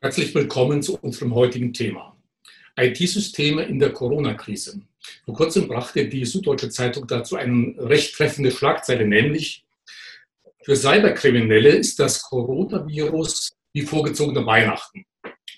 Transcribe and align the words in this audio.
Herzlich 0.00 0.32
willkommen 0.32 0.80
zu 0.80 0.96
unserem 1.02 1.34
heutigen 1.34 1.72
Thema. 1.72 2.16
IT-Systeme 2.76 3.64
in 3.64 3.80
der 3.80 3.92
Corona-Krise. 3.92 4.80
Vor 5.24 5.34
kurzem 5.34 5.66
brachte 5.66 6.08
die 6.08 6.24
Süddeutsche 6.24 6.68
Zeitung 6.68 7.08
dazu 7.08 7.34
eine 7.34 7.74
recht 7.78 8.14
treffende 8.14 8.52
Schlagzeile, 8.52 9.04
nämlich 9.04 9.64
für 10.62 10.76
Cyberkriminelle 10.76 11.70
ist 11.70 11.98
das 11.98 12.22
Coronavirus 12.22 13.50
wie 13.72 13.82
vorgezogene 13.82 14.46
Weihnachten. 14.46 15.04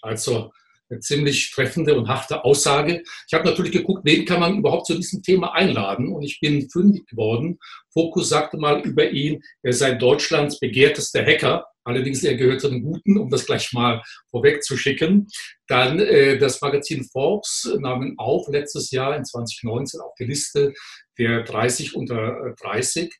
Also 0.01 0.53
eine 0.89 1.01
ziemlich 1.01 1.51
treffende 1.51 1.95
und 1.95 2.09
harte 2.09 2.43
Aussage. 2.43 3.03
Ich 3.29 3.35
habe 3.35 3.45
natürlich 3.45 3.73
geguckt, 3.73 4.07
wen 4.07 4.25
kann 4.25 4.41
man 4.41 4.57
überhaupt 4.57 4.87
zu 4.87 4.95
diesem 4.95 5.23
Thema 5.23 5.53
einladen 5.53 6.09
und 6.09 6.23
ich 6.23 6.41
bin 6.41 6.71
fündig 6.71 7.07
geworden. 7.07 7.59
Fokus 7.93 8.31
sagte 8.31 8.57
mal 8.57 8.81
über 8.81 9.11
ihn, 9.11 9.43
er 9.63 9.75
sei 9.75 9.93
Deutschlands 9.93 10.59
begehrtester 10.59 11.27
Hacker. 11.27 11.67
Allerdings, 11.85 12.23
er 12.23 12.37
gehört 12.37 12.61
zu 12.61 12.69
den 12.69 12.83
Guten, 12.83 13.19
um 13.19 13.31
das 13.31 13.47
gleich 13.47 13.73
mal 13.73 14.03
vorweg 14.31 14.63
zu 14.63 14.77
schicken. 14.77 15.29
Dann 15.67 15.99
äh, 15.99 16.39
das 16.39 16.61
Magazin 16.61 17.05
Forbes 17.05 17.75
nahm 17.79 18.03
ihn 18.03 18.15
auf 18.19 18.49
letztes 18.49 18.91
Jahr 18.91 19.17
in 19.17 19.25
2019 19.25 20.01
auf 20.01 20.15
die 20.19 20.25
Liste 20.25 20.75
der 21.19 21.43
30 21.43 21.97
unter 21.97 22.55
30. 22.61 23.13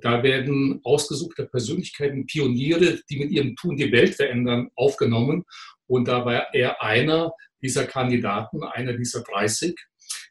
Da 0.00 0.22
werden 0.22 0.80
ausgesuchte 0.84 1.46
Persönlichkeiten, 1.46 2.26
Pioniere, 2.26 3.00
die 3.08 3.18
mit 3.18 3.30
ihrem 3.30 3.56
Tun 3.56 3.76
die 3.76 3.92
Welt 3.92 4.14
verändern, 4.14 4.70
aufgenommen. 4.76 5.44
Und 5.86 6.06
da 6.06 6.24
war 6.24 6.54
er 6.54 6.82
einer 6.82 7.32
dieser 7.62 7.86
Kandidaten, 7.86 8.62
einer 8.62 8.94
dieser 8.94 9.22
30. 9.22 9.74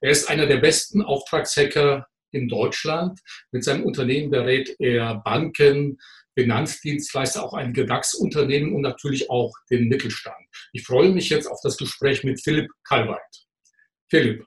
Er 0.01 0.11
ist 0.11 0.29
einer 0.29 0.45
der 0.45 0.57
besten 0.57 1.01
Auftragshacker 1.01 2.07
in 2.31 2.47
Deutschland. 2.47 3.19
Mit 3.51 3.63
seinem 3.63 3.83
Unternehmen 3.83 4.31
berät 4.31 4.75
er 4.79 5.15
Banken, 5.15 5.99
Finanzdienstleister, 6.39 7.43
auch 7.43 7.53
einige 7.53 7.85
DAX-Unternehmen 7.85 8.73
und 8.73 8.81
natürlich 8.81 9.29
auch 9.29 9.53
den 9.69 9.89
Mittelstand. 9.89 10.37
Ich 10.71 10.85
freue 10.85 11.09
mich 11.11 11.29
jetzt 11.29 11.47
auf 11.47 11.59
das 11.63 11.77
Gespräch 11.77 12.23
mit 12.23 12.41
Philipp 12.41 12.69
Kalweit. 12.87 13.19
Philipp, 14.09 14.45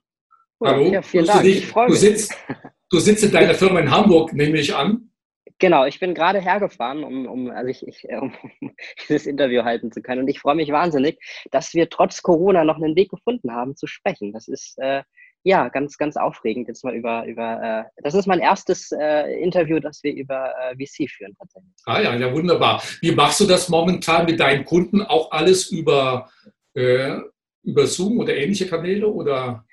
hallo. 0.65 0.91
Ja, 0.91 1.03
vielen 1.03 1.27
Dank. 1.27 1.43
Dich, 1.43 1.71
du, 1.71 1.95
sitzt, 1.95 2.35
du 2.91 2.99
sitzt 2.99 3.25
in 3.25 3.31
deiner 3.31 3.55
Firma 3.55 3.81
in 3.81 3.91
Hamburg, 3.91 4.33
nehme 4.33 4.59
ich 4.59 4.75
an. 4.75 5.11
Genau, 5.59 5.85
ich 5.85 6.01
bin 6.01 6.15
gerade 6.15 6.41
hergefahren, 6.41 7.05
um, 7.05 7.27
um, 7.27 7.51
also 7.51 7.69
ich, 7.69 7.87
ich, 7.87 8.05
um 8.09 8.35
dieses 9.09 9.27
Interview 9.27 9.63
halten 9.63 9.93
zu 9.93 10.03
können. 10.03 10.23
Und 10.23 10.29
ich 10.29 10.41
freue 10.41 10.57
mich 10.57 10.73
wahnsinnig, 10.73 11.21
dass 11.51 11.75
wir 11.75 11.89
trotz 11.89 12.23
Corona 12.23 12.65
noch 12.65 12.77
einen 12.77 12.97
Weg 12.97 13.11
gefunden 13.11 13.53
haben 13.53 13.77
zu 13.77 13.87
sprechen. 13.87 14.33
Das 14.33 14.49
ist 14.49 14.79
äh, 14.79 15.03
ja, 15.45 15.69
ganz, 15.69 15.99
ganz 15.99 16.17
aufregend 16.17 16.69
jetzt 16.69 16.85
mal 16.85 16.95
über, 16.95 17.25
über 17.27 17.61
äh, 17.63 18.03
das 18.03 18.15
ist 18.15 18.27
mein 18.27 18.41
erstes 18.41 18.93
äh, 18.93 19.43
Interview, 19.43 19.81
das 19.81 20.03
wir 20.03 20.15
über 20.15 20.53
äh, 20.61 20.75
VC 20.77 21.11
führen 21.11 21.35
tatsächlich. 21.39 21.73
Ah 21.87 22.01
ja, 22.01 22.15
ja, 22.15 22.33
wunderbar. 22.33 22.83
Wie 23.01 23.13
machst 23.13 23.41
du 23.41 23.47
das 23.47 23.69
momentan 23.69 24.27
mit 24.27 24.39
deinen 24.39 24.65
Kunden? 24.65 25.03
Auch 25.03 25.31
alles 25.33 25.71
über, 25.71 26.31
äh, 26.75 27.19
über 27.63 27.87
Zoom 27.87 28.21
oder 28.21 28.37
ähnliche 28.37 28.67
Kanäle 28.67 29.09
oder? 29.09 29.65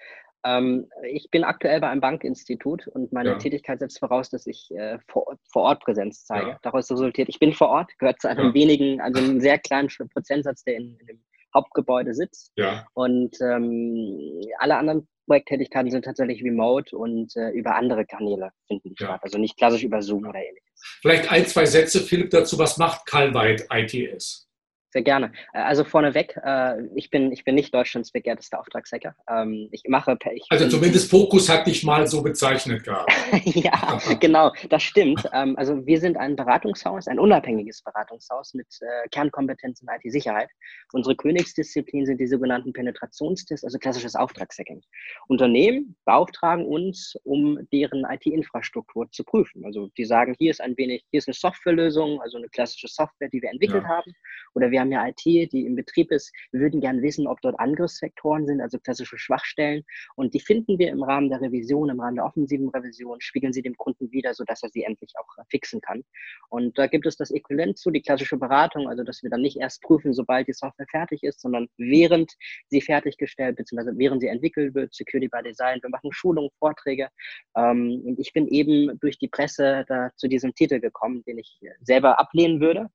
Ähm, 0.43 0.87
ich 1.03 1.29
bin 1.29 1.43
aktuell 1.43 1.81
bei 1.81 1.89
einem 1.89 2.01
Bankinstitut 2.01 2.87
und 2.87 3.11
meine 3.11 3.31
ja. 3.31 3.37
Tätigkeit 3.37 3.79
setzt 3.79 3.99
voraus, 3.99 4.29
dass 4.29 4.47
ich 4.47 4.71
äh, 4.71 4.97
vor, 5.07 5.35
vor 5.51 5.63
Ort 5.63 5.83
Präsenz 5.83 6.23
zeige. 6.23 6.51
Ja. 6.51 6.59
Daraus 6.63 6.89
resultiert, 6.89 7.29
ich 7.29 7.39
bin 7.39 7.53
vor 7.53 7.69
Ort, 7.69 7.91
gehört 7.99 8.21
zu 8.21 8.29
einem 8.29 8.47
ja. 8.47 8.53
wenigen, 8.53 9.01
also 9.01 9.19
einem 9.19 9.41
sehr 9.41 9.59
kleinen 9.59 9.89
Prozentsatz, 10.13 10.63
der 10.63 10.77
in, 10.77 10.97
in 10.99 11.07
dem 11.07 11.23
Hauptgebäude 11.53 12.13
sitzt. 12.13 12.53
Ja. 12.55 12.85
Und 12.93 13.35
ähm, 13.41 14.41
alle 14.59 14.77
anderen 14.77 15.07
Projekttätigkeiten 15.29 15.91
sind 15.91 16.05
tatsächlich 16.05 16.43
remote 16.43 16.97
und 16.97 17.35
äh, 17.35 17.51
über 17.51 17.75
andere 17.75 18.03
Kanäle 18.03 18.49
finden 18.67 18.89
die 18.89 18.95
ja. 18.99 19.09
statt. 19.09 19.21
Also 19.21 19.37
nicht 19.37 19.57
klassisch 19.57 19.83
über 19.83 20.01
Zoom 20.01 20.25
oder 20.25 20.39
ähnliches. 20.39 20.97
Vielleicht 21.01 21.31
ein, 21.31 21.45
zwei 21.45 21.65
Sätze, 21.65 22.01
Philipp, 22.01 22.31
dazu. 22.31 22.57
Was 22.57 22.77
macht 22.77 23.05
Calvite 23.05 23.67
ITS? 23.71 24.48
Sehr 24.91 25.03
gerne. 25.03 25.31
Äh, 25.53 25.59
also 25.59 25.83
vorneweg, 25.83 26.35
äh, 26.43 26.83
ich, 26.95 27.11
bin, 27.11 27.31
ich 27.31 27.43
bin 27.43 27.55
nicht 27.55 27.73
Deutschlands 27.73 28.11
begehrtester 28.11 28.59
Auftragshacker. 28.59 29.15
Ähm, 29.29 29.69
ich 29.71 29.83
mache. 29.87 30.17
Ich 30.33 30.45
also 30.49 30.67
zumindest 30.67 31.11
Fokus 31.11 31.47
hat 31.47 31.67
dich 31.67 31.83
mal 31.83 32.07
so 32.07 32.23
bezeichnet 32.23 32.83
gehabt. 32.83 33.11
ja, 33.43 33.99
genau, 34.19 34.51
das 34.69 34.81
stimmt. 34.81 35.23
Ähm, 35.31 35.55
also 35.57 35.85
wir 35.85 35.99
sind 35.99 36.17
ein 36.17 36.35
Beratungshaus, 36.35 37.07
ein 37.07 37.19
unabhängiges 37.19 37.83
Beratungshaus 37.83 38.55
mit 38.55 38.67
äh, 38.81 39.07
Kernkompetenz 39.09 39.81
in 39.81 39.87
IT-Sicherheit. 39.89 40.49
Unsere 40.91 41.15
Königsdisziplin 41.15 42.07
sind 42.07 42.19
die 42.19 42.27
sogenannten 42.27 42.73
Penetrationstests, 42.73 43.63
also 43.63 43.77
klassisches 43.77 44.15
Auftragshacking. 44.15 44.81
Unternehmen 45.27 45.95
beauftragen 46.05 46.65
uns, 46.65 47.15
um 47.23 47.59
deren 47.71 48.05
IT-Infrastruktur 48.05 49.11
zu 49.11 49.23
prüfen. 49.23 49.63
Also 49.65 49.89
die 49.97 50.05
sagen, 50.05 50.35
hier 50.39 50.49
ist 50.49 50.61
ein 50.61 50.75
wenig, 50.77 51.05
hier 51.11 51.19
ist 51.19 51.27
eine 51.27 51.35
Softwarelösung, 51.35 52.19
also 52.21 52.37
eine 52.37 52.49
klassische 52.49 52.87
Software, 52.87 53.29
die 53.29 53.41
wir 53.41 53.51
entwickelt 53.51 53.83
ja. 53.83 53.89
haben. 53.89 54.11
Oder 54.55 54.71
wir 54.71 54.78
wir 54.79 54.81
haben 54.81 54.91
ja 54.91 55.07
IT, 55.07 55.51
die 55.51 55.65
im 55.65 55.75
Betrieb 55.75 56.11
ist. 56.11 56.31
Wir 56.51 56.61
würden 56.61 56.79
gerne 56.79 57.01
wissen, 57.01 57.27
ob 57.27 57.41
dort 57.41 57.59
Angriffsvektoren 57.59 58.47
sind, 58.47 58.61
also 58.61 58.79
klassische 58.79 59.17
Schwachstellen. 59.17 59.83
Und 60.15 60.33
die 60.33 60.39
finden 60.39 60.79
wir 60.79 60.89
im 60.89 61.03
Rahmen 61.03 61.29
der 61.29 61.41
Revision, 61.41 61.89
im 61.89 61.99
Rahmen 61.99 62.15
der 62.15 62.25
offensiven 62.25 62.69
Revision, 62.69 63.19
spiegeln 63.19 63.51
sie 63.51 63.61
dem 63.61 63.75
Kunden 63.75 64.09
wieder, 64.11 64.33
sodass 64.33 64.63
er 64.63 64.69
sie 64.69 64.83
endlich 64.83 65.11
auch 65.19 65.27
fixen 65.49 65.81
kann. 65.81 66.03
Und 66.49 66.77
da 66.77 66.87
gibt 66.87 67.05
es 67.05 67.17
das 67.17 67.31
Äquivalent 67.31 67.77
zu, 67.77 67.91
die 67.91 68.01
klassische 68.01 68.37
Beratung, 68.37 68.87
also 68.87 69.03
dass 69.03 69.21
wir 69.21 69.29
dann 69.29 69.41
nicht 69.41 69.57
erst 69.57 69.81
prüfen, 69.81 70.13
sobald 70.13 70.47
die 70.47 70.53
Software 70.53 70.87
fertig 70.89 71.23
ist, 71.23 71.41
sondern 71.41 71.67
während 71.77 72.31
sie 72.69 72.79
fertiggestellt, 72.79 73.57
beziehungsweise 73.57 73.97
während 73.97 74.21
sie 74.21 74.27
entwickelt 74.27 74.75
wird, 74.75 74.93
Security 74.93 75.27
by 75.27 75.43
Design. 75.43 75.79
Wir 75.81 75.89
machen 75.89 76.13
Schulungen, 76.13 76.51
Vorträge. 76.57 77.09
Ähm, 77.57 78.01
und 78.05 78.17
ich 78.17 78.31
bin 78.31 78.47
eben 78.47 78.97
durch 78.99 79.17
die 79.17 79.27
Presse 79.27 79.83
da 79.89 80.11
zu 80.15 80.29
diesem 80.29 80.53
Titel 80.53 80.79
gekommen, 80.79 81.23
den 81.25 81.37
ich 81.37 81.59
selber 81.81 82.17
ablehnen 82.17 82.61
würde 82.61 82.89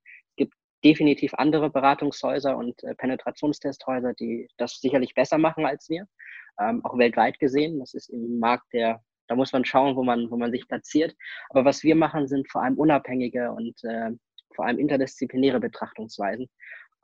definitiv 0.85 1.33
andere 1.35 1.71
Beratungshäuser 1.71 2.57
und 2.57 2.83
äh, 2.85 2.95
Penetrationstesthäuser, 2.95 4.15
die 4.15 4.49
das 4.59 4.81
sicherlich 4.81 5.15
besser 5.15 5.39
machen 5.39 5.67
als 5.67 5.89
wir, 5.89 6.07
ähm, 6.61 6.85
auch 6.85 6.99
weltweit 6.99 7.39
gesehen. 7.39 7.81
Das 7.81 7.95
ist 7.95 8.09
im 8.11 8.39
Markt 8.39 8.73
der, 8.73 9.03
da 9.29 9.35
muss 9.35 9.53
man 9.53 9.65
schauen, 9.65 9.97
wo 9.97 10.05
man, 10.05 10.31
wo 10.31 10.37
man 10.37 10.51
sich 10.53 10.69
platziert. 10.69 11.15
Aber 11.49 11.65
was 11.65 11.83
wir 11.83 11.97
machen, 11.97 12.29
sind 12.29 12.51
vor 12.51 12.63
allem 12.63 12.77
unabhängige 12.77 13.51
und 13.51 13.83
äh, 13.85 14.11
vor 14.55 14.67
allem 14.67 14.79
interdisziplinäre 14.79 15.59
Betrachtungsweisen. 15.59 16.49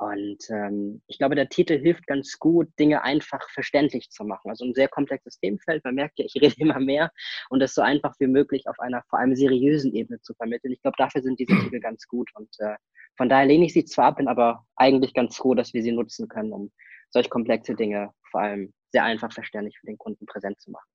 Und 0.00 0.48
ähm, 0.48 1.02
ich 1.08 1.18
glaube, 1.18 1.34
der 1.34 1.50
Titel 1.50 1.78
hilft 1.78 2.06
ganz 2.06 2.38
gut, 2.38 2.68
Dinge 2.78 3.02
einfach 3.02 3.46
verständlich 3.50 4.08
zu 4.08 4.24
machen. 4.24 4.48
Also 4.48 4.64
ein 4.64 4.72
sehr 4.72 4.88
komplexes 4.88 5.38
Themenfeld. 5.38 5.84
Man 5.84 5.94
merkt 5.94 6.18
ja, 6.18 6.24
ich 6.24 6.34
rede 6.40 6.54
immer 6.56 6.80
mehr 6.80 7.12
und 7.50 7.60
das 7.60 7.74
so 7.74 7.82
einfach 7.82 8.14
wie 8.18 8.26
möglich 8.26 8.66
auf 8.66 8.80
einer 8.80 9.02
vor 9.10 9.18
allem 9.18 9.36
seriösen 9.36 9.94
Ebene 9.94 10.18
zu 10.22 10.32
vermitteln. 10.32 10.72
Ich 10.72 10.80
glaube, 10.80 10.96
dafür 10.96 11.20
sind 11.20 11.38
diese 11.38 11.52
Titel 11.52 11.80
ganz 11.80 12.08
gut. 12.08 12.30
Und 12.34 12.48
äh, 12.60 12.76
von 13.18 13.28
daher 13.28 13.44
lehne 13.44 13.66
ich 13.66 13.74
sie 13.74 13.84
zwar 13.84 14.06
ab, 14.06 14.16
bin 14.16 14.28
aber 14.28 14.64
eigentlich 14.74 15.12
ganz 15.12 15.36
froh, 15.36 15.54
dass 15.54 15.74
wir 15.74 15.82
sie 15.82 15.92
nutzen 15.92 16.28
können, 16.28 16.54
um 16.54 16.72
solch 17.10 17.28
komplexe 17.28 17.74
Dinge 17.74 18.14
vor 18.30 18.40
allem 18.40 18.72
sehr 18.92 19.04
einfach 19.04 19.30
verständlich 19.30 19.78
für 19.78 19.86
den 19.86 19.98
Kunden 19.98 20.24
präsent 20.24 20.58
zu 20.62 20.70
machen. 20.70 20.88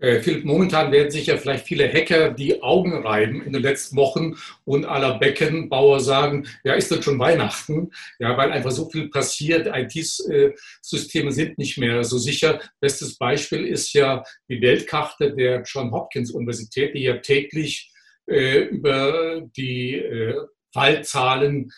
Äh, 0.00 0.20
Philipp, 0.20 0.44
momentan 0.44 0.92
werden 0.92 1.10
sich 1.10 1.26
ja 1.26 1.36
vielleicht 1.36 1.66
viele 1.66 1.92
Hacker 1.92 2.30
die 2.30 2.62
Augen 2.62 3.04
reiben 3.04 3.42
in 3.42 3.52
den 3.52 3.62
letzten 3.62 3.96
Wochen 3.96 4.36
und 4.64 4.84
aller 4.84 5.18
Beckenbauer 5.18 5.98
sagen, 6.00 6.46
ja, 6.62 6.74
ist 6.74 6.90
das 6.90 7.04
schon 7.04 7.18
Weihnachten? 7.18 7.90
Ja, 8.20 8.36
weil 8.36 8.52
einfach 8.52 8.70
so 8.70 8.88
viel 8.88 9.08
passiert. 9.08 9.66
IT-Systeme 9.66 11.32
sind 11.32 11.58
nicht 11.58 11.78
mehr 11.78 12.04
so 12.04 12.18
sicher. 12.18 12.60
Bestes 12.80 13.16
Beispiel 13.18 13.66
ist 13.66 13.92
ja 13.92 14.22
die 14.48 14.60
Weltkarte 14.60 15.34
der 15.34 15.62
John 15.66 15.90
Hopkins 15.90 16.30
Universität, 16.30 16.94
die 16.94 17.02
ja 17.02 17.16
täglich 17.16 17.92
äh, 18.26 18.60
über 18.66 19.42
die 19.56 19.94
äh, 19.94 20.36
Fallzahlen 20.72 21.72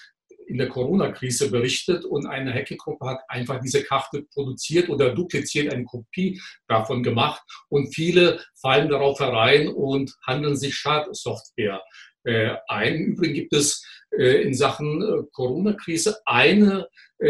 in 0.51 0.59
der 0.59 0.69
Corona-Krise 0.69 1.51
berichtet 1.51 2.05
und 2.05 2.27
eine 2.27 2.53
Hackergruppe 2.53 3.07
hat 3.07 3.21
einfach 3.29 3.61
diese 3.61 3.85
Karte 3.85 4.25
produziert 4.35 4.89
oder 4.89 5.15
dupliziert 5.15 5.73
eine 5.73 5.85
Kopie 5.85 6.41
davon 6.67 7.03
gemacht 7.05 7.41
und 7.69 7.95
viele 7.95 8.41
fallen 8.61 8.89
darauf 8.89 9.21
herein 9.21 9.69
und 9.69 10.13
handeln 10.27 10.57
sich 10.57 10.75
Schadsoftware 10.75 11.81
äh, 12.25 12.57
ein. 12.69 12.97
Im 12.97 13.07
Übrigen 13.13 13.35
gibt 13.35 13.55
es 13.55 13.87
äh, 14.11 14.43
in 14.43 14.55
Sachen 14.55 15.03
äh, 15.03 15.23
Corona-Krise 15.33 16.19
eine 16.27 16.89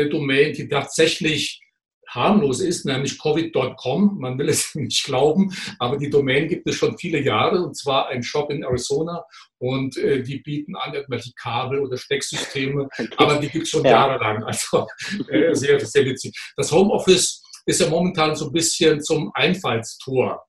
Domain, 0.08 0.52
die 0.52 0.68
tatsächlich 0.68 1.60
harmlos 2.10 2.60
ist, 2.60 2.84
nämlich 2.84 3.18
covid.com. 3.18 4.18
Man 4.18 4.38
will 4.38 4.48
es 4.48 4.74
nicht 4.74 5.04
glauben, 5.04 5.52
aber 5.78 5.96
die 5.96 6.10
Domain 6.10 6.48
gibt 6.48 6.68
es 6.68 6.76
schon 6.76 6.98
viele 6.98 7.20
Jahre 7.20 7.62
und 7.62 7.76
zwar 7.76 8.08
ein 8.08 8.22
Shop 8.22 8.50
in 8.50 8.62
Arizona 8.62 9.24
und 9.58 9.96
äh, 9.96 10.22
die 10.22 10.38
bieten 10.38 10.76
an 10.76 10.94
irgendwelche 10.94 11.32
Kabel 11.34 11.80
oder 11.80 11.96
Stecksysteme, 11.96 12.88
aber 13.16 13.36
die 13.36 13.48
gibt 13.48 13.64
es 13.64 13.70
schon 13.70 13.84
ja. 13.84 13.92
jahrelang. 13.92 14.44
Also 14.50 14.86
äh, 15.28 15.54
sehr, 15.54 15.78
sehr 15.80 16.04
witzig. 16.04 16.36
Das 16.56 16.72
Homeoffice 16.72 17.42
ist 17.66 17.80
ja 17.80 17.88
momentan 17.88 18.34
so 18.34 18.46
ein 18.46 18.52
bisschen 18.52 19.00
zum 19.00 19.30
Einfallstor 19.34 20.44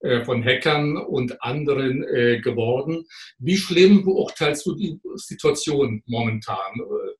äh, 0.00 0.24
von 0.24 0.44
Hackern 0.44 0.96
und 0.96 1.42
anderen 1.42 2.04
äh, 2.04 2.40
geworden. 2.40 3.06
Wie 3.38 3.56
schlimm 3.56 4.04
beurteilst 4.04 4.66
du 4.66 4.74
die 4.74 5.00
Situation 5.14 6.02
momentan? 6.06 6.74
Äh, 6.76 7.14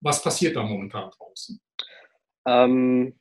was 0.00 0.22
passiert 0.22 0.56
da 0.56 0.62
momentan 0.62 1.10
draußen? 1.10 1.60
Ähm, 2.46 3.14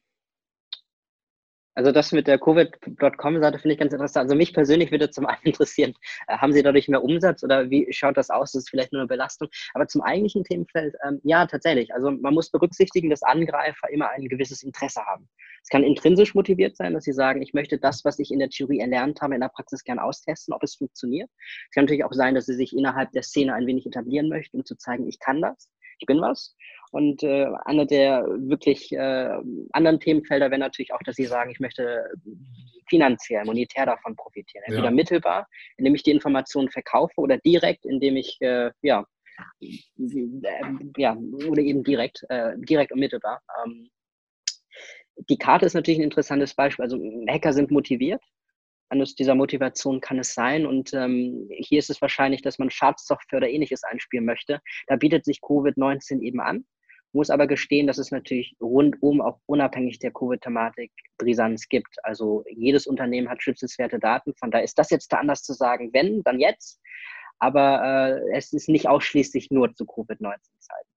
Also 1.75 1.91
das 1.91 2.11
mit 2.11 2.27
der 2.27 2.37
Covid.com-Seite 2.37 3.57
finde 3.57 3.73
ich 3.73 3.79
ganz 3.79 3.93
interessant. 3.93 4.25
Also 4.25 4.35
mich 4.35 4.53
persönlich 4.53 4.91
würde 4.91 5.09
zum 5.09 5.25
einen 5.25 5.41
interessieren, 5.43 5.93
äh, 6.27 6.37
haben 6.37 6.53
Sie 6.53 6.61
dadurch 6.61 6.87
mehr 6.87 7.03
Umsatz 7.03 7.43
oder 7.43 7.69
wie 7.69 7.87
schaut 7.91 8.17
das 8.17 8.29
aus? 8.29 8.51
Das 8.51 8.63
ist 8.63 8.69
vielleicht 8.69 8.93
nur 8.93 9.01
eine 9.01 9.07
Belastung. 9.07 9.49
Aber 9.73 9.87
zum 9.87 10.01
eigentlichen 10.01 10.43
Themenfeld, 10.43 10.95
ähm, 11.05 11.19
ja, 11.23 11.45
tatsächlich. 11.47 11.93
Also 11.93 12.11
man 12.11 12.33
muss 12.33 12.51
berücksichtigen, 12.51 13.09
dass 13.09 13.23
Angreifer 13.23 13.89
immer 13.89 14.09
ein 14.09 14.27
gewisses 14.27 14.63
Interesse 14.63 15.01
haben. 15.05 15.27
Es 15.63 15.69
kann 15.69 15.83
intrinsisch 15.83 16.35
motiviert 16.35 16.75
sein, 16.75 16.93
dass 16.93 17.05
sie 17.05 17.13
sagen, 17.13 17.41
ich 17.41 17.53
möchte 17.53 17.77
das, 17.77 18.05
was 18.05 18.19
ich 18.19 18.31
in 18.31 18.39
der 18.39 18.49
Theorie 18.49 18.79
erlernt 18.79 19.21
habe, 19.21 19.35
in 19.35 19.41
der 19.41 19.49
Praxis 19.49 19.83
gern 19.83 19.99
austesten, 19.99 20.53
ob 20.53 20.61
es 20.63 20.75
funktioniert. 20.75 21.29
Es 21.69 21.73
kann 21.73 21.85
natürlich 21.85 22.03
auch 22.03 22.13
sein, 22.13 22.35
dass 22.35 22.45
sie 22.45 22.55
sich 22.55 22.75
innerhalb 22.75 23.11
der 23.11 23.23
Szene 23.23 23.53
ein 23.53 23.65
wenig 23.65 23.85
etablieren 23.85 24.29
möchten, 24.29 24.57
um 24.57 24.65
zu 24.65 24.75
zeigen, 24.75 25.07
ich 25.07 25.19
kann 25.19 25.41
das, 25.41 25.69
ich 26.03 26.07
bin 26.07 26.21
was. 26.21 26.55
Und 26.91 27.23
äh, 27.23 27.47
einer 27.65 27.85
der 27.85 28.23
wirklich 28.27 28.91
äh, 28.91 29.37
anderen 29.71 29.99
Themenfelder 29.99 30.51
wäre 30.51 30.59
natürlich 30.59 30.93
auch, 30.93 31.01
dass 31.05 31.15
Sie 31.15 31.25
sagen, 31.25 31.49
ich 31.49 31.59
möchte 31.59 32.11
finanziell, 32.87 33.45
monetär 33.45 33.85
davon 33.85 34.15
profitieren. 34.15 34.63
Entweder 34.67 34.89
ja. 34.89 34.91
mittelbar, 34.91 35.47
indem 35.77 35.95
ich 35.95 36.03
die 36.03 36.11
Informationen 36.11 36.69
verkaufe 36.69 37.13
oder 37.15 37.37
direkt, 37.37 37.85
indem 37.85 38.17
ich, 38.17 38.37
äh, 38.41 38.69
ja, 38.81 39.05
ja, 40.97 41.17
oder 41.47 41.61
eben 41.61 41.83
direkt, 41.83 42.23
äh, 42.29 42.51
direkt 42.57 42.91
und 42.91 42.99
mittelbar. 42.99 43.41
Ähm, 43.65 43.89
die 45.29 45.37
Karte 45.37 45.65
ist 45.65 45.73
natürlich 45.73 45.99
ein 45.99 46.03
interessantes 46.03 46.53
Beispiel. 46.53 46.83
Also 46.83 46.99
Hacker 47.27 47.53
sind 47.53 47.71
motiviert. 47.71 48.21
An 48.93 49.03
dieser 49.17 49.33
Motivation 49.33 50.01
kann 50.01 50.19
es 50.19 50.35
sein. 50.35 50.67
Und 50.67 50.93
ähm, 50.93 51.49
hier 51.49 51.79
ist 51.79 51.89
es 51.89 52.01
wahrscheinlich, 52.01 52.43
dass 52.43 52.59
man 52.59 52.69
Schadsoftware 52.69 53.37
oder 53.37 53.49
ähnliches 53.49 53.83
einspielen 53.83 54.25
möchte. 54.25 54.61
Da 54.87 54.95
bietet 54.95 55.25
sich 55.25 55.39
Covid-19 55.39 56.21
eben 56.21 56.39
an 56.39 56.65
muss 57.13 57.29
aber 57.29 57.47
gestehen, 57.47 57.87
dass 57.87 57.99
es 57.99 58.11
natürlich 58.11 58.55
rundum 58.59 59.21
auch 59.21 59.39
unabhängig 59.45 59.99
der 59.99 60.11
Covid-Thematik 60.11 60.91
Brisanz 61.17 61.69
gibt. 61.69 62.03
Also 62.03 62.43
jedes 62.49 62.87
Unternehmen 62.87 63.29
hat 63.29 63.43
schützenswerte 63.43 63.99
Daten. 63.99 64.33
Von 64.33 64.49
daher 64.49 64.63
ist 64.63 64.79
das 64.79 64.89
jetzt 64.89 65.13
da 65.13 65.17
anders 65.17 65.43
zu 65.43 65.53
sagen, 65.53 65.91
wenn, 65.93 66.23
dann 66.23 66.39
jetzt. 66.39 66.81
Aber 67.37 67.83
äh, 67.83 68.35
es 68.35 68.51
ist 68.51 68.67
nicht 68.67 68.87
ausschließlich 68.87 69.51
nur 69.51 69.73
zu 69.75 69.85
Covid-19-Zeiten. 69.85 70.92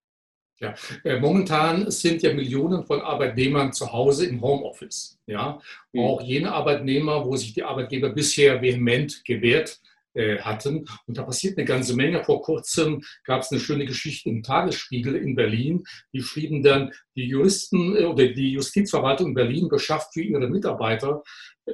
Ja, 0.59 0.75
äh, 1.05 1.19
momentan 1.19 1.91
sind 1.91 2.23
ja 2.23 2.33
Millionen 2.33 2.85
von 2.87 3.03
Arbeitnehmern 3.03 3.75
zu 3.75 3.93
Hause 3.93 4.27
im 4.27 4.41
Homeoffice. 4.41 5.19
Ja, 5.27 5.61
mhm. 5.93 6.01
auch 6.01 6.23
jene 6.23 6.53
Arbeitnehmer, 6.53 7.27
wo 7.27 7.37
sich 7.37 7.53
die 7.53 7.63
Arbeitgeber 7.63 8.11
bisher 8.11 8.63
vehement 8.63 9.23
gewehrt 9.25 9.81
äh, 10.15 10.39
hatten. 10.39 10.87
Und 11.07 11.19
da 11.19 11.25
passiert 11.25 11.59
eine 11.59 11.67
ganze 11.67 11.95
Menge. 11.95 12.25
Vor 12.25 12.41
kurzem 12.41 13.05
gab 13.25 13.43
es 13.43 13.51
eine 13.51 13.61
schöne 13.61 13.85
Geschichte 13.85 14.31
im 14.31 14.43
Tagesspiegel 14.43 15.15
in 15.15 15.35
Berlin. 15.35 15.85
Die 16.15 16.23
schrieben 16.23 16.63
dann, 16.63 16.91
die 17.15 17.27
Juristen 17.27 17.95
äh, 17.95 18.05
oder 18.05 18.27
die 18.29 18.53
Justizverwaltung 18.53 19.29
in 19.29 19.35
Berlin 19.35 19.69
beschafft 19.69 20.15
für 20.15 20.23
ihre 20.23 20.49
Mitarbeiter 20.49 21.23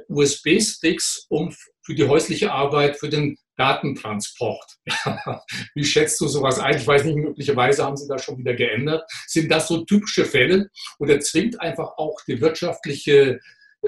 USB-Sticks 0.09 1.27
um 1.29 1.53
für 1.83 1.95
die 1.95 2.07
häusliche 2.07 2.51
Arbeit, 2.51 2.97
für 2.97 3.07
den 3.07 3.37
Datentransport. 3.55 4.77
Wie 5.75 5.83
schätzt 5.83 6.19
du 6.21 6.27
sowas 6.27 6.59
ein? 6.59 6.77
Ich 6.77 6.87
weiß 6.87 7.05
nicht, 7.05 7.15
möglicherweise 7.15 7.83
haben 7.83 7.97
sie 7.97 8.07
da 8.07 8.17
schon 8.17 8.37
wieder 8.37 8.53
geändert. 8.53 9.09
Sind 9.27 9.51
das 9.51 9.67
so 9.67 9.83
typische 9.85 10.25
Fälle 10.25 10.69
oder 10.99 11.19
zwingt 11.19 11.59
einfach 11.61 11.97
auch 11.97 12.19
die 12.27 12.41
wirtschaftliche 12.41 13.39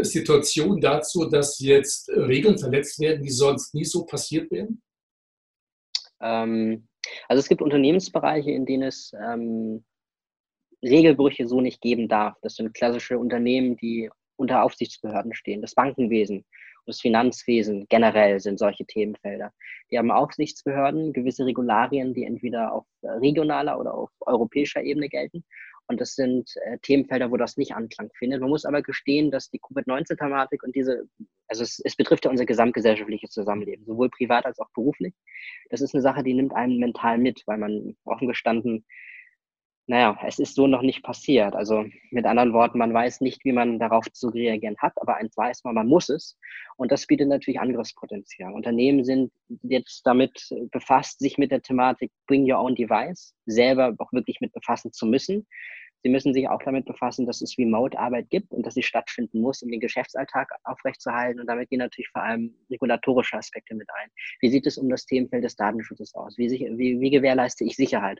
Situation 0.02 0.82
dazu, 0.82 1.26
dass 1.26 1.60
jetzt 1.60 2.10
Regeln 2.10 2.58
verletzt 2.58 3.00
werden, 3.00 3.24
die 3.24 3.32
sonst 3.32 3.74
nie 3.74 3.86
so 3.86 4.06
passiert 4.06 4.52
wären? 4.52 4.82
Ähm, 6.22 6.88
also 7.28 7.40
es 7.40 7.48
gibt 7.48 7.62
Unternehmensbereiche, 7.62 8.52
in 8.52 8.66
denen 8.66 8.84
es 8.84 9.14
ähm, 9.14 9.86
Regelbrüche 10.84 11.48
so 11.48 11.62
nicht 11.62 11.82
geben 11.82 12.08
darf. 12.08 12.36
Das 12.42 12.56
sind 12.56 12.74
klassische 12.74 13.18
Unternehmen, 13.18 13.78
die 13.78 14.10
unter 14.38 14.64
Aufsichtsbehörden 14.64 15.34
stehen. 15.34 15.62
Das 15.62 15.76
Bankenwesen 15.76 16.46
das 16.86 17.02
Finanzwesen 17.02 17.88
generell 17.90 18.40
sind 18.40 18.60
solche 18.60 18.86
Themenfelder. 18.86 19.52
Die 19.92 19.98
haben 19.98 20.12
Aufsichtsbehörden, 20.12 21.14
gewisse 21.14 21.46
Regularien, 21.46 22.14
die 22.14 22.24
entweder 22.24 22.74
auf 22.74 22.86
regionaler 23.04 23.80
oder 23.80 23.94
auf 23.94 24.10
europäischer 24.22 24.84
Ebene 24.84 25.10
gelten. 25.10 25.44
Und 25.88 26.02
das 26.02 26.16
sind 26.16 26.52
äh, 26.66 26.80
Themenfelder, 26.80 27.32
wo 27.32 27.38
das 27.38 27.58
nicht 27.58 27.76
Anklang 27.76 28.10
findet. 28.18 28.42
Man 28.42 28.50
muss 28.50 28.66
aber 28.66 28.82
gestehen, 28.82 29.30
dass 29.30 29.52
die 29.52 29.60
Covid-19-Thematik 29.60 30.64
und 30.64 30.76
diese, 30.76 31.08
also 31.48 31.62
es, 31.62 31.80
es, 31.84 31.96
betrifft 31.96 32.26
ja 32.26 32.32
unser 32.32 32.46
gesamtgesellschaftliches 32.46 33.30
Zusammenleben, 33.30 33.86
sowohl 33.86 34.10
privat 34.10 34.46
als 34.46 34.60
auch 34.60 34.70
beruflich. 34.74 35.14
Das 35.70 35.82
ist 35.82 35.94
eine 35.94 36.02
Sache, 36.02 36.24
die 36.24 36.34
nimmt 36.34 36.56
einen 36.56 36.80
mental 36.80 37.20
mit, 37.20 37.44
weil 37.46 37.60
man 37.60 37.96
offen 38.04 38.28
gestanden 38.28 38.84
naja, 39.88 40.18
es 40.26 40.40
ist 40.40 40.56
so 40.56 40.66
noch 40.66 40.82
nicht 40.82 41.04
passiert. 41.04 41.56
Also 41.56 41.86
mit 42.10 42.26
anderen 42.26 42.54
Worten, 42.54 42.80
man 42.80 42.94
weiß 42.94 43.22
nicht, 43.22 43.46
wie 43.46 43.52
man 43.52 43.78
darauf 43.78 44.12
zu 44.12 44.30
reagieren 44.30 44.78
hat, 44.80 44.94
aber 45.00 45.18
eins 45.18 45.38
weiß 45.38 45.64
man, 45.64 45.76
man 45.76 45.88
muss 45.88 46.10
es. 46.10 46.38
Und 46.78 46.92
das 46.92 47.06
bietet 47.06 47.28
natürlich 47.28 47.60
Angriffspotenzial. 47.60 48.54
Unternehmen 48.54 49.04
sind 49.04 49.32
jetzt 49.62 50.02
damit 50.06 50.50
befasst, 50.72 51.20
sich 51.20 51.38
mit 51.38 51.52
der 51.52 51.62
Thematik 51.62 52.12
Bring 52.26 52.52
Your 52.52 52.60
Own 52.60 52.74
Device 52.74 53.36
selber 53.46 53.94
auch 54.00 54.12
wirklich 54.12 54.42
mit 54.42 54.54
befassen 54.54 54.92
zu 54.92 55.06
müssen. 55.06 55.46
Sie 56.02 56.10
müssen 56.10 56.34
sich 56.34 56.48
auch 56.48 56.62
damit 56.64 56.86
befassen, 56.86 57.26
dass 57.26 57.42
es 57.42 57.58
Remote-Arbeit 57.58 58.30
gibt 58.30 58.52
und 58.52 58.64
dass 58.64 58.76
sie 58.76 58.84
stattfinden 58.84 59.42
muss, 59.42 59.64
um 59.64 59.72
den 59.72 59.80
Geschäftsalltag 59.80 60.52
aufrechtzuerhalten. 60.64 61.40
Und 61.40 61.48
damit 61.48 61.70
gehen 61.70 61.80
natürlich 61.80 62.10
vor 62.10 62.22
allem 62.22 62.54
regulatorische 62.70 63.38
Aspekte 63.38 63.74
mit 63.74 63.88
ein. 63.90 64.10
Wie 64.40 64.50
sieht 64.50 64.68
es 64.68 64.78
um 64.78 64.88
das 64.90 65.08
Themenfeld 65.08 65.44
des 65.44 65.56
Datenschutzes 65.56 66.14
aus? 66.14 66.38
Wie, 66.38 66.50
wie, 66.50 67.00
wie 67.00 67.10
gewährleiste 67.10 67.64
ich 67.64 67.76
Sicherheit? 67.76 68.20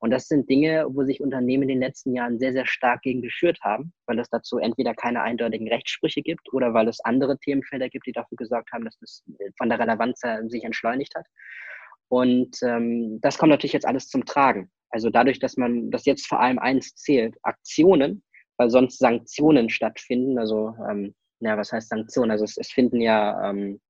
Und 0.00 0.10
das 0.10 0.28
sind 0.28 0.48
Dinge, 0.48 0.86
wo 0.90 1.04
sich 1.04 1.20
Unternehmen 1.20 1.64
in 1.64 1.68
den 1.68 1.80
letzten 1.80 2.14
Jahren 2.14 2.38
sehr, 2.38 2.52
sehr 2.52 2.66
stark 2.66 3.02
gegen 3.02 3.22
geschürt 3.22 3.58
haben, 3.62 3.92
weil 4.06 4.18
es 4.18 4.28
dazu 4.30 4.58
entweder 4.58 4.94
keine 4.94 5.22
eindeutigen 5.22 5.68
Rechtssprüche 5.68 6.22
gibt 6.22 6.52
oder 6.52 6.74
weil 6.74 6.88
es 6.88 7.00
andere 7.00 7.38
Themenfelder 7.38 7.88
gibt, 7.88 8.06
die 8.06 8.12
dafür 8.12 8.36
gesorgt 8.36 8.70
haben, 8.72 8.84
dass 8.84 8.98
das 8.98 9.24
von 9.56 9.68
der 9.68 9.78
Relevanz 9.78 10.20
sich 10.48 10.64
entschleunigt 10.64 11.14
hat. 11.14 11.26
Und 12.08 12.56
ähm, 12.62 13.20
das 13.20 13.38
kommt 13.38 13.50
natürlich 13.50 13.74
jetzt 13.74 13.86
alles 13.86 14.08
zum 14.08 14.24
Tragen. 14.24 14.70
Also 14.90 15.10
dadurch, 15.10 15.38
dass 15.38 15.56
man, 15.56 15.90
dass 15.90 16.06
jetzt 16.06 16.26
vor 16.26 16.40
allem 16.40 16.58
eins 16.58 16.94
zählt, 16.94 17.36
Aktionen, 17.42 18.22
weil 18.56 18.70
sonst 18.70 18.98
Sanktionen 18.98 19.68
stattfinden. 19.68 20.38
Also, 20.38 20.74
ähm, 20.90 21.14
ja, 21.40 21.56
was 21.56 21.72
heißt 21.72 21.88
Sanktionen? 21.88 22.30
Also 22.30 22.44
es, 22.44 22.56
es 22.56 22.70
finden 22.70 23.00
ja 23.00 23.50
ähm, 23.50 23.80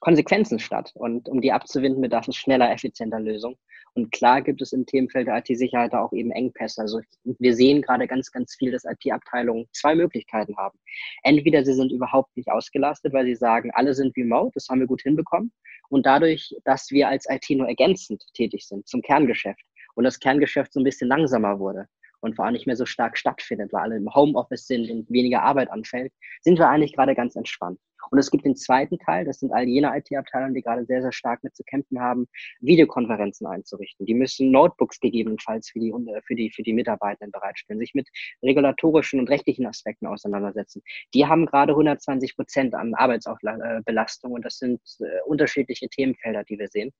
Konsequenzen 0.00 0.58
statt. 0.58 0.90
Und 0.94 1.28
um 1.28 1.40
die 1.40 1.52
abzuwinden, 1.52 2.00
bedarf 2.02 2.28
es 2.28 2.36
schneller, 2.36 2.70
effizienter 2.72 3.20
Lösungen. 3.20 3.56
Und 3.94 4.12
klar 4.12 4.40
gibt 4.42 4.62
es 4.62 4.72
im 4.72 4.86
Themenfeld 4.86 5.26
der 5.26 5.38
IT-Sicherheit 5.38 5.94
auch 5.94 6.12
eben 6.12 6.30
Engpässe. 6.30 6.80
Also 6.80 7.00
wir 7.24 7.54
sehen 7.54 7.82
gerade 7.82 8.06
ganz, 8.06 8.30
ganz 8.30 8.54
viel, 8.54 8.70
dass 8.70 8.84
IT-Abteilungen 8.84 9.66
zwei 9.72 9.94
Möglichkeiten 9.94 10.56
haben. 10.56 10.78
Entweder 11.22 11.64
sie 11.64 11.74
sind 11.74 11.92
überhaupt 11.92 12.36
nicht 12.36 12.50
ausgelastet, 12.50 13.12
weil 13.12 13.26
sie 13.26 13.34
sagen, 13.34 13.70
alle 13.74 13.94
sind 13.94 14.16
remote, 14.16 14.52
das 14.54 14.68
haben 14.68 14.80
wir 14.80 14.86
gut 14.86 15.02
hinbekommen. 15.02 15.52
Und 15.88 16.06
dadurch, 16.06 16.54
dass 16.64 16.90
wir 16.90 17.08
als 17.08 17.26
IT 17.28 17.50
nur 17.50 17.68
ergänzend 17.68 18.24
tätig 18.34 18.66
sind 18.66 18.86
zum 18.86 19.02
Kerngeschäft 19.02 19.64
und 19.94 20.04
das 20.04 20.20
Kerngeschäft 20.20 20.72
so 20.72 20.80
ein 20.80 20.84
bisschen 20.84 21.08
langsamer 21.08 21.58
wurde, 21.58 21.88
und 22.20 22.36
vor 22.36 22.44
allem 22.44 22.54
nicht 22.54 22.66
mehr 22.66 22.76
so 22.76 22.86
stark 22.86 23.16
stattfindet, 23.16 23.72
weil 23.72 23.82
alle 23.82 23.96
im 23.96 24.14
Homeoffice 24.14 24.66
sind 24.66 24.90
und 24.90 25.10
weniger 25.10 25.42
Arbeit 25.42 25.70
anfällt, 25.70 26.12
sind 26.42 26.58
wir 26.58 26.68
eigentlich 26.68 26.94
gerade 26.94 27.14
ganz 27.14 27.36
entspannt. 27.36 27.78
Und 28.10 28.18
es 28.18 28.30
gibt 28.30 28.44
den 28.44 28.56
zweiten 28.56 28.98
Teil, 28.98 29.24
das 29.24 29.38
sind 29.38 29.52
all 29.52 29.64
jene 29.64 29.96
IT-Abteilungen, 29.96 30.54
die 30.54 30.62
gerade 30.62 30.84
sehr, 30.84 31.02
sehr 31.02 31.12
stark 31.12 31.44
mit 31.44 31.54
zu 31.54 31.62
kämpfen 31.64 32.00
haben, 32.00 32.26
Videokonferenzen 32.60 33.46
einzurichten. 33.46 34.06
Die 34.06 34.14
müssen 34.14 34.50
Notebooks 34.50 34.98
gegebenenfalls 35.00 35.70
für 35.70 35.78
die, 35.78 35.92
für 36.24 36.34
die, 36.34 36.50
für 36.50 36.62
die 36.62 36.72
Mitarbeitenden 36.72 37.30
bereitstellen, 37.30 37.78
sich 37.78 37.94
mit 37.94 38.08
regulatorischen 38.42 39.20
und 39.20 39.30
rechtlichen 39.30 39.66
Aspekten 39.66 40.06
auseinandersetzen. 40.06 40.82
Die 41.14 41.26
haben 41.26 41.46
gerade 41.46 41.72
120 41.72 42.36
Prozent 42.36 42.74
an 42.74 42.94
Arbeitsbelastung 42.94 44.32
und 44.32 44.44
das 44.44 44.58
sind 44.58 44.80
äh, 45.00 45.20
unterschiedliche 45.26 45.88
Themenfelder, 45.88 46.44
die 46.44 46.58
wir 46.58 46.68
sehen. 46.68 46.92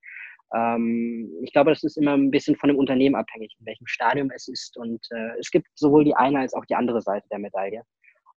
Ähm, 0.54 1.30
ich 1.42 1.52
glaube, 1.52 1.70
das 1.70 1.82
ist 1.82 1.96
immer 1.96 2.14
ein 2.14 2.30
bisschen 2.30 2.56
von 2.56 2.68
dem 2.68 2.78
Unternehmen 2.78 3.14
abhängig, 3.14 3.54
in 3.58 3.66
welchem 3.66 3.86
Stadium 3.86 4.30
es 4.34 4.48
ist. 4.48 4.76
Und 4.76 5.06
äh, 5.10 5.38
es 5.38 5.50
gibt 5.50 5.66
sowohl 5.74 6.04
die 6.04 6.14
eine 6.14 6.40
als 6.40 6.54
auch 6.54 6.64
die 6.64 6.74
andere 6.74 7.00
Seite 7.00 7.26
der 7.30 7.38
Medaille. 7.38 7.82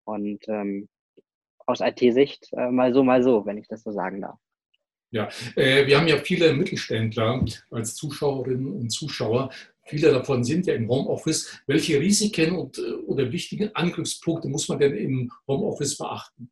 Und 0.03 0.39
ähm, 0.47 0.89
aus 1.65 1.79
IT-Sicht 1.79 2.49
äh, 2.53 2.69
mal 2.69 2.93
so, 2.93 3.03
mal 3.03 3.23
so, 3.23 3.45
wenn 3.45 3.57
ich 3.57 3.67
das 3.67 3.83
so 3.83 3.91
sagen 3.91 4.21
darf. 4.21 4.37
Ja, 5.11 5.29
äh, 5.55 5.85
wir 5.85 5.97
haben 5.97 6.07
ja 6.07 6.17
viele 6.17 6.53
Mittelständler 6.53 7.43
als 7.69 7.95
Zuschauerinnen 7.95 8.71
und 8.71 8.89
Zuschauer. 8.89 9.51
Viele 9.85 10.11
davon 10.11 10.43
sind 10.43 10.67
ja 10.67 10.73
im 10.73 10.87
Homeoffice. 10.87 11.61
Welche 11.67 11.99
Risiken 11.99 12.55
und, 12.55 12.77
äh, 12.77 12.93
oder 13.07 13.31
wichtigen 13.31 13.75
Angriffspunkte 13.75 14.47
muss 14.47 14.69
man 14.69 14.79
denn 14.79 14.95
im 14.95 15.31
Homeoffice 15.47 15.97
beachten? 15.97 16.49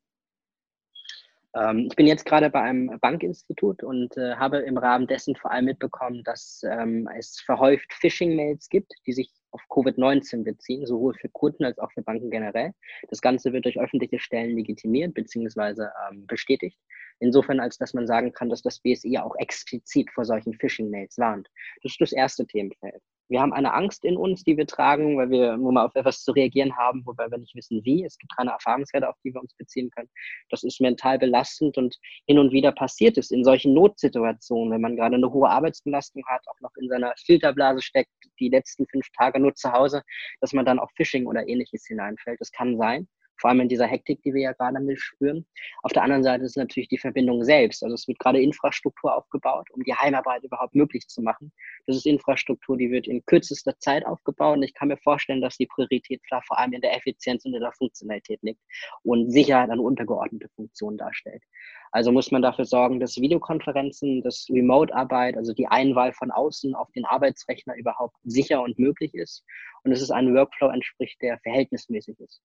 Ähm, 1.55 1.87
ich 1.89 1.95
bin 1.95 2.07
jetzt 2.07 2.25
gerade 2.25 2.49
bei 2.49 2.61
einem 2.61 2.99
Bankinstitut 2.99 3.83
und 3.83 4.15
äh, 4.17 4.35
habe 4.35 4.57
im 4.59 4.77
Rahmen 4.77 5.07
dessen 5.07 5.35
vor 5.35 5.51
allem 5.51 5.65
mitbekommen, 5.65 6.23
dass 6.23 6.61
ähm, 6.63 7.09
es 7.17 7.39
verhäuft 7.39 7.91
Phishing-Mails 7.93 8.69
gibt, 8.69 8.93
die 9.07 9.13
sich 9.13 9.31
auf 9.51 9.61
Covid-19 9.69 10.43
beziehen, 10.43 10.85
sowohl 10.85 11.15
für 11.15 11.29
Kunden 11.29 11.65
als 11.65 11.79
auch 11.79 11.91
für 11.91 12.03
Banken 12.03 12.29
generell. 12.29 12.73
Das 13.09 13.21
Ganze 13.21 13.51
wird 13.51 13.65
durch 13.65 13.79
öffentliche 13.79 14.19
Stellen 14.19 14.55
legitimiert 14.55 15.13
bzw. 15.15 15.87
Ähm, 16.09 16.27
bestätigt. 16.27 16.77
Insofern, 17.19 17.59
als 17.59 17.77
dass 17.77 17.93
man 17.93 18.07
sagen 18.07 18.31
kann, 18.31 18.49
dass 18.49 18.61
das 18.61 18.79
BSI 18.79 19.17
auch 19.17 19.35
explizit 19.37 20.09
vor 20.11 20.25
solchen 20.25 20.53
Phishing-Mails 20.53 21.17
warnt. 21.17 21.49
Das 21.83 21.93
ist 21.93 22.01
das 22.01 22.11
erste 22.11 22.45
Themenfeld. 22.45 23.01
Wir 23.29 23.41
haben 23.41 23.53
eine 23.53 23.73
Angst 23.73 24.05
in 24.05 24.17
uns, 24.17 24.43
die 24.43 24.57
wir 24.57 24.65
tragen, 24.65 25.17
weil 25.17 25.29
wir 25.29 25.55
nur 25.55 25.71
mal 25.71 25.85
auf 25.85 25.95
etwas 25.95 26.23
zu 26.23 26.31
reagieren 26.31 26.75
haben, 26.75 27.05
wobei 27.05 27.29
wir 27.29 27.37
nicht 27.37 27.55
wissen, 27.55 27.85
wie. 27.85 28.03
Es 28.03 28.17
gibt 28.17 28.35
keine 28.35 28.51
Erfahrungswerte, 28.51 29.07
auf 29.07 29.15
die 29.23 29.33
wir 29.33 29.39
uns 29.39 29.53
beziehen 29.53 29.91
können. 29.91 30.09
Das 30.49 30.63
ist 30.63 30.81
mental 30.81 31.19
belastend 31.19 31.77
und 31.77 31.95
hin 32.25 32.39
und 32.39 32.51
wieder 32.51 32.71
passiert 32.71 33.19
es 33.19 33.29
in 33.29 33.43
solchen 33.43 33.73
Notsituationen, 33.75 34.73
wenn 34.73 34.81
man 34.81 34.95
gerade 34.95 35.15
eine 35.15 35.31
hohe 35.31 35.47
Arbeitsbelastung 35.47 36.23
hat, 36.25 36.41
auch 36.47 36.59
noch 36.61 36.75
in 36.81 36.89
seiner 36.89 37.13
Filterblase 37.23 37.83
steckt, 37.83 38.09
die 38.39 38.49
letzten 38.49 38.87
fünf 38.87 39.07
Tage 39.15 39.39
nur 39.39 39.53
zu 39.53 39.71
Hause, 39.71 40.01
dass 40.41 40.53
man 40.53 40.65
dann 40.65 40.79
auf 40.79 40.89
Phishing 40.95 41.27
oder 41.27 41.47
ähnliches 41.47 41.85
hineinfällt. 41.85 42.41
Das 42.41 42.51
kann 42.51 42.77
sein 42.77 43.07
vor 43.39 43.49
allem 43.49 43.61
in 43.61 43.69
dieser 43.69 43.87
Hektik, 43.87 44.21
die 44.23 44.33
wir 44.33 44.41
ja 44.41 44.51
gerade 44.53 44.79
mit 44.79 44.99
spüren. 44.99 45.45
Auf 45.83 45.93
der 45.93 46.03
anderen 46.03 46.23
Seite 46.23 46.45
ist 46.45 46.57
natürlich 46.57 46.89
die 46.89 46.97
Verbindung 46.97 47.43
selbst. 47.43 47.83
Also 47.83 47.95
es 47.95 48.07
wird 48.07 48.19
gerade 48.19 48.41
Infrastruktur 48.41 49.15
aufgebaut, 49.15 49.69
um 49.71 49.83
die 49.83 49.93
Heimarbeit 49.93 50.43
überhaupt 50.43 50.75
möglich 50.75 51.07
zu 51.07 51.21
machen. 51.21 51.51
Das 51.87 51.95
ist 51.95 52.05
Infrastruktur, 52.05 52.77
die 52.77 52.91
wird 52.91 53.07
in 53.07 53.25
kürzester 53.25 53.77
Zeit 53.79 54.05
aufgebaut 54.05 54.57
und 54.57 54.63
ich 54.63 54.73
kann 54.73 54.89
mir 54.89 54.97
vorstellen, 54.97 55.41
dass 55.41 55.57
die 55.57 55.67
Priorität 55.67 56.21
da 56.29 56.41
vor 56.41 56.59
allem 56.59 56.73
in 56.73 56.81
der 56.81 56.95
Effizienz 56.95 57.45
und 57.45 57.53
in 57.53 57.61
der 57.61 57.71
Funktionalität 57.71 58.39
liegt 58.41 58.61
und 59.03 59.31
Sicherheit 59.31 59.69
eine 59.69 59.81
untergeordnete 59.81 60.49
Funktion 60.49 60.97
darstellt. 60.97 61.43
Also 61.91 62.11
muss 62.11 62.31
man 62.31 62.41
dafür 62.41 62.65
sorgen, 62.65 62.99
dass 62.99 63.17
Videokonferenzen, 63.17 64.21
dass 64.21 64.47
Remote-Arbeit, 64.49 65.37
also 65.37 65.53
die 65.53 65.67
Einwahl 65.67 66.13
von 66.13 66.31
außen 66.31 66.75
auf 66.75 66.91
den 66.91 67.05
Arbeitsrechner 67.05 67.75
überhaupt 67.75 68.15
sicher 68.23 68.61
und 68.61 68.77
möglich 68.77 69.13
ist 69.15 69.43
und 69.83 69.91
dass 69.91 70.01
es 70.01 70.11
einem 70.11 70.35
Workflow 70.35 70.69
entspricht, 70.69 71.21
der 71.21 71.39
verhältnismäßig 71.39 72.19
ist. 72.19 72.41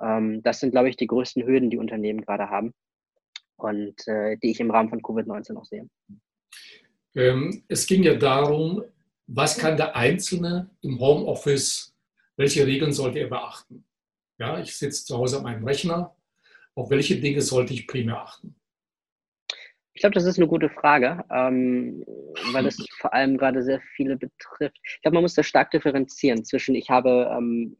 Ähm, 0.00 0.42
das 0.42 0.60
sind, 0.60 0.70
glaube 0.70 0.88
ich, 0.88 0.96
die 0.96 1.06
größten 1.06 1.44
Hürden, 1.46 1.70
die 1.70 1.78
Unternehmen 1.78 2.20
gerade 2.20 2.50
haben 2.50 2.74
und 3.56 4.06
äh, 4.06 4.36
die 4.38 4.50
ich 4.50 4.60
im 4.60 4.70
Rahmen 4.70 4.88
von 4.88 5.02
Covid-19 5.02 5.56
auch 5.56 5.64
sehe. 5.64 5.88
Ähm, 7.14 7.64
es 7.68 7.86
ging 7.86 8.02
ja 8.02 8.14
darum, 8.14 8.84
was 9.26 9.58
kann 9.58 9.76
der 9.76 9.96
Einzelne 9.96 10.70
im 10.80 10.98
Homeoffice, 11.00 11.94
welche 12.36 12.66
Regeln 12.66 12.92
sollte 12.92 13.18
er 13.18 13.28
beachten? 13.28 13.84
Ja, 14.38 14.60
ich 14.60 14.76
sitze 14.76 15.04
zu 15.04 15.18
Hause 15.18 15.38
an 15.38 15.42
meinem 15.42 15.64
Rechner. 15.64 16.14
Auf 16.74 16.90
welche 16.90 17.20
Dinge 17.20 17.42
sollte 17.42 17.74
ich 17.74 17.88
primär 17.88 18.22
achten? 18.22 18.54
Ich 19.92 20.00
glaube, 20.00 20.14
das 20.14 20.26
ist 20.26 20.38
eine 20.38 20.46
gute 20.46 20.70
Frage, 20.70 21.24
ähm, 21.28 22.04
weil 22.52 22.66
es 22.66 22.76
vor 23.00 23.12
allem 23.12 23.36
gerade 23.36 23.64
sehr 23.64 23.80
viele 23.96 24.16
betrifft. 24.16 24.78
Ich 24.84 25.02
glaube, 25.02 25.16
man 25.16 25.24
muss 25.24 25.34
da 25.34 25.42
stark 25.42 25.72
differenzieren 25.72 26.44
zwischen, 26.44 26.76
ich 26.76 26.88
habe 26.88 27.28
ähm, 27.36 27.76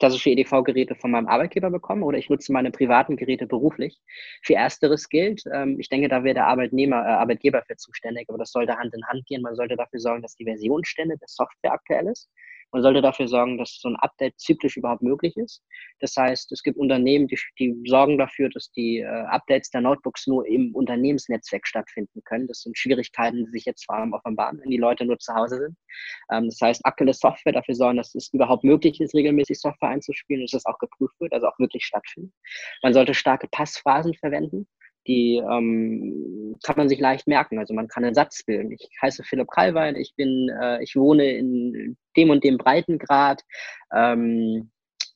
klassische 0.00 0.30
EDV-Geräte 0.30 0.96
von 0.96 1.12
meinem 1.12 1.28
Arbeitgeber 1.28 1.70
bekommen 1.70 2.02
oder 2.02 2.18
ich 2.18 2.28
nutze 2.28 2.52
meine 2.52 2.72
privaten 2.72 3.16
Geräte 3.16 3.46
beruflich. 3.46 4.00
Für 4.42 4.54
Ersteres 4.54 5.08
gilt, 5.08 5.44
ähm, 5.52 5.78
ich 5.78 5.88
denke, 5.88 6.08
da 6.08 6.24
wäre 6.24 6.34
der 6.34 6.46
Arbeitnehmer, 6.46 6.96
äh, 6.96 7.10
Arbeitgeber 7.10 7.62
für 7.66 7.76
zuständig, 7.76 8.28
aber 8.28 8.38
das 8.38 8.50
sollte 8.50 8.76
Hand 8.76 8.94
in 8.94 9.06
Hand 9.06 9.26
gehen. 9.26 9.42
Man 9.42 9.54
sollte 9.54 9.76
dafür 9.76 10.00
sorgen, 10.00 10.22
dass 10.22 10.34
die 10.34 10.44
Versionsstände 10.44 11.16
der 11.18 11.28
Software 11.28 11.72
aktuell 11.72 12.08
ist. 12.08 12.28
Man 12.72 12.82
sollte 12.82 13.02
dafür 13.02 13.26
sorgen, 13.26 13.58
dass 13.58 13.80
so 13.80 13.88
ein 13.88 13.96
Update 13.96 14.38
zyklisch 14.38 14.76
überhaupt 14.76 15.02
möglich 15.02 15.36
ist. 15.36 15.62
Das 16.00 16.16
heißt, 16.16 16.52
es 16.52 16.62
gibt 16.62 16.78
Unternehmen, 16.78 17.26
die, 17.26 17.38
die 17.58 17.74
sorgen 17.86 18.18
dafür, 18.18 18.48
dass 18.48 18.70
die 18.72 19.00
äh, 19.00 19.06
Updates 19.06 19.70
der 19.70 19.80
Notebooks 19.80 20.26
nur 20.26 20.46
im 20.46 20.74
Unternehmensnetzwerk 20.74 21.66
stattfinden 21.66 22.22
können. 22.24 22.46
Das 22.46 22.60
sind 22.60 22.78
Schwierigkeiten, 22.78 23.44
die 23.44 23.50
sich 23.50 23.64
jetzt 23.64 23.86
vor 23.86 23.96
allem 23.96 24.12
offenbaren, 24.12 24.60
wenn 24.60 24.70
die 24.70 24.76
Leute 24.76 25.04
nur 25.04 25.18
zu 25.18 25.34
Hause 25.34 25.58
sind. 25.58 25.76
Ähm, 26.32 26.46
das 26.46 26.60
heißt, 26.60 26.86
aktuelle 26.86 27.14
Software 27.14 27.52
dafür 27.52 27.74
sorgen, 27.74 27.96
dass 27.96 28.14
es 28.14 28.32
überhaupt 28.32 28.64
möglich 28.64 29.00
ist, 29.00 29.14
regelmäßig 29.14 29.60
Software 29.60 29.90
einzuspielen, 29.90 30.42
dass 30.42 30.52
das 30.52 30.66
auch 30.66 30.78
geprüft 30.78 31.18
wird, 31.20 31.32
also 31.32 31.48
auch 31.48 31.58
wirklich 31.58 31.84
stattfindet. 31.84 32.32
Man 32.82 32.94
sollte 32.94 33.14
starke 33.14 33.48
Passphrasen 33.48 34.14
verwenden 34.14 34.66
die 35.06 35.36
ähm, 35.36 36.56
kann 36.62 36.76
man 36.76 36.88
sich 36.88 37.00
leicht 37.00 37.26
merken. 37.26 37.58
Also 37.58 37.74
man 37.74 37.88
kann 37.88 38.04
einen 38.04 38.14
Satz 38.14 38.42
bilden. 38.44 38.72
Ich 38.72 38.88
heiße 39.00 39.24
Philipp 39.24 39.48
Kalwein, 39.50 39.96
ich 39.96 40.14
bin, 40.16 40.50
äh, 40.60 40.82
ich 40.82 40.94
wohne 40.96 41.30
in 41.30 41.96
dem 42.16 42.30
und 42.30 42.44
dem 42.44 42.58
Breitengrad. 42.58 43.42
Ähm, 43.94 44.70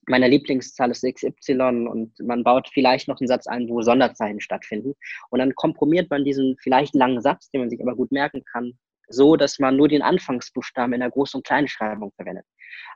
meine 0.06 0.28
Lieblingszahl 0.28 0.90
ist 0.90 1.02
XY 1.02 1.86
und 1.88 2.12
man 2.20 2.44
baut 2.44 2.68
vielleicht 2.72 3.08
noch 3.08 3.20
einen 3.20 3.28
Satz 3.28 3.46
ein, 3.46 3.68
wo 3.68 3.80
Sonderzeichen 3.82 4.40
stattfinden. 4.40 4.94
Und 5.30 5.38
dann 5.38 5.54
komprimiert 5.54 6.10
man 6.10 6.24
diesen 6.24 6.56
vielleicht 6.60 6.94
langen 6.94 7.22
Satz, 7.22 7.50
den 7.50 7.62
man 7.62 7.70
sich 7.70 7.80
aber 7.80 7.96
gut 7.96 8.12
merken 8.12 8.44
kann, 8.44 8.78
so, 9.08 9.36
dass 9.36 9.58
man 9.58 9.76
nur 9.76 9.88
den 9.88 10.02
Anfangsbuchstaben 10.02 10.92
in 10.92 11.00
der 11.00 11.10
Groß- 11.10 11.36
und 11.36 11.46
Kleinschreibung 11.46 12.12
verwendet. 12.16 12.44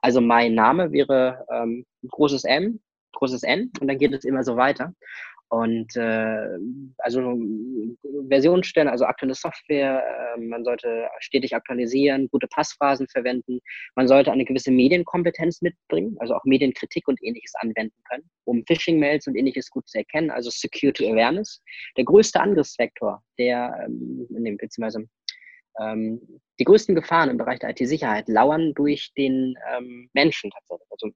Also 0.03 0.21
mein 0.21 0.55
Name 0.55 0.93
wäre 0.93 1.47
ähm, 1.53 1.87
großes 2.09 2.45
M, 2.45 2.81
großes 3.13 3.43
N 3.43 3.71
und 3.81 3.89
dann 3.89 3.99
geht 3.99 4.13
es 4.13 4.25
immer 4.25 4.45
so 4.45 4.57
weiter. 4.57 4.95
Und 5.51 5.97
äh, 5.97 6.59
also 6.99 7.39
Versionsstellen, 8.29 8.89
also 8.89 9.07
aktuelle 9.07 9.35
Software, 9.35 10.03
äh, 10.37 10.41
man 10.41 10.63
sollte 10.63 11.09
stetig 11.21 11.55
aktualisieren, 11.55 12.29
gute 12.31 12.47
Passphrasen 12.49 13.09
verwenden, 13.09 13.61
man 13.95 14.07
sollte 14.09 14.31
eine 14.31 14.45
gewisse 14.45 14.71
Medienkompetenz 14.71 15.63
mitbringen, 15.63 16.17
also 16.19 16.35
auch 16.35 16.45
Medienkritik 16.45 17.09
und 17.09 17.23
ähnliches 17.23 17.55
anwenden 17.61 17.97
können, 18.11 18.29
um 18.45 18.63
Phishing-Mails 18.67 19.27
und 19.27 19.37
ähnliches 19.37 19.71
gut 19.71 19.89
zu 19.89 19.97
erkennen, 19.99 20.31
also 20.31 20.51
Security 20.51 21.11
Awareness. 21.11 21.63
Der 21.97 22.05
größte 22.05 22.41
Angriffsvektor, 22.41 23.23
der 23.39 23.87
ähm, 23.87 24.27
beziehungsweise 24.59 25.09
ähm, 25.81 26.21
die 26.59 26.65
größten 26.65 26.95
Gefahren 26.95 27.31
im 27.31 27.39
Bereich 27.39 27.61
der 27.61 27.71
IT-Sicherheit 27.71 28.29
lauern 28.29 28.75
durch 28.75 29.13
den 29.17 29.57
ähm, 29.75 30.11
Menschen 30.13 30.51
tatsächlich. 30.51 30.89
Also 30.91 31.11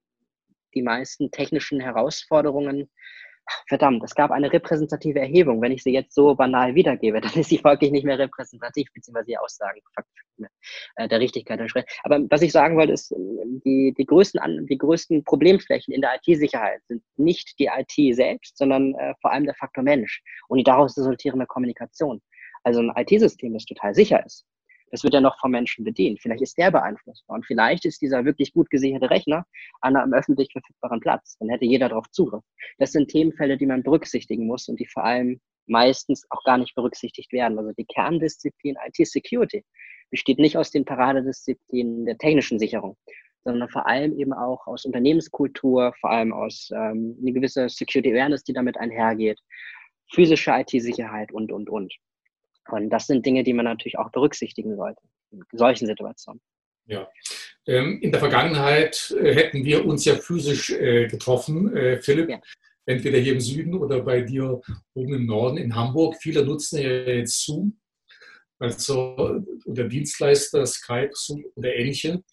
die 0.75 0.83
meisten 0.83 1.31
technischen 1.31 1.81
Herausforderungen 1.81 2.89
verdammt, 3.69 4.03
es 4.05 4.15
gab 4.15 4.31
eine 4.31 4.53
repräsentative 4.53 5.21
Erhebung. 5.21 5.61
Wenn 5.61 5.73
ich 5.73 5.83
sie 5.83 5.93
jetzt 5.93 6.15
so 6.15 6.35
banal 6.35 6.75
wiedergebe, 6.75 7.21
dann 7.21 7.33
ist 7.33 7.49
sie 7.49 7.59
folglich 7.59 7.91
nicht 7.91 8.05
mehr 8.05 8.19
repräsentativ, 8.19 8.89
beziehungsweise 8.93 9.27
die 9.27 9.39
Aussagen 9.39 9.81
äh, 10.97 11.09
der 11.09 11.21
Richtigkeit 11.21 11.61
entsprechen. 11.61 11.87
Aber 12.05 12.21
was 12.31 12.43
ich 12.43 12.53
sagen 12.53 12.77
wollte, 12.77 12.93
ist, 12.93 13.15
die, 13.65 13.95
die, 13.97 14.07
größten, 14.07 14.67
die 14.67 14.79
größten 14.79 15.25
Problemflächen 15.25 15.93
in 15.95 16.01
der 16.01 16.19
IT-Sicherheit 16.23 16.81
sind 16.89 17.03
nicht 17.17 17.59
die 17.59 17.67
IT 17.67 18.17
selbst, 18.17 18.57
sondern 18.57 18.95
äh, 18.95 19.15
vor 19.21 19.33
allem 19.33 19.45
der 19.45 19.55
Faktor 19.55 19.85
Mensch 19.85 20.23
und 20.49 20.59
die 20.59 20.65
daraus 20.65 20.97
resultierende 20.97 21.47
Kommunikation. 21.47 22.21
Also 22.65 22.81
ein 22.81 22.93
IT-System, 22.97 23.55
das 23.55 23.65
total 23.65 23.95
sicher 23.95 24.25
ist, 24.25 24.45
das 24.93 25.03
wird 25.03 25.15
ja 25.15 25.21
noch 25.21 25.39
vom 25.41 25.51
Menschen 25.51 25.85
bedient. 25.85 26.21
Vielleicht 26.21 26.43
ist 26.43 26.59
der 26.59 26.71
beeinflussbar 26.71 27.37
und 27.37 27.47
vielleicht 27.47 27.87
ist 27.87 28.03
dieser 28.03 28.25
wirklich 28.25 28.53
gut 28.53 28.69
gesicherte 28.71 29.11
Rechner 29.11 29.47
an 29.81 29.97
einem 29.97 30.13
öffentlich 30.13 30.53
verfügbaren 30.53 31.01
Platz. 31.01 31.37
Dann 31.41 31.49
hätte 31.49 31.65
jeder 31.65 31.89
darauf 31.89 32.09
Zugriff. 32.11 32.45
Das 32.79 32.93
sind 32.93 33.09
Themenfelder, 33.09 33.57
die 33.57 33.67
man 33.67 33.83
berücksichtigen 33.83 34.47
muss 34.47 34.69
und 34.69 34.79
die 34.79 34.87
vor 34.87 35.05
allem 35.05 35.41
meistens 35.67 36.27
auch 36.29 36.45
gar 36.45 36.59
nicht 36.59 36.75
berücksichtigt 36.75 37.33
werden. 37.33 37.59
Also 37.59 37.73
die 37.73 37.87
Kerndisziplin 37.87 38.77
IT-Security 38.87 39.65
besteht 40.11 40.39
nicht 40.39 40.59
aus 40.59 40.71
den 40.71 40.85
Paradedisziplinen 40.85 42.05
der 42.05 42.19
technischen 42.19 42.59
Sicherung, 42.59 42.99
sondern 43.45 43.71
vor 43.71 43.87
allem 43.87 44.19
eben 44.19 44.35
auch 44.35 44.67
aus 44.67 44.85
Unternehmenskultur, 44.85 45.95
vor 46.01 46.11
allem 46.11 46.35
aus 46.35 46.71
ähm, 46.75 47.17
eine 47.19 47.33
gewisse 47.33 47.71
Security 47.71 48.13
Awareness, 48.13 48.45
die 48.45 48.53
damit 48.53 48.77
einhergeht, 48.77 49.41
physische 50.13 50.51
IT-Sicherheit 50.51 51.33
und, 51.33 51.51
und, 51.51 51.71
und. 51.71 51.95
Und 52.71 52.91
das 52.91 53.07
sind 53.07 53.27
Dinge, 53.27 53.43
die 53.43 53.53
man 53.53 53.65
natürlich 53.65 53.99
auch 53.99 54.11
berücksichtigen 54.11 54.77
sollte 54.77 55.03
in 55.31 55.43
solchen 55.53 55.87
Situationen. 55.87 56.41
Ja. 56.87 57.09
Ähm, 57.67 58.01
in 58.03 58.11
der 58.11 58.21
Vergangenheit 58.21 59.15
äh, 59.19 59.35
hätten 59.35 59.65
wir 59.65 59.85
uns 59.87 60.05
ja 60.05 60.17
physisch 60.17 60.71
äh, 60.71 61.07
getroffen, 61.07 61.75
äh, 61.77 62.01
Philipp. 62.01 62.31
Ja. 62.31 62.41
Entweder 62.85 63.19
hier 63.19 63.35
im 63.35 63.41
Süden 63.41 63.75
oder 63.75 64.01
bei 64.01 64.23
dir 64.23 64.61
oben 64.95 65.15
im 65.15 65.27
Norden 65.27 65.57
in 65.57 65.77
Hamburg. 65.77 66.17
Viele 66.21 66.45
nutzen 66.45 66.83
ja 66.83 66.91
jetzt 66.91 67.45
Zoom, 67.45 67.79
also 68.59 69.41
oder 69.65 69.85
Dienstleister, 69.85 70.67
Skype, 70.67 71.13
Zoom 71.13 71.45
oder 71.55 71.73
ähnliche. 71.73 72.25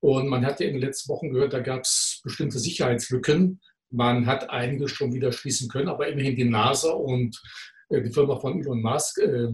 Und 0.00 0.28
man 0.28 0.46
hat 0.46 0.60
ja 0.60 0.66
in 0.66 0.74
den 0.74 0.82
letzten 0.82 1.10
Wochen 1.10 1.30
gehört, 1.30 1.52
da 1.52 1.60
gab 1.60 1.82
es 1.82 2.22
bestimmte 2.24 2.58
Sicherheitslücken. 2.58 3.60
Man 3.90 4.24
hat 4.24 4.48
einige 4.48 4.88
schon 4.88 5.12
wieder 5.12 5.30
schließen 5.30 5.68
können, 5.68 5.88
aber 5.88 6.08
immerhin 6.08 6.36
die 6.36 6.44
NASA 6.44 6.90
und 6.90 7.38
die 7.90 8.12
Firma 8.12 8.36
von 8.36 8.60
Elon 8.60 8.82
Musk. 8.82 9.18
Äh, 9.18 9.52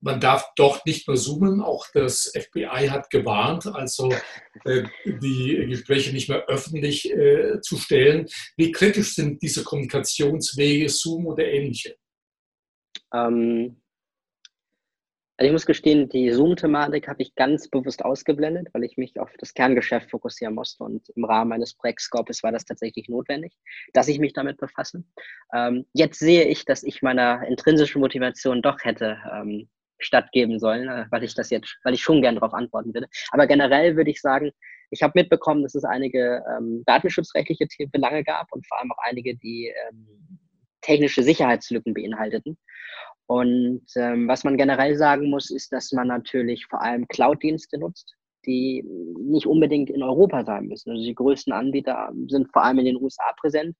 man 0.00 0.20
darf 0.20 0.52
doch 0.56 0.84
nicht 0.84 1.08
mehr 1.08 1.16
zoomen. 1.16 1.62
Auch 1.62 1.86
das 1.94 2.30
FBI 2.34 2.88
hat 2.88 3.08
gewarnt, 3.08 3.66
also 3.66 4.12
äh, 4.64 4.82
die 5.06 5.66
Gespräche 5.70 6.12
nicht 6.12 6.28
mehr 6.28 6.44
öffentlich 6.46 7.10
zu 7.62 7.78
stellen. 7.78 8.26
Wie 8.58 8.70
kritisch 8.70 9.14
sind 9.14 9.40
diese 9.40 9.64
Kommunikationswege, 9.64 10.90
Zoom 10.90 11.26
oder 11.26 11.46
ähnliche? 11.46 11.96
Ähm, 13.14 13.80
also 15.36 15.48
ich 15.48 15.52
muss 15.52 15.66
gestehen, 15.66 16.08
die 16.08 16.30
Zoom-Thematik 16.30 17.08
habe 17.08 17.22
ich 17.22 17.34
ganz 17.34 17.68
bewusst 17.68 18.04
ausgeblendet, 18.04 18.68
weil 18.72 18.84
ich 18.84 18.96
mich 18.96 19.18
auf 19.18 19.30
das 19.38 19.52
Kerngeschäft 19.52 20.10
fokussieren 20.10 20.54
musste. 20.54 20.84
Und 20.84 21.08
im 21.16 21.24
Rahmen 21.24 21.48
meines 21.48 21.74
Projektscopes 21.74 22.44
war 22.44 22.52
das 22.52 22.64
tatsächlich 22.64 23.08
notwendig, 23.08 23.52
dass 23.92 24.06
ich 24.06 24.20
mich 24.20 24.32
damit 24.32 24.58
befasse. 24.58 25.02
Ähm, 25.52 25.86
jetzt 25.92 26.20
sehe 26.20 26.44
ich, 26.44 26.64
dass 26.64 26.84
ich 26.84 27.02
meiner 27.02 27.46
intrinsischen 27.48 28.00
Motivation 28.00 28.62
doch 28.62 28.78
hätte 28.84 29.18
ähm, 29.32 29.68
stattgeben 29.98 30.60
sollen, 30.60 30.88
äh, 30.88 31.06
weil 31.10 31.24
ich 31.24 31.34
das 31.34 31.50
jetzt, 31.50 31.78
weil 31.82 31.94
ich 31.94 32.02
schon 32.02 32.22
gern 32.22 32.36
darauf 32.36 32.54
antworten 32.54 32.94
würde. 32.94 33.08
Aber 33.32 33.48
generell 33.48 33.96
würde 33.96 34.10
ich 34.10 34.20
sagen, 34.20 34.52
ich 34.90 35.02
habe 35.02 35.12
mitbekommen, 35.16 35.64
dass 35.64 35.74
es 35.74 35.84
einige 35.84 36.44
ähm, 36.56 36.84
datenschutzrechtliche 36.86 37.88
Belange 37.88 38.22
gab 38.22 38.52
und 38.52 38.66
vor 38.68 38.78
allem 38.78 38.92
auch 38.92 39.02
einige, 39.02 39.36
die 39.36 39.72
ähm, 39.88 40.38
technische 40.80 41.22
Sicherheitslücken 41.22 41.94
beinhalteten. 41.94 42.56
Und 43.26 43.86
ähm, 43.96 44.28
was 44.28 44.44
man 44.44 44.56
generell 44.56 44.96
sagen 44.96 45.30
muss, 45.30 45.50
ist, 45.50 45.72
dass 45.72 45.92
man 45.92 46.08
natürlich 46.08 46.66
vor 46.66 46.82
allem 46.82 47.08
Cloud-Dienste 47.08 47.78
nutzt, 47.78 48.14
die 48.44 48.84
nicht 49.18 49.46
unbedingt 49.46 49.90
in 49.90 50.02
Europa 50.02 50.44
sein 50.44 50.66
müssen. 50.66 50.90
Also 50.90 51.02
die 51.02 51.14
größten 51.14 51.52
Anbieter 51.52 52.12
sind 52.28 52.52
vor 52.52 52.64
allem 52.64 52.78
in 52.80 52.84
den 52.86 52.96
USA 52.96 53.32
präsent. 53.40 53.76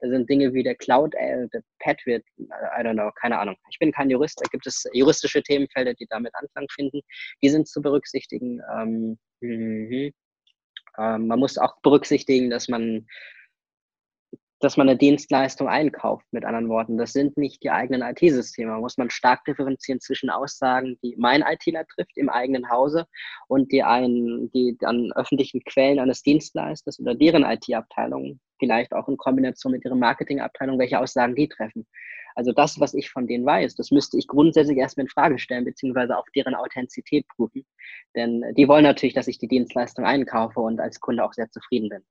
Da 0.00 0.08
sind 0.08 0.28
Dinge 0.30 0.52
wie 0.54 0.62
der 0.62 0.76
Cloud, 0.76 1.14
äh, 1.14 1.48
der 1.52 1.62
Patriot, 1.80 2.22
I 2.38 2.82
don't 2.82 2.94
know, 2.94 3.10
keine 3.20 3.38
Ahnung. 3.38 3.56
Ich 3.70 3.78
bin 3.78 3.92
kein 3.92 4.10
Jurist, 4.10 4.40
da 4.40 4.48
gibt 4.50 4.66
es 4.66 4.84
juristische 4.92 5.42
Themenfelder, 5.42 5.94
die 5.94 6.06
damit 6.08 6.34
Anklang 6.34 6.66
finden. 6.70 7.00
Die 7.42 7.48
sind 7.48 7.66
zu 7.68 7.82
berücksichtigen. 7.82 8.60
Ähm, 8.76 9.18
mhm. 9.40 10.12
ähm, 10.98 11.26
man 11.26 11.38
muss 11.38 11.58
auch 11.58 11.80
berücksichtigen, 11.82 12.50
dass 12.50 12.68
man 12.68 13.06
dass 14.60 14.76
man 14.76 14.88
eine 14.88 14.98
Dienstleistung 14.98 15.68
einkauft, 15.68 16.26
mit 16.32 16.44
anderen 16.44 16.68
Worten. 16.68 16.98
Das 16.98 17.12
sind 17.12 17.36
nicht 17.36 17.62
die 17.62 17.70
eigenen 17.70 18.02
IT-Systeme. 18.02 18.72
Da 18.72 18.78
muss 18.78 18.98
man 18.98 19.10
stark 19.10 19.44
differenzieren 19.44 20.00
zwischen 20.00 20.30
Aussagen, 20.30 20.98
die 21.02 21.14
mein 21.16 21.42
ITler 21.42 21.86
trifft 21.86 22.16
im 22.16 22.28
eigenen 22.28 22.68
Hause 22.68 23.06
und 23.46 23.70
die, 23.70 23.82
einen, 23.82 24.50
die 24.52 24.76
an 24.82 25.12
öffentlichen 25.14 25.62
Quellen 25.64 26.00
eines 26.00 26.22
Dienstleisters 26.22 26.98
oder 26.98 27.14
deren 27.14 27.44
IT-Abteilung, 27.44 28.40
vielleicht 28.58 28.92
auch 28.92 29.08
in 29.08 29.16
Kombination 29.16 29.72
mit 29.72 29.84
ihrem 29.84 30.00
Marketingabteilung, 30.00 30.78
welche 30.78 30.98
Aussagen 30.98 31.36
die 31.36 31.48
treffen. 31.48 31.86
Also 32.34 32.52
das, 32.52 32.78
was 32.78 32.94
ich 32.94 33.10
von 33.10 33.26
denen 33.26 33.44
weiß, 33.44 33.74
das 33.74 33.90
müsste 33.90 34.16
ich 34.16 34.28
grundsätzlich 34.28 34.78
erstmal 34.78 35.06
in 35.06 35.10
Frage 35.10 35.38
stellen, 35.40 35.64
beziehungsweise 35.64 36.16
auf 36.16 36.26
deren 36.36 36.54
Authentizität 36.54 37.26
prüfen. 37.28 37.66
Denn 38.14 38.44
die 38.56 38.68
wollen 38.68 38.84
natürlich, 38.84 39.14
dass 39.14 39.26
ich 39.26 39.38
die 39.38 39.48
Dienstleistung 39.48 40.04
einkaufe 40.04 40.60
und 40.60 40.78
als 40.80 41.00
Kunde 41.00 41.24
auch 41.24 41.32
sehr 41.32 41.50
zufrieden 41.50 41.88
bin. 41.88 42.04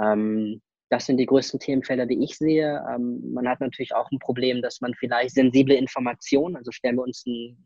Ähm, 0.00 0.62
das 0.92 1.06
sind 1.06 1.16
die 1.16 1.24
größten 1.24 1.58
Themenfelder, 1.58 2.04
die 2.04 2.22
ich 2.22 2.36
sehe. 2.36 2.84
Ähm, 2.86 3.32
man 3.32 3.48
hat 3.48 3.60
natürlich 3.60 3.94
auch 3.94 4.10
ein 4.10 4.18
Problem, 4.18 4.60
dass 4.60 4.82
man 4.82 4.92
vielleicht 4.92 5.34
sensible 5.34 5.74
Informationen, 5.74 6.54
also 6.54 6.70
stellen 6.70 6.96
wir 6.96 7.02
uns 7.02 7.24
ein 7.26 7.56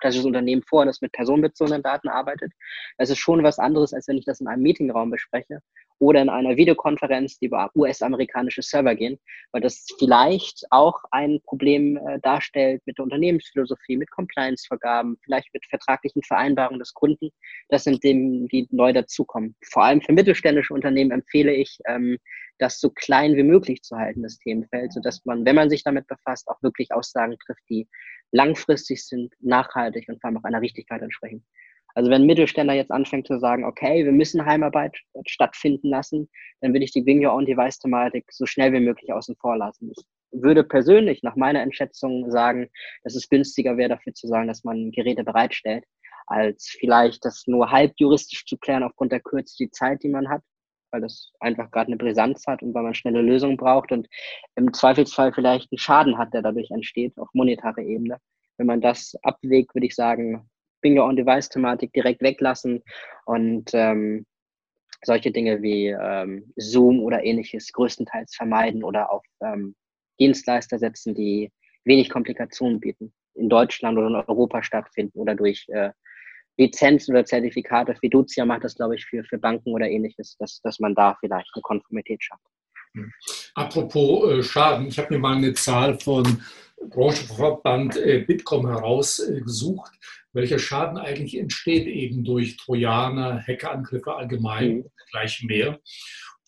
klassisches 0.00 0.26
Unternehmen 0.26 0.64
vor, 0.68 0.84
das 0.84 1.00
mit 1.00 1.12
personenbezogenen 1.12 1.84
Daten 1.84 2.08
arbeitet. 2.08 2.52
Das 2.98 3.08
ist 3.08 3.18
schon 3.18 3.44
was 3.44 3.60
anderes, 3.60 3.94
als 3.94 4.08
wenn 4.08 4.18
ich 4.18 4.24
das 4.24 4.40
in 4.40 4.48
einem 4.48 4.64
Meetingraum 4.64 5.12
bespreche 5.12 5.60
oder 5.98 6.22
in 6.22 6.28
einer 6.28 6.56
Videokonferenz, 6.56 7.38
die 7.38 7.46
über 7.46 7.70
US-amerikanische 7.74 8.62
Server 8.62 8.94
gehen, 8.94 9.18
weil 9.52 9.60
das 9.60 9.86
vielleicht 9.98 10.64
auch 10.70 11.00
ein 11.10 11.40
Problem 11.44 11.96
äh, 11.96 12.18
darstellt 12.20 12.82
mit 12.86 12.98
der 12.98 13.04
Unternehmensphilosophie, 13.04 13.96
mit 13.96 14.10
Compliance-Vergaben, 14.10 15.16
vielleicht 15.24 15.52
mit 15.52 15.64
vertraglichen 15.66 16.22
Vereinbarungen 16.22 16.78
des 16.78 16.94
Kunden. 16.94 17.30
Das 17.68 17.84
sind 17.84 18.00
Themen, 18.00 18.48
die 18.48 18.66
neu 18.70 18.92
dazukommen. 18.92 19.56
Vor 19.64 19.84
allem 19.84 20.00
für 20.00 20.12
mittelständische 20.12 20.74
Unternehmen 20.74 21.10
empfehle 21.10 21.52
ich, 21.52 21.78
ähm, 21.86 22.18
das 22.58 22.80
so 22.80 22.90
klein 22.90 23.36
wie 23.36 23.42
möglich 23.42 23.82
zu 23.82 23.96
halten, 23.96 24.22
das 24.22 24.38
Themenfeld, 24.38 24.92
sodass 24.92 25.24
man, 25.24 25.44
wenn 25.44 25.56
man 25.56 25.68
sich 25.68 25.82
damit 25.82 26.06
befasst, 26.06 26.48
auch 26.48 26.62
wirklich 26.62 26.92
Aussagen 26.92 27.36
trifft, 27.44 27.62
die 27.68 27.88
langfristig 28.30 29.04
sind, 29.04 29.34
nachhaltig 29.40 30.08
und 30.08 30.20
vor 30.20 30.28
allem 30.28 30.38
auch 30.38 30.44
einer 30.44 30.60
Richtigkeit 30.60 31.02
entsprechen. 31.02 31.44
Also 31.94 32.10
wenn 32.10 32.26
Mittelständler 32.26 32.74
jetzt 32.74 32.90
anfängt 32.90 33.26
zu 33.26 33.38
sagen, 33.38 33.64
okay, 33.64 34.04
wir 34.04 34.12
müssen 34.12 34.44
Heimarbeit 34.44 34.96
stattfinden 35.26 35.88
lassen, 35.88 36.28
dann 36.60 36.72
würde 36.72 36.84
ich 36.84 36.92
die 36.92 37.02
Bring 37.02 37.24
Your 37.24 37.34
Own 37.34 37.46
Device 37.46 37.78
Thematik 37.78 38.26
so 38.30 38.46
schnell 38.46 38.72
wie 38.72 38.80
möglich 38.80 39.12
außen 39.12 39.36
vor 39.36 39.56
lassen. 39.56 39.92
Ich 39.92 40.04
würde 40.42 40.64
persönlich 40.64 41.22
nach 41.22 41.36
meiner 41.36 41.60
Einschätzung 41.60 42.30
sagen, 42.30 42.68
dass 43.04 43.14
es 43.14 43.28
günstiger 43.28 43.76
wäre, 43.76 43.90
dafür 43.90 44.14
zu 44.14 44.26
sagen, 44.26 44.48
dass 44.48 44.64
man 44.64 44.90
Geräte 44.92 45.24
bereitstellt, 45.24 45.84
als 46.26 46.74
vielleicht 46.78 47.24
das 47.24 47.44
nur 47.46 47.70
halb 47.70 47.92
juristisch 47.96 48.46
zu 48.46 48.56
klären 48.56 48.82
aufgrund 48.82 49.12
der 49.12 49.20
Kürze 49.20 49.56
die 49.58 49.70
Zeit, 49.70 50.02
die 50.02 50.08
man 50.08 50.28
hat 50.28 50.42
weil 50.92 51.00
das 51.00 51.32
einfach 51.40 51.70
gerade 51.70 51.88
eine 51.88 51.96
Brisanz 51.96 52.46
hat 52.46 52.62
und 52.62 52.74
weil 52.74 52.82
man 52.82 52.94
schnelle 52.94 53.22
Lösungen 53.22 53.56
braucht 53.56 53.90
und 53.92 54.08
im 54.54 54.72
Zweifelsfall 54.72 55.32
vielleicht 55.32 55.72
einen 55.72 55.78
Schaden 55.78 56.18
hat, 56.18 56.34
der 56.34 56.42
dadurch 56.42 56.70
entsteht, 56.70 57.16
auf 57.18 57.28
monetarer 57.32 57.78
Ebene. 57.78 58.18
Wenn 58.58 58.66
man 58.66 58.80
das 58.80 59.16
abwägt, 59.22 59.74
würde 59.74 59.86
ich 59.86 59.94
sagen, 59.94 60.48
Bingo-on-Device-Thematik 60.82 61.92
direkt 61.92 62.22
weglassen 62.22 62.82
und 63.24 63.70
ähm, 63.72 64.26
solche 65.04 65.30
Dinge 65.30 65.62
wie 65.62 65.88
ähm, 65.88 66.52
Zoom 66.56 67.00
oder 67.00 67.24
ähnliches 67.24 67.72
größtenteils 67.72 68.34
vermeiden 68.34 68.84
oder 68.84 69.10
auf 69.10 69.24
ähm, 69.42 69.74
Dienstleister 70.20 70.78
setzen, 70.78 71.14
die 71.14 71.50
wenig 71.84 72.10
Komplikationen 72.10 72.80
bieten, 72.80 73.12
in 73.34 73.48
Deutschland 73.48 73.98
oder 73.98 74.08
in 74.08 74.14
Europa 74.14 74.62
stattfinden 74.62 75.18
oder 75.18 75.34
durch 75.34 75.66
äh, 75.68 75.90
Lizenzen 76.58 77.12
oder 77.12 77.24
Zertifikate. 77.24 77.94
Fiducia 77.96 78.44
macht 78.44 78.64
das, 78.64 78.76
glaube 78.76 78.94
ich, 78.94 79.04
für, 79.06 79.24
für 79.24 79.38
Banken 79.38 79.72
oder 79.72 79.88
ähnliches, 79.88 80.36
dass, 80.38 80.60
dass 80.62 80.78
man 80.78 80.94
da 80.94 81.16
vielleicht 81.20 81.50
eine 81.54 81.62
Konformität 81.62 82.22
schafft. 82.22 82.44
Hm. 82.94 83.10
Apropos 83.54 84.30
äh, 84.30 84.42
Schaden, 84.42 84.86
ich 84.86 84.98
habe 84.98 85.14
mir 85.14 85.20
mal 85.20 85.36
eine 85.36 85.54
Zahl 85.54 85.98
von 85.98 86.42
Branchenverband 86.88 87.96
äh, 87.96 88.24
Bitkom 88.26 88.66
herausgesucht, 88.66 89.92
welcher 90.32 90.58
Schaden 90.58 90.98
eigentlich 90.98 91.36
entsteht 91.36 91.86
eben 91.86 92.24
durch 92.24 92.56
Trojaner, 92.56 93.42
Hackerangriffe 93.46 94.14
allgemein, 94.14 94.76
mhm. 94.76 94.84
gleich 95.10 95.42
mehr. 95.42 95.78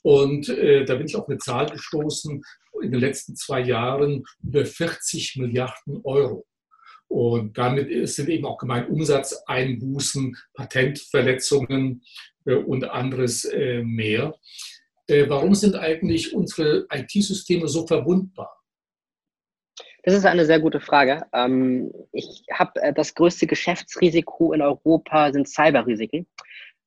Und 0.02 0.48
äh, 0.48 0.84
da 0.84 0.96
bin 0.96 1.06
ich 1.06 1.16
auf 1.16 1.28
eine 1.28 1.38
Zahl 1.38 1.66
gestoßen, 1.66 2.42
in 2.82 2.90
den 2.90 3.00
letzten 3.00 3.36
zwei 3.36 3.60
Jahren 3.60 4.24
über 4.42 4.64
40 4.64 5.36
Milliarden 5.36 6.00
Euro. 6.04 6.44
Und 7.08 7.56
damit 7.56 8.08
sind 8.08 8.28
eben 8.28 8.44
auch 8.44 8.58
gemeint 8.58 8.90
Umsatzeinbußen, 8.90 10.36
Patentverletzungen 10.54 12.02
äh, 12.44 12.54
und 12.54 12.84
anderes 12.84 13.44
äh, 13.44 13.82
mehr. 13.82 14.34
Äh, 15.06 15.28
warum 15.28 15.54
sind 15.54 15.76
eigentlich 15.76 16.34
unsere 16.34 16.86
IT-Systeme 16.90 17.68
so 17.68 17.86
verwundbar? 17.86 18.63
Das 20.04 20.12
ist 20.12 20.26
eine 20.26 20.44
sehr 20.44 20.60
gute 20.60 20.80
Frage. 20.80 21.22
Ähm, 21.32 21.90
ich 22.12 22.44
habe 22.52 22.92
das 22.94 23.14
größte 23.14 23.46
Geschäftsrisiko 23.46 24.52
in 24.52 24.60
Europa 24.60 25.32
sind 25.32 25.48
Cyberrisiken. 25.48 26.26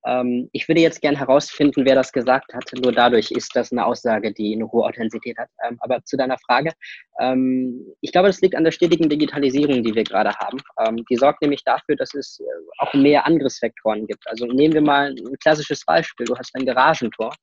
Ähm, 0.05 0.49
ich 0.53 0.67
würde 0.67 0.81
jetzt 0.81 1.01
gerne 1.01 1.17
herausfinden, 1.17 1.83
wer 1.83 1.95
das 1.95 2.11
gesagt 2.11 2.53
hat. 2.53 2.71
Nur 2.81 2.91
dadurch 2.91 3.31
ist 3.31 3.55
das 3.55 3.71
eine 3.71 3.87
Aussage, 3.87 4.31
die 4.33 4.53
eine 4.53 4.71
hohe 4.71 4.85
Authentizität 4.85 5.35
hat. 5.39 5.49
Ähm, 5.67 5.77
aber 5.81 6.03
zu 6.05 6.15
deiner 6.15 6.37
Frage. 6.37 6.73
Ähm, 7.19 7.87
ich 8.01 8.11
glaube, 8.11 8.27
das 8.27 8.39
liegt 8.41 8.55
an 8.55 8.63
der 8.63 8.71
stetigen 8.71 9.09
Digitalisierung, 9.09 9.81
die 9.81 9.95
wir 9.95 10.03
gerade 10.03 10.35
haben. 10.35 10.59
Ähm, 10.85 11.03
die 11.09 11.15
sorgt 11.15 11.41
nämlich 11.41 11.63
dafür, 11.63 11.95
dass 11.95 12.13
es 12.13 12.39
äh, 12.39 12.43
auch 12.77 12.93
mehr 12.93 13.25
Angriffsvektoren 13.25 14.05
gibt. 14.05 14.27
Also 14.27 14.45
nehmen 14.45 14.75
wir 14.75 14.81
mal 14.81 15.09
ein 15.09 15.39
klassisches 15.39 15.83
Beispiel. 15.85 16.27
Du 16.27 16.37
hast 16.37 16.55
ein 16.55 16.67
Garagentor. 16.67 17.33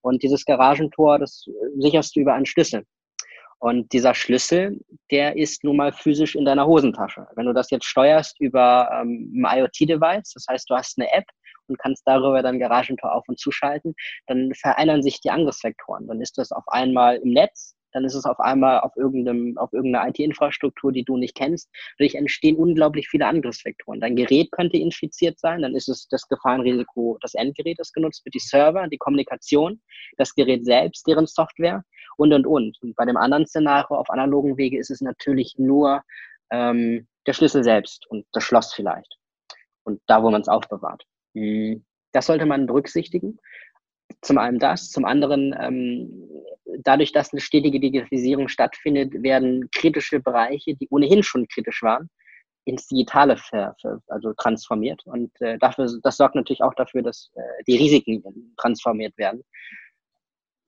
Und 0.00 0.22
dieses 0.22 0.44
Garagentor, 0.46 1.18
das 1.18 1.44
sicherst 1.76 2.16
du 2.16 2.20
über 2.20 2.32
einen 2.32 2.46
Schlüssel. 2.46 2.84
Und 3.60 3.92
dieser 3.92 4.14
Schlüssel, 4.14 4.78
der 5.10 5.36
ist 5.36 5.64
nun 5.64 5.76
mal 5.76 5.92
physisch 5.92 6.36
in 6.36 6.44
deiner 6.44 6.66
Hosentasche. 6.66 7.26
Wenn 7.34 7.46
du 7.46 7.52
das 7.52 7.70
jetzt 7.70 7.86
steuerst 7.86 8.40
über 8.40 8.88
ähm, 8.92 9.44
ein 9.44 9.58
IoT-Device, 9.58 10.32
das 10.34 10.46
heißt, 10.48 10.70
du 10.70 10.76
hast 10.76 10.98
eine 10.98 11.12
App, 11.12 11.24
und 11.68 11.78
kannst 11.78 12.02
darüber 12.06 12.42
dann 12.42 12.58
Garagentor 12.58 13.14
auf 13.14 13.28
und 13.28 13.38
zuschalten, 13.38 13.94
dann 14.26 14.52
verändern 14.54 15.02
sich 15.02 15.20
die 15.20 15.30
Angriffsvektoren. 15.30 16.06
Dann 16.06 16.20
ist 16.20 16.38
das 16.38 16.50
auf 16.50 16.64
einmal 16.68 17.16
im 17.16 17.30
Netz, 17.30 17.76
dann 17.92 18.04
ist 18.04 18.14
es 18.14 18.24
auf 18.24 18.38
einmal 18.40 18.80
auf, 18.80 18.96
irgendeinem, 18.96 19.56
auf 19.56 19.72
irgendeiner 19.72 20.08
IT-Infrastruktur, 20.08 20.92
die 20.92 21.04
du 21.04 21.16
nicht 21.16 21.34
kennst. 21.34 21.70
Dadurch 21.98 22.14
entstehen 22.16 22.56
unglaublich 22.56 23.08
viele 23.08 23.26
Angriffsvektoren. 23.26 24.00
Dein 24.00 24.16
Gerät 24.16 24.50
könnte 24.50 24.76
infiziert 24.76 25.38
sein, 25.38 25.62
dann 25.62 25.74
ist 25.74 25.88
es 25.88 26.06
das 26.08 26.28
Gefahrenrisiko 26.28 27.18
des 27.22 27.34
Endgerätes 27.34 27.92
genutzt 27.92 28.24
wird, 28.24 28.34
die 28.34 28.40
Server, 28.40 28.86
die 28.88 28.98
Kommunikation, 28.98 29.80
das 30.16 30.34
Gerät 30.34 30.64
selbst, 30.64 31.06
deren 31.06 31.26
Software 31.26 31.82
und, 32.18 32.32
und, 32.32 32.46
und. 32.46 32.76
Und 32.82 32.96
bei 32.96 33.04
dem 33.04 33.16
anderen 33.16 33.46
Szenario 33.46 33.96
auf 33.96 34.10
analogen 34.10 34.56
Wege 34.56 34.78
ist 34.78 34.90
es 34.90 35.00
natürlich 35.00 35.54
nur 35.56 36.02
ähm, 36.50 37.06
der 37.26 37.32
Schlüssel 37.32 37.62
selbst 37.62 38.06
und 38.08 38.26
das 38.32 38.42
Schloss 38.42 38.74
vielleicht. 38.74 39.16
Und 39.84 40.00
da, 40.06 40.22
wo 40.22 40.30
man 40.30 40.42
es 40.42 40.48
aufbewahrt. 40.48 41.04
Hm, 41.34 41.84
das 42.12 42.26
sollte 42.26 42.46
man 42.46 42.66
berücksichtigen. 42.66 43.38
Zum 44.22 44.38
einen 44.38 44.58
das, 44.58 44.90
zum 44.90 45.04
anderen, 45.04 45.54
ähm, 45.58 46.28
dadurch, 46.80 47.12
dass 47.12 47.32
eine 47.32 47.40
stetige 47.40 47.78
Digitalisierung 47.78 48.48
stattfindet, 48.48 49.22
werden 49.22 49.70
kritische 49.70 50.18
Bereiche, 50.18 50.74
die 50.74 50.88
ohnehin 50.90 51.22
schon 51.22 51.46
kritisch 51.46 51.82
waren, 51.82 52.10
ins 52.64 52.88
Digitale 52.88 53.36
ver, 53.36 53.76
ver, 53.80 54.00
also 54.08 54.32
transformiert. 54.34 55.06
Und 55.06 55.30
äh, 55.40 55.58
dafür, 55.58 55.86
das 56.02 56.16
sorgt 56.16 56.34
natürlich 56.34 56.62
auch 56.62 56.74
dafür, 56.74 57.02
dass 57.02 57.30
äh, 57.34 57.62
die 57.66 57.76
Risiken 57.76 58.22
transformiert 58.56 59.16
werden. 59.16 59.44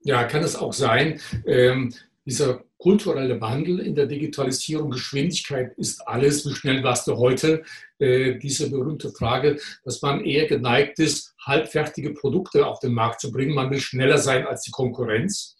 Ja, 0.02 0.24
kann 0.24 0.42
es 0.42 0.56
auch 0.56 0.72
sein. 0.72 1.20
Ähm, 1.46 1.94
dieser 2.24 2.64
kulturelle 2.78 3.40
Wandel 3.40 3.80
in 3.80 3.94
der 3.94 4.06
Digitalisierung, 4.06 4.90
Geschwindigkeit 4.90 5.76
ist 5.76 6.06
alles. 6.06 6.46
Wie 6.46 6.54
schnell 6.54 6.82
warst 6.82 7.06
du 7.06 7.16
heute? 7.16 7.62
Äh, 7.98 8.38
diese 8.38 8.70
berühmte 8.70 9.10
Frage, 9.10 9.58
dass 9.84 10.00
man 10.00 10.24
eher 10.24 10.46
geneigt 10.46 10.98
ist, 10.98 11.34
halbfertige 11.44 12.14
Produkte 12.14 12.66
auf 12.66 12.80
den 12.80 12.94
Markt 12.94 13.20
zu 13.20 13.30
bringen. 13.30 13.54
Man 13.54 13.70
will 13.70 13.80
schneller 13.80 14.18
sein 14.18 14.46
als 14.46 14.62
die 14.62 14.70
Konkurrenz 14.70 15.56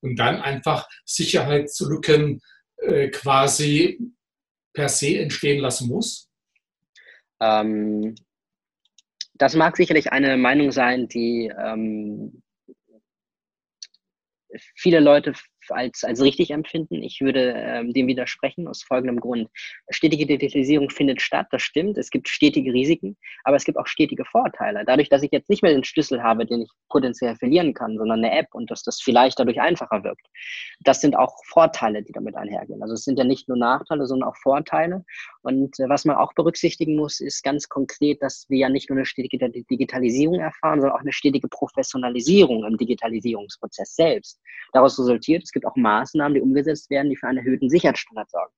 und 0.00 0.16
dann 0.16 0.40
einfach 0.40 0.88
Sicherheitslücken 1.04 2.40
äh, 2.78 3.08
quasi 3.08 3.98
per 4.74 4.88
se 4.88 5.18
entstehen 5.18 5.60
lassen 5.60 5.88
muss? 5.88 6.28
Ähm, 7.40 8.14
das 9.34 9.54
mag 9.54 9.76
sicherlich 9.76 10.12
eine 10.12 10.36
Meinung 10.36 10.70
sein, 10.70 11.08
die 11.08 11.50
ähm, 11.56 12.42
viele 14.74 15.00
Leute 15.00 15.32
als, 15.70 16.04
als 16.04 16.20
richtig 16.20 16.50
empfinden. 16.50 17.02
Ich 17.02 17.20
würde 17.20 17.54
ähm, 17.56 17.92
dem 17.92 18.06
widersprechen 18.06 18.68
aus 18.68 18.82
folgendem 18.82 19.20
Grund. 19.20 19.48
Stetige 19.90 20.26
Digitalisierung 20.26 20.90
findet 20.90 21.20
statt, 21.20 21.46
das 21.50 21.62
stimmt. 21.62 21.98
Es 21.98 22.10
gibt 22.10 22.28
stetige 22.28 22.72
Risiken, 22.72 23.16
aber 23.44 23.56
es 23.56 23.64
gibt 23.64 23.78
auch 23.78 23.86
stetige 23.86 24.24
Vorteile. 24.24 24.84
Dadurch, 24.86 25.08
dass 25.08 25.22
ich 25.22 25.32
jetzt 25.32 25.50
nicht 25.50 25.62
mehr 25.62 25.72
den 25.72 25.84
Schlüssel 25.84 26.22
habe, 26.22 26.46
den 26.46 26.62
ich 26.62 26.70
potenziell 26.88 27.36
verlieren 27.36 27.74
kann, 27.74 27.96
sondern 27.96 28.24
eine 28.24 28.36
App 28.36 28.48
und 28.52 28.70
dass 28.70 28.82
das 28.82 29.00
vielleicht 29.00 29.38
dadurch 29.38 29.60
einfacher 29.60 30.04
wirkt. 30.04 30.26
Das 30.80 31.00
sind 31.00 31.16
auch 31.16 31.34
Vorteile, 31.46 32.02
die 32.02 32.12
damit 32.12 32.36
einhergehen. 32.36 32.82
Also 32.82 32.94
es 32.94 33.04
sind 33.04 33.18
ja 33.18 33.24
nicht 33.24 33.48
nur 33.48 33.58
Nachteile, 33.58 34.06
sondern 34.06 34.28
auch 34.28 34.36
Vorteile. 34.36 35.04
Und 35.42 35.78
äh, 35.80 35.88
was 35.88 36.04
man 36.04 36.16
auch 36.16 36.32
berücksichtigen 36.34 36.96
muss, 36.96 37.20
ist 37.20 37.42
ganz 37.42 37.68
konkret, 37.68 38.22
dass 38.22 38.46
wir 38.48 38.58
ja 38.58 38.68
nicht 38.68 38.90
nur 38.90 38.98
eine 38.98 39.06
stetige 39.06 39.38
Digitalisierung 39.50 40.40
erfahren, 40.40 40.80
sondern 40.80 40.96
auch 40.96 41.02
eine 41.02 41.12
stetige 41.12 41.48
Professionalisierung 41.48 42.64
im 42.64 42.76
Digitalisierungsprozess 42.76 43.94
selbst. 43.94 44.40
Daraus 44.72 44.98
resultiert, 44.98 45.44
es 45.44 45.52
gibt 45.54 45.66
auch 45.66 45.76
Maßnahmen, 45.76 46.34
die 46.34 46.42
umgesetzt 46.42 46.90
werden, 46.90 47.08
die 47.08 47.16
für 47.16 47.28
einen 47.28 47.38
erhöhten 47.38 47.70
Sicherheitsstandard 47.70 48.30
sorgen. 48.30 48.52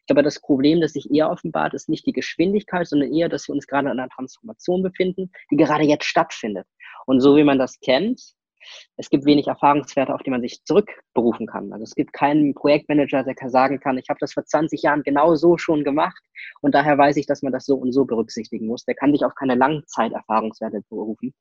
Ich 0.00 0.06
glaube, 0.06 0.22
das 0.22 0.40
Problem, 0.40 0.80
das 0.80 0.94
sich 0.94 1.10
eher 1.12 1.30
offenbart, 1.30 1.74
ist 1.74 1.88
nicht 1.88 2.06
die 2.06 2.12
Geschwindigkeit, 2.12 2.88
sondern 2.88 3.12
eher, 3.12 3.28
dass 3.28 3.46
wir 3.46 3.54
uns 3.54 3.66
gerade 3.66 3.90
in 3.90 3.98
einer 3.98 4.08
Transformation 4.08 4.82
befinden, 4.82 5.30
die 5.50 5.56
gerade 5.56 5.84
jetzt 5.84 6.06
stattfindet. 6.06 6.66
Und 7.06 7.20
so 7.20 7.36
wie 7.36 7.44
man 7.44 7.58
das 7.58 7.78
kennt, 7.80 8.34
es 8.96 9.10
gibt 9.10 9.24
wenig 9.24 9.46
Erfahrungswerte, 9.46 10.14
auf 10.14 10.22
die 10.22 10.30
man 10.30 10.40
sich 10.40 10.64
zurückberufen 10.64 11.46
kann. 11.46 11.72
Also 11.72 11.84
es 11.84 11.94
gibt 11.94 12.12
keinen 12.12 12.54
Projektmanager, 12.54 13.22
der 13.22 13.50
sagen 13.50 13.80
kann, 13.80 13.98
ich 13.98 14.08
habe 14.08 14.18
das 14.20 14.32
vor 14.32 14.44
20 14.44 14.82
Jahren 14.82 15.02
genau 15.02 15.34
so 15.36 15.58
schon 15.58 15.84
gemacht 15.84 16.22
und 16.60 16.74
daher 16.74 16.98
weiß 16.98 17.16
ich, 17.16 17.26
dass 17.26 17.42
man 17.42 17.52
das 17.52 17.66
so 17.66 17.76
und 17.76 17.92
so 17.92 18.04
berücksichtigen 18.04 18.66
muss. 18.66 18.84
Der 18.84 18.94
kann 18.94 19.12
sich 19.12 19.24
auf 19.24 19.34
keine 19.34 19.54
Langzeiterfahrungswerte 19.54 20.82
berufen. 20.88 21.34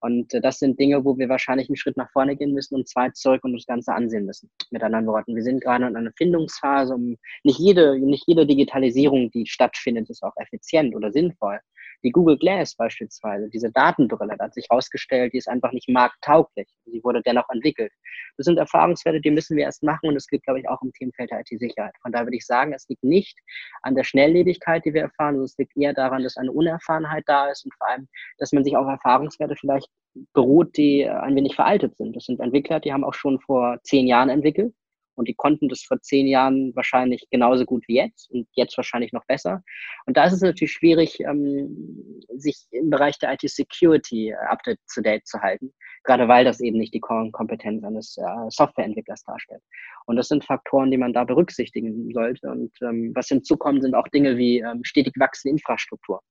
Und 0.00 0.32
äh, 0.34 0.40
das 0.40 0.58
sind 0.58 0.78
Dinge, 0.78 1.04
wo 1.04 1.18
wir 1.18 1.28
wahrscheinlich 1.28 1.68
einen 1.68 1.76
Schritt 1.76 1.96
nach 1.96 2.10
vorne 2.10 2.36
gehen 2.36 2.52
müssen 2.52 2.74
und 2.74 2.88
zwei 2.88 3.10
zurück 3.10 3.44
und 3.44 3.54
das 3.54 3.66
Ganze 3.66 3.92
ansehen 3.92 4.26
müssen. 4.26 4.50
Mit 4.70 4.82
anderen 4.82 5.06
Worten, 5.06 5.34
wir 5.34 5.42
sind 5.42 5.62
gerade 5.62 5.86
in 5.86 5.96
einer 5.96 6.12
Findungsphase. 6.16 6.94
Um 6.94 7.16
nicht 7.42 7.58
jede, 7.58 7.98
nicht 7.98 8.24
jede 8.26 8.46
Digitalisierung, 8.46 9.30
die 9.30 9.46
stattfindet, 9.46 10.08
ist 10.10 10.22
auch 10.22 10.34
effizient 10.36 10.94
oder 10.94 11.12
sinnvoll. 11.12 11.60
Die 12.04 12.10
Google 12.10 12.38
Glass 12.38 12.74
beispielsweise, 12.76 13.48
diese 13.48 13.70
Datenbrille, 13.72 14.36
da 14.38 14.44
hat 14.44 14.54
sich 14.54 14.66
herausgestellt, 14.70 15.32
die 15.32 15.38
ist 15.38 15.48
einfach 15.48 15.72
nicht 15.72 15.88
markttauglich. 15.88 16.68
Sie 16.86 17.02
wurde 17.02 17.22
dennoch 17.22 17.48
entwickelt. 17.50 17.92
Das 18.36 18.44
sind 18.44 18.58
Erfahrungswerte, 18.58 19.20
die 19.20 19.30
müssen 19.30 19.56
wir 19.56 19.64
erst 19.64 19.82
machen 19.82 20.08
und 20.08 20.14
das 20.14 20.26
gilt, 20.26 20.44
glaube 20.44 20.60
ich, 20.60 20.68
auch 20.68 20.80
im 20.82 20.92
Themenfeld 20.92 21.30
der 21.30 21.40
IT-Sicherheit. 21.40 21.94
Von 22.02 22.12
daher 22.12 22.26
würde 22.26 22.36
ich 22.36 22.46
sagen, 22.46 22.72
es 22.72 22.88
liegt 22.88 23.02
nicht 23.02 23.38
an 23.82 23.94
der 23.94 24.04
Schnelllebigkeit, 24.04 24.84
die 24.84 24.94
wir 24.94 25.02
erfahren, 25.02 25.34
sondern 25.34 25.44
es 25.46 25.58
liegt 25.58 25.76
eher 25.76 25.94
daran, 25.94 26.22
dass 26.22 26.36
eine 26.36 26.52
Unerfahrenheit 26.52 27.24
da 27.26 27.50
ist 27.50 27.64
und 27.64 27.74
vor 27.74 27.88
allem, 27.88 28.08
dass 28.38 28.52
man 28.52 28.64
sich 28.64 28.76
auf 28.76 28.86
Erfahrungswerte 28.86 29.56
vielleicht 29.56 29.88
beruht, 30.32 30.76
die 30.76 31.08
ein 31.08 31.34
wenig 31.34 31.54
veraltet 31.54 31.96
sind. 31.96 32.14
Das 32.16 32.24
sind 32.24 32.40
Entwickler, 32.40 32.80
die 32.80 32.92
haben 32.92 33.04
auch 33.04 33.14
schon 33.14 33.40
vor 33.40 33.78
zehn 33.82 34.06
Jahren 34.06 34.30
entwickelt 34.30 34.72
und 35.18 35.26
die 35.26 35.34
konnten 35.34 35.68
das 35.68 35.82
vor 35.82 36.00
zehn 36.00 36.28
Jahren 36.28 36.74
wahrscheinlich 36.76 37.26
genauso 37.30 37.64
gut 37.64 37.82
wie 37.88 37.96
jetzt 37.96 38.30
und 38.30 38.46
jetzt 38.52 38.76
wahrscheinlich 38.76 39.12
noch 39.12 39.24
besser. 39.26 39.62
Und 40.06 40.16
da 40.16 40.24
ist 40.24 40.34
es 40.34 40.40
natürlich 40.40 40.72
schwierig, 40.72 41.18
ähm, 41.20 42.22
sich 42.36 42.66
im 42.70 42.88
Bereich 42.90 43.18
der 43.18 43.32
IT-Security 43.32 44.30
äh, 44.30 44.34
up-to-date 44.48 45.26
zu 45.26 45.40
halten, 45.40 45.74
gerade 46.04 46.28
weil 46.28 46.44
das 46.44 46.60
eben 46.60 46.78
nicht 46.78 46.94
die 46.94 47.00
Kompetenz 47.00 47.82
eines 47.82 48.16
äh, 48.16 48.22
Softwareentwicklers 48.48 49.24
darstellt. 49.24 49.62
Und 50.06 50.16
das 50.16 50.28
sind 50.28 50.44
Faktoren, 50.44 50.90
die 50.92 50.98
man 50.98 51.12
da 51.12 51.24
berücksichtigen 51.24 52.12
sollte. 52.12 52.48
Und 52.48 52.72
ähm, 52.82 53.10
was 53.14 53.26
hinzukommt, 53.26 53.82
sind 53.82 53.94
auch 53.94 54.08
Dinge 54.08 54.36
wie 54.36 54.60
ähm, 54.60 54.84
stetig 54.84 55.14
wachsende 55.18 55.54
Infrastruktur. 55.54 56.22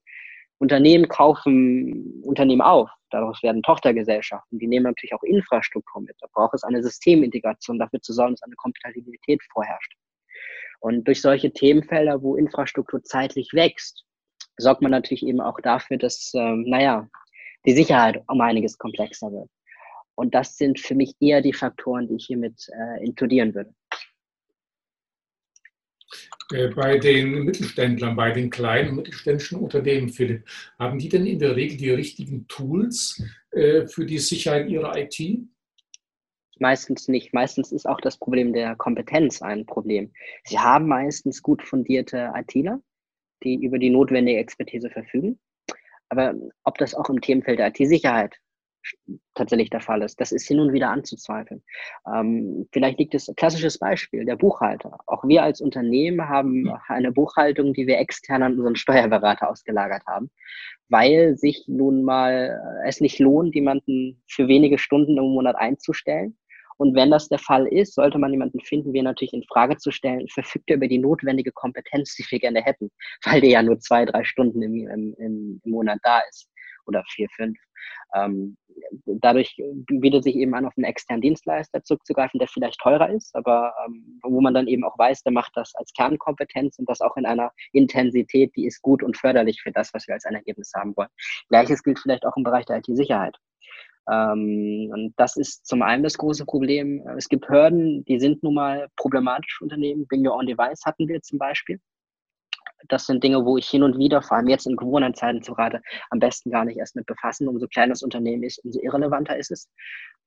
Unternehmen 0.59 1.07
kaufen 1.07 2.21
Unternehmen 2.23 2.61
auf. 2.61 2.89
Daraus 3.09 3.41
werden 3.43 3.63
Tochtergesellschaften. 3.63 4.59
Die 4.59 4.67
nehmen 4.67 4.83
natürlich 4.83 5.13
auch 5.13 5.23
Infrastruktur 5.23 6.01
mit. 6.01 6.15
Da 6.19 6.27
braucht 6.33 6.53
es 6.55 6.63
eine 6.63 6.83
Systemintegration, 6.83 7.79
dafür 7.79 8.01
zu 8.01 8.13
sorgen, 8.13 8.33
dass 8.33 8.43
eine 8.43 8.55
Kompatibilität 8.55 9.41
vorherrscht. 9.51 9.93
Und 10.79 11.07
durch 11.07 11.21
solche 11.21 11.51
Themenfelder, 11.51 12.21
wo 12.21 12.35
Infrastruktur 12.35 13.01
zeitlich 13.03 13.49
wächst, 13.53 14.03
sorgt 14.57 14.81
man 14.81 14.91
natürlich 14.91 15.25
eben 15.25 15.41
auch 15.41 15.59
dafür, 15.61 15.97
dass, 15.97 16.31
ähm, 16.35 16.65
naja, 16.67 17.07
die 17.65 17.73
Sicherheit 17.73 18.23
um 18.27 18.41
einiges 18.41 18.77
komplexer 18.77 19.31
wird. 19.31 19.49
Und 20.15 20.33
das 20.33 20.57
sind 20.57 20.79
für 20.79 20.95
mich 20.95 21.15
eher 21.19 21.41
die 21.41 21.53
Faktoren, 21.53 22.07
die 22.07 22.15
ich 22.15 22.25
hiermit 22.25 22.67
äh, 22.73 23.05
inkludieren 23.05 23.53
würde. 23.53 23.73
Äh, 26.53 26.69
bei 26.69 26.97
den 26.97 27.43
Mittelständlern, 27.43 28.15
bei 28.15 28.31
den 28.31 28.49
kleinen 28.49 28.95
mittelständischen 28.95 29.59
Unternehmen, 29.59 30.09
Philipp, 30.09 30.45
haben 30.79 30.97
die 30.97 31.09
denn 31.09 31.25
in 31.25 31.39
der 31.39 31.55
Regel 31.55 31.77
die 31.77 31.89
richtigen 31.89 32.47
Tools 32.47 33.21
äh, 33.51 33.85
für 33.87 34.05
die 34.05 34.19
Sicherheit 34.19 34.69
ihrer 34.69 34.95
IT? 34.97 35.19
Meistens 36.59 37.07
nicht. 37.07 37.33
Meistens 37.33 37.71
ist 37.71 37.87
auch 37.87 38.01
das 38.01 38.17
Problem 38.17 38.53
der 38.53 38.75
Kompetenz 38.75 39.41
ein 39.41 39.65
Problem. 39.65 40.11
Sie 40.45 40.57
haben 40.57 40.87
meistens 40.87 41.43
gut 41.43 41.61
fundierte 41.61 42.31
ITler, 42.33 42.81
die 43.43 43.55
über 43.55 43.77
die 43.77 43.89
notwendige 43.89 44.39
Expertise 44.39 44.89
verfügen. 44.89 45.39
Aber 46.09 46.33
ob 46.63 46.77
das 46.77 46.95
auch 46.95 47.09
im 47.09 47.21
Themenfeld 47.21 47.59
der 47.59 47.67
IT-Sicherheit 47.67 48.39
tatsächlich 49.35 49.69
der 49.69 49.81
Fall 49.81 50.01
ist. 50.01 50.19
Das 50.19 50.31
ist 50.31 50.47
hin 50.47 50.59
und 50.59 50.73
wieder 50.73 50.89
anzuzweifeln. 50.89 51.63
Ähm, 52.13 52.67
vielleicht 52.71 52.99
liegt 52.99 53.15
es, 53.15 53.31
klassisches 53.35 53.77
Beispiel, 53.77 54.25
der 54.25 54.35
Buchhalter. 54.35 54.97
Auch 55.05 55.23
wir 55.23 55.43
als 55.43 55.61
Unternehmen 55.61 56.27
haben 56.27 56.71
eine 56.87 57.11
Buchhaltung, 57.11 57.73
die 57.73 57.87
wir 57.87 57.99
extern 57.99 58.43
an 58.43 58.53
unseren 58.57 58.75
Steuerberater 58.75 59.49
ausgelagert 59.49 60.03
haben, 60.07 60.29
weil 60.89 61.37
sich 61.37 61.65
nun 61.67 62.03
mal 62.03 62.59
äh, 62.83 62.87
es 62.87 63.01
nicht 63.01 63.19
lohnt, 63.19 63.55
jemanden 63.55 64.21
für 64.27 64.47
wenige 64.47 64.77
Stunden 64.77 65.17
im 65.17 65.25
Monat 65.25 65.55
einzustellen. 65.55 66.37
Und 66.79 66.95
wenn 66.95 67.09
das 67.09 67.27
der 67.27 67.39
Fall 67.39 67.65
ist, 67.65 67.95
sollte 67.95 68.19
man 68.19 68.31
jemanden 68.31 68.59
finden, 68.59 68.93
wie 68.93 69.01
natürlich 69.01 69.33
in 69.33 69.43
Frage 69.43 69.77
zu 69.77 69.89
stellen, 69.89 70.27
verfügt 70.27 70.69
er 70.69 70.75
über 70.75 70.87
die 70.87 70.99
notwendige 70.99 71.51
Kompetenz, 71.51 72.15
die 72.15 72.25
wir 72.29 72.39
gerne 72.39 72.61
hätten, 72.61 72.91
weil 73.25 73.41
der 73.41 73.49
ja 73.49 73.63
nur 73.63 73.79
zwei, 73.79 74.05
drei 74.05 74.23
Stunden 74.23 74.61
im, 74.61 74.87
im, 74.87 75.15
im 75.17 75.61
Monat 75.65 75.97
da 76.03 76.21
ist 76.29 76.49
oder 76.87 77.03
vier, 77.07 77.27
fünf. 77.35 77.57
Ähm, 78.15 78.57
dadurch 79.05 79.55
bietet 79.87 80.23
sich 80.23 80.35
eben 80.35 80.53
an, 80.55 80.65
auf 80.65 80.73
einen 80.77 80.85
externen 80.85 81.21
Dienstleister 81.21 81.83
zurückzugreifen, 81.83 82.39
der 82.39 82.47
vielleicht 82.47 82.79
teurer 82.79 83.09
ist, 83.09 83.35
aber 83.35 83.73
ähm, 83.85 84.19
wo 84.23 84.41
man 84.41 84.53
dann 84.53 84.67
eben 84.67 84.83
auch 84.83 84.97
weiß, 84.97 85.23
der 85.23 85.33
macht 85.33 85.51
das 85.55 85.73
als 85.75 85.91
Kernkompetenz 85.93 86.77
und 86.79 86.89
das 86.89 87.01
auch 87.01 87.17
in 87.17 87.25
einer 87.25 87.51
Intensität, 87.73 88.55
die 88.55 88.65
ist 88.65 88.81
gut 88.81 89.03
und 89.03 89.17
förderlich 89.17 89.61
für 89.61 89.71
das, 89.71 89.93
was 89.93 90.07
wir 90.07 90.15
als 90.15 90.25
ein 90.25 90.35
Ergebnis 90.35 90.71
haben 90.75 90.95
wollen. 90.95 91.09
Gleiches 91.49 91.83
gilt 91.83 91.99
vielleicht 91.99 92.25
auch 92.25 92.37
im 92.37 92.43
Bereich 92.43 92.65
der 92.65 92.77
IT-Sicherheit. 92.77 93.37
Ähm, 94.09 94.89
und 94.93 95.13
das 95.17 95.35
ist 95.35 95.65
zum 95.65 95.81
einen 95.81 96.03
das 96.03 96.17
große 96.17 96.45
Problem. 96.45 97.05
Es 97.17 97.27
gibt 97.27 97.49
Hürden, 97.49 98.05
die 98.05 98.19
sind 98.19 98.41
nun 98.43 98.53
mal 98.53 98.87
problematische 98.95 99.63
Unternehmen. 99.63 100.07
Bring 100.07 100.25
Your 100.25 100.35
Own 100.35 100.47
Device 100.47 100.81
hatten 100.85 101.07
wir 101.07 101.21
zum 101.21 101.39
Beispiel 101.39 101.79
das 102.87 103.05
sind 103.05 103.23
Dinge, 103.23 103.45
wo 103.45 103.57
ich 103.57 103.67
hin 103.67 103.83
und 103.83 103.97
wieder, 103.97 104.21
vor 104.21 104.37
allem 104.37 104.47
jetzt 104.47 104.67
in 104.67 104.75
Corona-Zeiten 104.75 105.41
zu 105.41 105.53
rate, 105.53 105.81
am 106.09 106.19
besten 106.19 106.51
gar 106.51 106.65
nicht 106.65 106.77
erst 106.77 106.95
mit 106.95 107.05
befassen. 107.05 107.47
Umso 107.47 107.67
kleiner 107.67 107.93
das 107.93 108.03
Unternehmen 108.03 108.43
ist, 108.43 108.63
umso 108.63 108.79
irrelevanter 108.81 109.37
ist 109.37 109.51
es. 109.51 109.69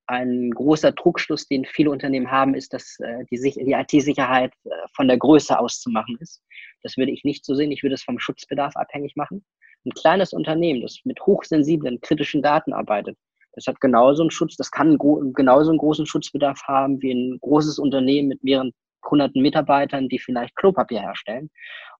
Ein 0.06 0.50
großer 0.50 0.94
Trugschluss, 0.94 1.46
den 1.46 1.64
viele 1.64 1.90
Unternehmen 1.90 2.30
haben, 2.30 2.54
ist, 2.54 2.72
dass 2.72 2.98
äh, 2.98 3.24
die, 3.30 3.38
die 3.40 3.72
IT-Sicherheit 3.72 4.52
äh, 4.64 4.70
von 4.94 5.06
der 5.06 5.18
Größe 5.18 5.56
auszumachen 5.56 6.16
ist. 6.20 6.42
Das 6.82 6.96
würde 6.96 7.12
ich 7.12 7.22
nicht 7.22 7.44
so 7.44 7.54
sehen. 7.54 7.70
Ich 7.70 7.82
würde 7.82 7.94
es 7.94 8.02
vom 8.02 8.18
Schutzbedarf 8.18 8.74
abhängig 8.76 9.14
machen. 9.14 9.44
Ein 9.86 9.92
kleines 9.92 10.32
Unternehmen, 10.32 10.82
das 10.82 10.98
mit 11.04 11.20
hochsensiblen, 11.20 12.00
kritischen 12.00 12.42
Daten 12.42 12.72
arbeitet, 12.72 13.16
das 13.54 13.66
hat 13.66 13.80
genauso 13.80 14.22
einen 14.22 14.30
Schutz, 14.30 14.56
das 14.56 14.70
kann 14.70 14.96
genauso 15.34 15.70
einen 15.70 15.78
großen 15.78 16.06
Schutzbedarf 16.06 16.62
haben 16.64 17.00
wie 17.02 17.12
ein 17.12 17.38
großes 17.40 17.78
Unternehmen 17.78 18.28
mit 18.28 18.44
mehreren 18.44 18.72
hunderten 19.08 19.42
Mitarbeitern, 19.42 20.08
die 20.08 20.18
vielleicht 20.18 20.54
Klopapier 20.56 21.00
herstellen 21.00 21.50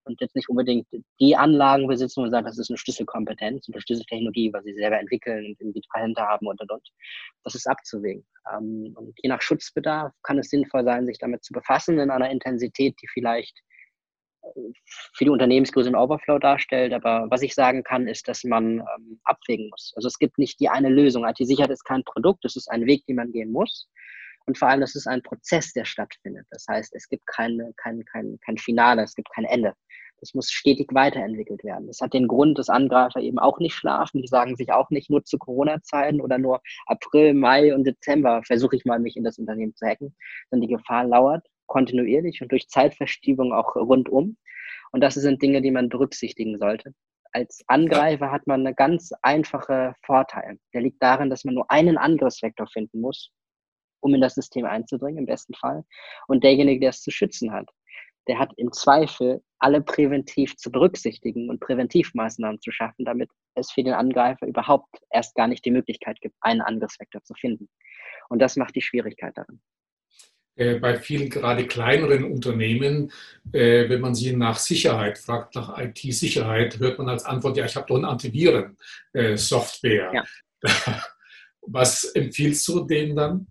und 0.05 0.21
jetzt 0.21 0.37
nicht 0.37 0.49
unbedingt 0.49 0.87
die 1.21 1.37
Anlagen 1.37 1.87
besitzen 1.87 2.23
und 2.23 2.31
sagen, 2.31 2.47
das 2.47 2.59
ist 2.59 2.71
eine 2.71 2.79
Schlüsselkompetenz 2.79 3.69
oder 3.69 3.81
Schlüsseltechnologie, 3.81 4.53
weil 4.53 4.63
sie 4.63 4.75
selber 4.75 4.99
entwickeln 4.99 5.47
und 5.47 5.61
irgendwie 5.61 5.83
Talente 5.93 6.23
haben 6.23 6.47
und 6.47 6.61
und 6.61 6.71
und. 6.71 6.89
Das 7.45 7.55
ist 7.55 7.67
abzuwägen. 7.67 8.25
Ähm, 8.53 8.95
und 8.97 9.15
je 9.23 9.29
nach 9.29 9.43
Schutzbedarf 9.43 10.13
kann 10.23 10.39
es 10.39 10.51
sinnvoll 10.51 10.85
sein, 10.85 11.07
sich 11.07 11.19
damit 11.19 11.45
zu 11.45 11.53
befassen 11.53 11.99
in 11.99 12.11
einer 12.11 12.31
Intensität, 12.31 12.97
die 13.03 13.09
vielleicht 13.09 13.59
äh, 14.43 14.49
für 15.15 15.25
die 15.25 15.31
Unternehmensgröße 15.31 15.89
einen 15.89 15.97
Overflow 15.97 16.39
darstellt. 16.39 16.93
Aber 16.93 17.27
was 17.31 17.43
ich 17.43 17.55
sagen 17.55 17.83
kann, 17.83 18.09
ist, 18.09 18.29
dass 18.29 18.45
man 18.45 18.81
ähm, 18.81 19.21
abwägen 19.25 19.69
muss. 19.71 19.93
Also 19.97 20.09
es 20.09 20.19
gibt 20.19 20.39
nicht 20.39 20.61
die 20.61 20.69
eine 20.69 20.89
Lösung. 20.89 21.25
IT-Sicherheit 21.27 21.71
ist 21.71 21.85
kein 21.85 22.05
Produkt, 22.05 22.45
es 22.45 22.57
ist 22.57 22.71
ein 22.71 22.87
Weg, 22.87 23.05
den 23.07 23.17
man 23.17 23.33
gehen 23.33 23.53
muss. 23.53 23.89
Und 24.47 24.59
vor 24.59 24.69
allem, 24.69 24.81
das 24.81 24.95
ist 24.97 25.07
ein 25.07 25.23
Prozess, 25.23 25.73
der 25.73 25.85
stattfindet. 25.85 26.47
Das 26.51 26.67
heißt, 26.69 26.95
es 26.95 27.09
gibt 27.09 27.27
keine, 27.27 27.73
kein, 27.77 28.05
kein, 28.05 28.39
kein 28.45 28.59
Finale, 28.59 29.03
es 29.03 29.15
gibt 29.15 29.31
kein 29.33 29.45
Ende. 29.45 29.75
Das 30.21 30.35
muss 30.35 30.51
stetig 30.51 30.89
weiterentwickelt 30.93 31.65
werden. 31.65 31.87
Das 31.87 32.01
hat 32.01 32.13
den 32.13 32.29
Grund, 32.29 32.59
dass 32.59 32.69
Angreifer 32.69 33.21
eben 33.21 33.39
auch 33.39 33.59
nicht 33.59 33.75
schlafen. 33.75 34.23
Die 34.23 34.29
sagen 34.29 34.57
sich 34.57 34.73
auch 34.73 34.91
nicht 34.91 35.11
nur 35.11 35.25
zu 35.25 35.39
Corona-Zeiten 35.39 36.21
oder 36.21 36.39
nur 36.39 36.61
April, 36.87 37.35
Mai 37.35 37.75
und 37.75 37.85
Dezember 37.85 38.43
versuche 38.45 38.77
ich 38.77 38.85
mal, 38.85 38.99
mich 38.99 39.17
in 39.17 39.25
das 39.25 39.39
Unternehmen 39.39 39.75
zu 39.75 39.87
hacken, 39.87 40.15
sondern 40.51 40.69
die 40.69 40.75
Gefahr 40.75 41.05
lauert 41.05 41.47
kontinuierlich 41.67 42.43
und 42.43 42.51
durch 42.51 42.69
Zeitverschiebung 42.69 43.53
auch 43.53 43.77
rundum. 43.77 44.37
Und 44.93 45.01
das 45.03 45.15
sind 45.15 45.41
Dinge, 45.41 45.63
die 45.63 45.71
man 45.71 45.89
berücksichtigen 45.89 46.59
sollte. 46.59 46.93
Als 47.33 47.63
Angreifer 47.69 48.33
hat 48.33 48.47
man 48.47 48.67
eine 48.67 48.75
ganz 48.75 49.13
einfache 49.23 49.95
Vorteil. 50.05 50.59
Der 50.75 50.81
liegt 50.81 51.01
darin, 51.01 51.31
dass 51.31 51.45
man 51.45 51.55
nur 51.55 51.71
einen 51.71 51.97
Angriffsvektor 51.97 52.67
finden 52.67 53.01
muss 53.01 53.31
um 54.01 54.15
in 54.15 54.21
das 54.21 54.35
System 54.35 54.65
einzudringen, 54.65 55.19
im 55.19 55.27
besten 55.27 55.55
Fall. 55.55 55.85
Und 56.27 56.43
derjenige, 56.43 56.81
der 56.81 56.91
es 56.91 57.03
zu 57.03 57.11
schützen 57.11 57.53
hat, 57.53 57.69
der 58.29 58.39
hat 58.39 58.53
im 58.57 58.73
Zweifel 58.73 59.43
alle 59.59 59.83
präventiv 59.83 60.57
zu 60.57 60.71
berücksichtigen 60.71 61.51
und 61.51 61.61
Präventivmaßnahmen 61.61 62.61
zu 62.61 62.73
schaffen, 62.73 63.05
damit 63.05 63.31
es 63.55 63.71
für 63.71 63.83
den 63.83 63.95
Angreifer 63.95 64.47
überhaupt 64.47 65.01
erst 65.11 65.35
gar 65.35 65.49
nicht 65.49 65.65
die 65.65 65.71
Möglichkeit 65.71 66.21
gibt, 66.21 66.37
einen 66.41 66.63
Angriffsvektor 66.63 67.23
zu 67.23 67.35
finden. 67.35 67.69
Und 68.29 68.41
das 68.41 68.57
macht 68.57 68.75
die 68.75 68.83
Schwierigkeit 68.83 69.37
darin. 69.37 69.61
Äh, 70.57 70.79
bei 70.79 70.97
vielen 70.97 71.31
gerade 71.31 71.67
kleineren 71.67 72.25
Unternehmen, 72.25 73.13
äh, 73.53 73.89
wenn 73.89 74.01
man 74.01 74.15
sie 74.15 74.37
nach 74.37 74.59
Sicherheit 74.59 75.19
fragt, 75.19 75.55
nach 75.55 75.79
IT-Sicherheit, 75.79 76.79
hört 76.79 76.99
man 76.99 77.09
als 77.09 77.25
Antwort, 77.25 77.57
ja, 77.57 77.65
ich 77.65 77.77
habe 77.77 77.87
doch 77.87 77.97
eine 77.97 78.09
Antiviren-Software. 78.09 80.13
Ja. 80.13 80.25
Was 81.63 82.05
empfiehlst 82.05 82.67
du 82.69 82.85
denen 82.85 83.17
dann? 83.17 83.47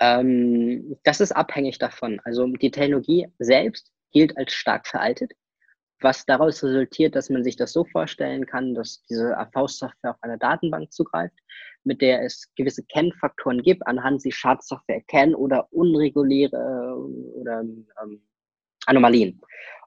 Ähm, 0.00 0.96
das 1.04 1.20
ist 1.20 1.32
abhängig 1.32 1.78
davon. 1.78 2.20
Also 2.24 2.46
die 2.46 2.70
Technologie 2.70 3.28
selbst 3.38 3.92
gilt 4.12 4.36
als 4.36 4.52
stark 4.52 4.86
veraltet, 4.86 5.32
was 6.00 6.24
daraus 6.24 6.64
resultiert, 6.64 7.14
dass 7.14 7.28
man 7.28 7.44
sich 7.44 7.56
das 7.56 7.72
so 7.72 7.84
vorstellen 7.84 8.46
kann, 8.46 8.74
dass 8.74 9.02
diese 9.08 9.36
AV-Software 9.36 10.12
auf 10.12 10.22
eine 10.22 10.38
Datenbank 10.38 10.90
zugreift, 10.92 11.38
mit 11.84 12.00
der 12.00 12.24
es 12.24 12.50
gewisse 12.56 12.82
Kennfaktoren 12.84 13.62
gibt, 13.62 13.86
anhand 13.86 14.22
sie 14.22 14.32
Schadsoftware 14.32 14.96
erkennen 14.96 15.34
oder 15.34 15.68
unreguläre 15.72 16.56
äh, 16.56 17.38
oder 17.38 17.60
ähm, 17.60 18.22
Anomalien. 18.86 19.40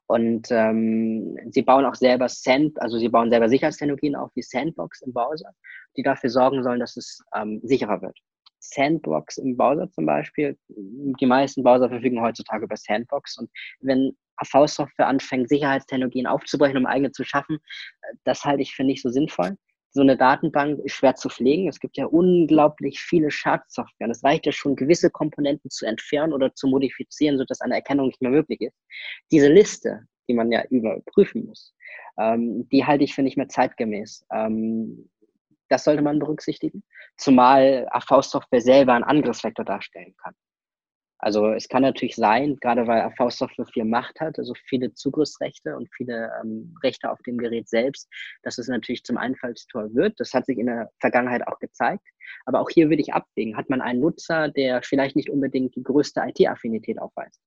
Und 0.06 0.47
ähm, 0.52 1.38
sie 1.49 1.63
bauen 1.63 1.86
auch 1.86 1.95
selber 1.95 2.30
Sand, 2.30 2.80
also 2.82 2.99
sie 2.99 3.10
bauen 3.10 3.32
selber 3.32 3.49
Sicherheitstechnologien 3.49 4.15
auf 4.15 4.32
wie 4.36 4.43
Sandbox 4.43 5.02
im 5.02 5.13
Browser, 5.13 5.49
die 5.97 6.04
dafür 6.04 6.30
sorgen 6.30 6.62
sollen, 6.62 6.82
dass 6.82 6.97
es 6.97 7.23
ähm, 7.36 7.62
sicherer 7.63 8.02
wird. 8.02 8.17
Sandbox 8.63 9.38
im 9.38 9.58
Browser 9.58 9.89
zum 9.91 10.06
Beispiel. 10.06 10.58
Die 10.69 11.26
meisten 11.26 11.63
Browser 11.63 11.89
verfügen 11.89 12.21
heutzutage 12.21 12.65
über 12.65 12.78
Sandbox. 12.78 13.38
Und 13.38 13.49
wenn 13.82 14.15
AV-Software 14.38 15.08
anfängt, 15.08 15.49
Sicherheitstechnologien 15.49 16.28
aufzubrechen, 16.28 16.78
um 16.78 16.86
eigene 16.86 17.12
zu 17.12 17.23
schaffen, 17.23 17.60
das 18.23 18.43
halte 18.43 18.62
ich 18.62 18.73
für 18.73 18.84
nicht 18.84 19.02
so 19.02 19.10
sinnvoll. 19.10 19.58
So 19.95 20.02
eine 20.02 20.17
Datenbank 20.17 20.80
ist 20.84 20.95
schwer 20.95 21.15
zu 21.15 21.30
pflegen. 21.30 21.67
Es 21.67 21.80
gibt 21.80 21.97
ja 21.97 22.06
unglaublich 22.06 22.99
viele 22.99 23.30
Schadsoftware. 23.30 24.10
Es 24.10 24.23
reicht 24.23 24.47
ja 24.47 24.52
schon, 24.52 24.76
gewisse 24.76 25.12
Komponenten 25.12 25.69
zu 25.69 25.86
entfernen 25.86 26.34
oder 26.34 26.56
zu 26.56 26.67
modifizieren, 26.67 27.38
sodass 27.38 27.62
eine 27.62 27.76
Erkennung 27.76 28.08
nicht 28.08 28.21
mehr 28.21 28.32
möglich 28.32 28.62
ist. 28.62 28.76
Diese 29.32 29.49
Liste, 29.49 30.08
die 30.28 30.34
man 30.34 30.52
ja 30.52 30.63
überprüfen 30.69 31.45
muss, 31.45 31.76
ähm, 32.17 32.67
die 32.69 32.86
halte 32.86 33.04
ich 33.04 33.13
für 33.13 33.21
nicht 33.21 33.38
mehr 33.38 33.49
zeitgemäß. 33.49 34.26
Ähm, 34.34 35.10
das 35.73 35.86
sollte 35.86 36.03
man 36.03 36.19
berücksichtigen, 36.19 36.83
zumal 37.17 37.88
AV-Software 37.89 38.62
selber 38.62 38.93
einen 38.93 39.03
Angriffsvektor 39.03 39.65
darstellen 39.65 40.13
kann. 40.21 40.36
Also 41.17 41.47
es 41.53 41.67
kann 41.69 41.81
natürlich 41.83 42.15
sein, 42.15 42.57
gerade 42.57 42.86
weil 42.86 43.01
AV-Software 43.01 43.65
viel 43.65 43.86
Macht 43.86 44.19
hat, 44.19 44.38
also 44.38 44.53
viele 44.65 44.93
Zugriffsrechte 44.93 45.75
und 45.75 45.89
viele 45.95 46.29
ähm, 46.43 46.75
Rechte 46.83 47.09
auf 47.09 47.17
dem 47.25 47.38
Gerät 47.38 47.69
selbst, 47.69 48.07
dass 48.43 48.57
es 48.57 48.67
natürlich 48.67 49.03
zum 49.03 49.17
Einfallstor 49.17 49.95
wird. 49.95 50.19
Das 50.19 50.33
hat 50.33 50.45
sich 50.45 50.59
in 50.59 50.65
der 50.67 50.91
Vergangenheit 50.99 51.47
auch 51.47 51.57
gezeigt. 51.59 52.05
Aber 52.45 52.59
auch 52.59 52.69
hier 52.69 52.89
würde 52.89 53.01
ich 53.01 53.13
abwägen. 53.13 53.55
Hat 53.55 53.69
man 53.69 53.81
einen 53.81 54.01
Nutzer, 54.01 54.49
der 54.49 54.83
vielleicht 54.83 55.15
nicht 55.15 55.29
unbedingt 55.29 55.75
die 55.75 55.83
größte 55.83 56.21
IT-Affinität 56.27 56.99
aufweist? 56.99 57.41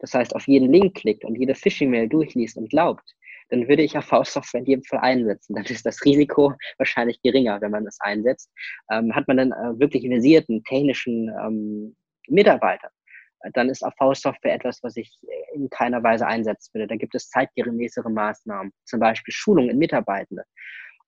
Das 0.00 0.14
heißt, 0.14 0.34
auf 0.34 0.48
jeden 0.48 0.72
Link 0.72 0.96
klickt 0.96 1.24
und 1.24 1.36
jede 1.36 1.54
Phishing-Mail 1.54 2.08
durchliest 2.08 2.56
und 2.56 2.70
glaubt, 2.70 3.14
dann 3.50 3.68
würde 3.68 3.82
ich 3.82 3.96
AV-Software 3.96 4.60
in 4.60 4.66
jedem 4.66 4.84
Fall 4.84 5.00
einsetzen. 5.00 5.54
Dann 5.54 5.64
ist 5.64 5.86
das 5.86 6.04
Risiko 6.04 6.54
wahrscheinlich 6.76 7.20
geringer, 7.22 7.60
wenn 7.60 7.70
man 7.70 7.84
das 7.84 7.98
einsetzt. 8.00 8.50
Ähm, 8.90 9.14
hat 9.14 9.26
man 9.28 9.38
dann 9.38 9.52
äh, 9.52 9.78
wirklich 9.78 10.06
versierten 10.06 10.62
technischen 10.64 11.28
ähm, 11.28 11.96
Mitarbeiter, 12.28 12.90
dann 13.52 13.68
ist 13.68 13.84
AV-Software 13.84 14.54
etwas, 14.54 14.82
was 14.82 14.96
ich 14.96 15.18
in 15.54 15.70
keiner 15.70 16.02
Weise 16.02 16.26
einsetzen 16.26 16.74
würde. 16.74 16.88
Da 16.88 16.96
gibt 16.96 17.14
es 17.14 17.30
zeitgemäßere 17.30 18.10
Maßnahmen, 18.10 18.72
zum 18.84 19.00
Beispiel 19.00 19.32
Schulung 19.32 19.70
in 19.70 19.78
Mitarbeitende 19.78 20.44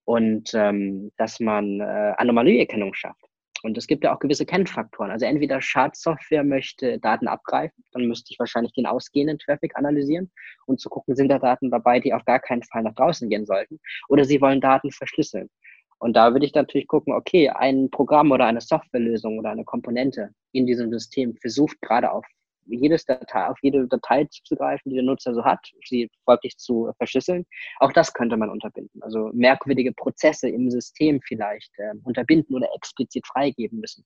und 0.05 0.51
ähm, 0.55 1.13
dass 1.17 1.41
man 1.41 1.81
äh, 1.81 2.15
Anomalieerkennung 2.17 2.95
schafft. 2.95 3.30
Und 3.63 3.77
es 3.77 3.87
gibt 3.87 4.05
ja 4.05 4.15
auch 4.15 4.19
gewisse 4.19 4.47
Kennfaktoren. 4.47 5.11
Also 5.11 5.27
entweder 5.27 5.61
Schadsoftware 5.61 6.45
möchte 6.45 6.99
Daten 6.99 7.29
abgreifen, 7.29 7.85
dann 7.93 8.07
müsste 8.07 8.33
ich 8.33 8.39
wahrscheinlich 8.39 8.73
den 8.73 8.87
ausgehenden 8.87 9.39
Traffic 9.39 9.77
analysieren 9.77 10.31
und 10.67 10.81
zu 10.81 10.89
gucken, 10.89 11.15
sind 11.15 11.29
da 11.29 11.39
Daten 11.39 11.71
dabei, 11.71 12.01
die 12.01 12.15
auf 12.15 12.25
gar 12.25 12.41
keinen 12.41 12.63
Fall 12.63 12.83
nach 12.83 12.95
draußen 12.95 13.29
gehen 13.29 13.47
sollten. 13.47 13.79
Oder 14.09 14.25
sie 14.25 14.41
wollen 14.41 14.61
Daten 14.61 14.91
verschlüsseln. 14.91 15.51
Und 15.99 16.15
da 16.17 16.33
würde 16.33 16.47
ich 16.47 16.55
natürlich 16.55 16.89
gucken, 16.89 17.13
okay, 17.13 17.51
ein 17.51 17.91
Programm 17.91 18.33
oder 18.33 18.47
eine 18.47 18.63
Softwarelösung 18.63 19.39
oder 19.39 19.51
eine 19.51 19.65
Komponente 19.65 20.31
in 20.53 20.67
diesem 20.67 20.91
System 20.91 21.37
versucht 21.37 21.81
gerade 21.83 22.11
auf 22.11 22.25
jedes 22.67 23.05
Datei, 23.05 23.47
auf 23.47 23.59
jede 23.63 23.87
Datei 23.87 24.25
zuzugreifen, 24.25 24.91
die 24.91 24.97
der 24.97 25.05
Nutzer 25.05 25.35
so 25.35 25.45
hat, 25.45 25.61
sie 25.85 26.11
folglich 26.25 26.57
zu 26.57 26.91
verschlüsseln. 26.97 27.47
Auch 27.79 27.93
das 27.93 28.13
könnte 28.13 28.37
man 28.37 28.51
unterbinden. 28.51 29.03
Also 29.03 29.31
merkwürdige 29.33 29.93
Prozesse 29.93 30.49
im 30.49 30.71
System 30.71 31.21
vielleicht 31.23 31.73
äh, 31.79 31.95
unterbinden 32.05 32.57
oder 32.57 32.69
explizit 32.75 33.27
freigeben 33.27 33.81
müssen. 33.81 34.05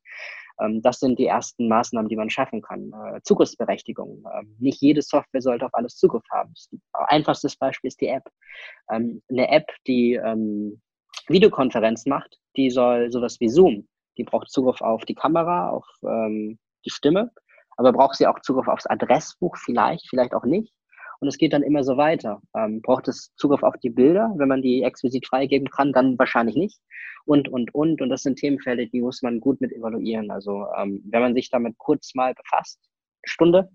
Ähm, 0.61 0.83
das 0.83 1.01
sind 1.01 1.19
die 1.19 1.27
ersten 1.27 1.69
Maßnahmen, 1.69 2.09
die 2.09 2.17
man 2.17 2.31
schaffen 2.31 2.62
kann. 2.62 2.93
Äh, 2.93 3.21
Zugriffsberechtigung. 3.23 4.25
Ähm, 4.35 4.57
nicht 4.59 4.81
jede 4.81 5.03
Software 5.03 5.43
sollte 5.43 5.67
auf 5.67 5.75
alles 5.75 5.97
Zugriff 5.97 6.25
haben. 6.31 6.55
Einfachstes 6.93 7.57
Beispiel 7.57 7.88
ist 7.88 8.01
die 8.01 8.09
App. 8.09 8.25
Ähm, 8.90 9.23
eine 9.29 9.49
App, 9.49 9.71
die 9.87 10.14
ähm, 10.14 10.81
Videokonferenz 11.29 12.07
macht, 12.07 12.38
die 12.57 12.71
soll 12.71 13.11
sowas 13.11 13.40
wie 13.40 13.49
Zoom. 13.49 13.88
Die 14.17 14.25
braucht 14.25 14.51
Zugriff 14.51 14.81
auf 14.81 15.05
die 15.05 15.14
Kamera, 15.14 15.71
auf 15.71 15.87
ähm, 16.03 16.59
die 16.85 16.90
Stimme 16.90 17.31
aber 17.77 17.93
braucht 17.93 18.17
sie 18.17 18.27
auch 18.27 18.41
Zugriff 18.41 18.69
aufs 18.69 18.87
Adressbuch 18.87 19.57
vielleicht, 19.57 20.09
vielleicht 20.09 20.35
auch 20.35 20.45
nicht. 20.45 20.73
Und 21.21 21.29
es 21.29 21.39
geht 21.39 21.53
dann 21.53 21.63
immer 21.63 21.85
so 21.85 21.97
weiter. 21.97 22.43
Ähm, 22.55 22.83
braucht 22.83 23.09
es 23.09 23.33
Zugriff 23.37 23.63
auf 23.63 23.77
die 23.79 23.91
Bilder, 23.91 24.33
wenn 24.37 24.49
man 24.49 24.63
die 24.63 24.83
exquisit 24.83 25.27
freigeben 25.27 25.71
kann, 25.71 25.93
dann 25.93 26.19
wahrscheinlich 26.19 26.57
nicht. 26.57 26.81
Und, 27.25 27.49
und, 27.49 27.75
und. 27.75 28.03
Und 28.03 28.09
das 28.11 28.23
sind 28.23 28.39
Themenfelder, 28.39 28.87
die 28.87 29.01
muss 29.01 29.23
man 29.23 29.41
gut 29.41 29.61
mit 29.61 29.73
evaluieren. 29.73 30.31
Also 30.31 30.67
ähm, 30.77 31.03
wenn 31.11 31.23
man 31.23 31.35
sich 31.35 31.51
damit 31.51 31.79
kurz 31.79 32.15
mal 32.15 32.35
befasst, 32.35 32.79
Stunde, 33.25 33.71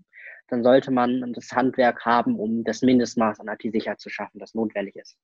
dann 0.48 0.62
sollte 0.62 0.90
man 0.90 1.32
das 1.32 1.50
Handwerk 1.52 2.04
haben, 2.04 2.38
um 2.38 2.64
das 2.64 2.82
Mindestmaß 2.82 3.40
an 3.40 3.48
IT-Sicherheit 3.48 4.00
zu 4.00 4.10
schaffen, 4.10 4.38
das 4.38 4.54
notwendig 4.54 4.96
ist. 4.96 5.16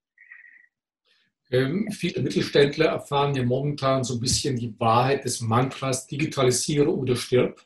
Ähm, 1.50 1.88
viele 1.92 2.22
Mittelständler 2.22 2.86
erfahren 2.86 3.34
ja 3.34 3.44
momentan 3.44 4.02
so 4.02 4.14
ein 4.14 4.20
bisschen 4.20 4.56
die 4.56 4.74
Wahrheit 4.80 5.24
des 5.24 5.40
Mantras, 5.40 6.06
digitalisiere 6.06 6.92
oder 6.92 7.14
stirb. 7.14 7.64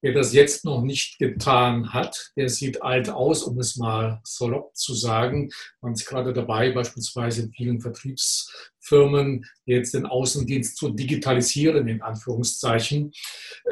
Wer 0.00 0.12
das 0.12 0.32
jetzt 0.32 0.64
noch 0.64 0.82
nicht 0.82 1.18
getan 1.18 1.92
hat, 1.92 2.30
der 2.36 2.48
sieht 2.48 2.82
alt 2.82 3.10
aus, 3.10 3.42
um 3.42 3.58
es 3.58 3.76
mal 3.76 4.20
salopp 4.22 4.76
zu 4.76 4.94
sagen. 4.94 5.50
Man 5.80 5.94
ist 5.94 6.06
gerade 6.06 6.32
dabei, 6.32 6.70
beispielsweise 6.70 7.42
in 7.42 7.52
vielen 7.52 7.80
Vertriebsfirmen 7.80 9.44
jetzt 9.64 9.94
den 9.94 10.06
Außendienst 10.06 10.76
zu 10.76 10.90
digitalisieren, 10.90 11.88
in 11.88 12.00
Anführungszeichen. 12.00 13.10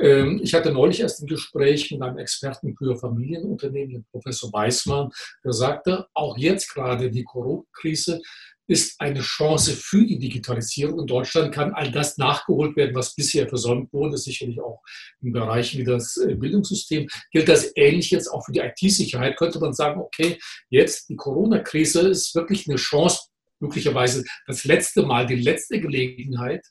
Ähm, 0.00 0.40
ich 0.42 0.52
hatte 0.52 0.72
neulich 0.72 0.98
erst 0.98 1.22
ein 1.22 1.28
Gespräch 1.28 1.92
mit 1.92 2.02
einem 2.02 2.18
Experten 2.18 2.76
für 2.76 2.96
Familienunternehmen, 2.96 4.04
Professor 4.10 4.52
Weismann, 4.52 5.10
der 5.44 5.52
sagte, 5.52 6.06
auch 6.12 6.36
jetzt 6.36 6.74
gerade 6.74 7.08
die 7.08 7.22
Corona-Krise 7.22 8.20
ist 8.66 9.00
eine 9.00 9.20
Chance 9.20 9.72
für 9.72 10.04
die 10.04 10.18
Digitalisierung. 10.18 11.00
In 11.00 11.06
Deutschland 11.06 11.54
kann 11.54 11.72
all 11.72 11.90
das 11.90 12.18
nachgeholt 12.18 12.76
werden, 12.76 12.94
was 12.94 13.14
bisher 13.14 13.48
versäumt 13.48 13.92
wurde, 13.92 14.18
sicherlich 14.18 14.60
auch 14.60 14.82
in 15.22 15.32
Bereichen 15.32 15.80
wie 15.80 15.84
das 15.84 16.16
äh, 16.16 16.34
Bildungssystem. 16.34 17.08
Gilt 17.30 17.48
das 17.48 17.72
ähnlich 17.76 18.10
jetzt 18.10 18.28
auch 18.28 18.44
für 18.44 18.52
die 18.52 18.60
IT-Sicherheit? 18.60 19.36
Könnte 19.36 19.60
man 19.60 19.72
sagen, 19.72 20.00
okay, 20.00 20.38
jetzt 20.68 21.08
die 21.08 21.16
Corona-Krise 21.16 22.08
ist 22.08 22.34
wirklich 22.34 22.68
eine 22.68 22.76
Chance, 22.76 23.28
möglicherweise 23.60 24.24
das 24.46 24.64
letzte 24.64 25.02
Mal, 25.02 25.26
die 25.26 25.36
letzte 25.36 25.80
Gelegenheit, 25.80 26.66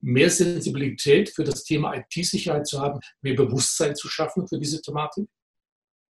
mehr 0.00 0.30
Sensibilität 0.30 1.30
für 1.30 1.44
das 1.44 1.64
Thema 1.64 1.94
IT-Sicherheit 1.94 2.66
zu 2.66 2.80
haben, 2.80 3.00
mehr 3.20 3.34
Bewusstsein 3.34 3.96
zu 3.96 4.08
schaffen 4.08 4.46
für 4.46 4.58
diese 4.58 4.80
Thematik? 4.80 5.28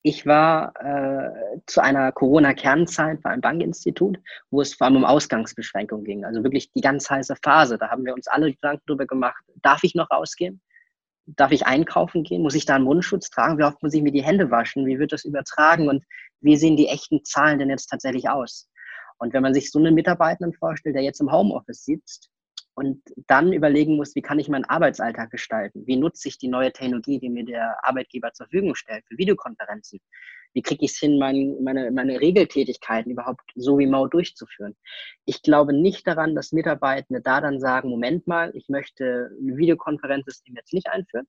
Ich 0.08 0.28
war 0.28 0.72
äh, 0.82 1.62
zu 1.66 1.82
einer 1.82 2.12
Corona-Kernzeit 2.12 3.24
bei 3.24 3.32
einem 3.32 3.42
Bankinstitut, 3.42 4.20
wo 4.52 4.62
es 4.62 4.76
vor 4.76 4.86
allem 4.86 4.98
um 4.98 5.04
Ausgangsbeschränkungen 5.04 6.06
ging. 6.06 6.24
Also 6.24 6.44
wirklich 6.44 6.72
die 6.74 6.82
ganz 6.82 7.10
heiße 7.10 7.36
Phase. 7.44 7.80
Da 7.80 7.90
haben 7.90 8.06
wir 8.06 8.14
uns 8.14 8.28
alle 8.28 8.54
Gedanken 8.54 8.84
darüber 8.86 9.08
gemacht, 9.08 9.44
darf 9.64 9.84
ich 9.84 9.96
noch 9.96 10.12
rausgehen? 10.12 10.62
Darf 11.26 11.52
ich 11.52 11.66
einkaufen 11.66 12.22
gehen? 12.22 12.44
Muss 12.44 12.54
ich 12.54 12.68
da 12.68 12.76
einen 12.76 12.84
Mundschutz 12.84 13.32
tragen? 13.32 13.58
Wie 13.58 13.64
oft 13.64 13.82
muss 13.82 13.96
ich 13.96 14.04
mir 14.04 14.12
die 14.12 14.22
Hände 14.22 14.52
waschen? 14.52 14.86
Wie 14.86 15.00
wird 15.00 15.12
das 15.12 15.26
übertragen? 15.26 15.90
Und 15.90 16.04
wie 16.40 16.56
sehen 16.56 16.78
die 16.78 16.88
echten 16.88 17.24
Zahlen 17.24 17.58
denn 17.58 17.72
jetzt 17.72 17.88
tatsächlich 17.88 18.30
aus? 18.30 18.70
Und 19.18 19.34
wenn 19.34 19.42
man 19.42 19.56
sich 19.56 19.72
so 19.72 19.80
einen 19.80 19.96
Mitarbeitenden 19.96 20.54
vorstellt, 20.54 20.96
der 20.96 21.02
jetzt 21.02 21.20
im 21.20 21.32
Homeoffice 21.32 21.84
sitzt 21.84 22.30
und 22.76 23.02
dann 23.28 23.54
überlegen 23.54 23.96
muss, 23.96 24.16
wie 24.16 24.22
kann 24.22 24.38
ich 24.38 24.50
meinen 24.50 24.66
Arbeitsalltag 24.66 25.32
gestalten? 25.32 25.88
Wie 25.88 25.96
nutze 25.96 26.28
ich 26.28 26.38
die 26.38 26.50
neue 26.50 26.74
Technologie, 26.74 27.20
die 27.20 27.30
mir 27.30 27.46
der 27.46 27.78
Arbeitgeber 27.84 28.34
zur 28.34 28.48
Verfügung 28.48 28.76
stellt 28.76 29.06
für 29.08 29.18
Videokonferenzen? 29.18 30.02
Wie 30.54 30.62
kriege 30.62 30.84
ich 30.84 30.92
es 30.92 30.98
hin, 30.98 31.18
mein, 31.18 31.56
meine, 31.64 31.90
meine 31.92 32.20
Regeltätigkeiten 32.20 33.12
überhaupt 33.12 33.42
so 33.56 33.76
remote 33.76 34.10
durchzuführen? 34.10 34.76
Ich 35.24 35.42
glaube 35.42 35.72
nicht 35.74 36.06
daran, 36.06 36.36
dass 36.36 36.52
Mitarbeitende 36.52 37.22
da 37.22 37.40
dann 37.40 37.62
sagen, 37.62 37.90
Moment 37.90 38.28
mal, 38.28 38.52
ich 38.56 38.68
möchte 38.68 39.32
ein 39.40 39.58
Videokonferenzsystem 39.58 40.56
jetzt 40.56 40.74
nicht 40.74 40.88
einführen, 40.88 41.28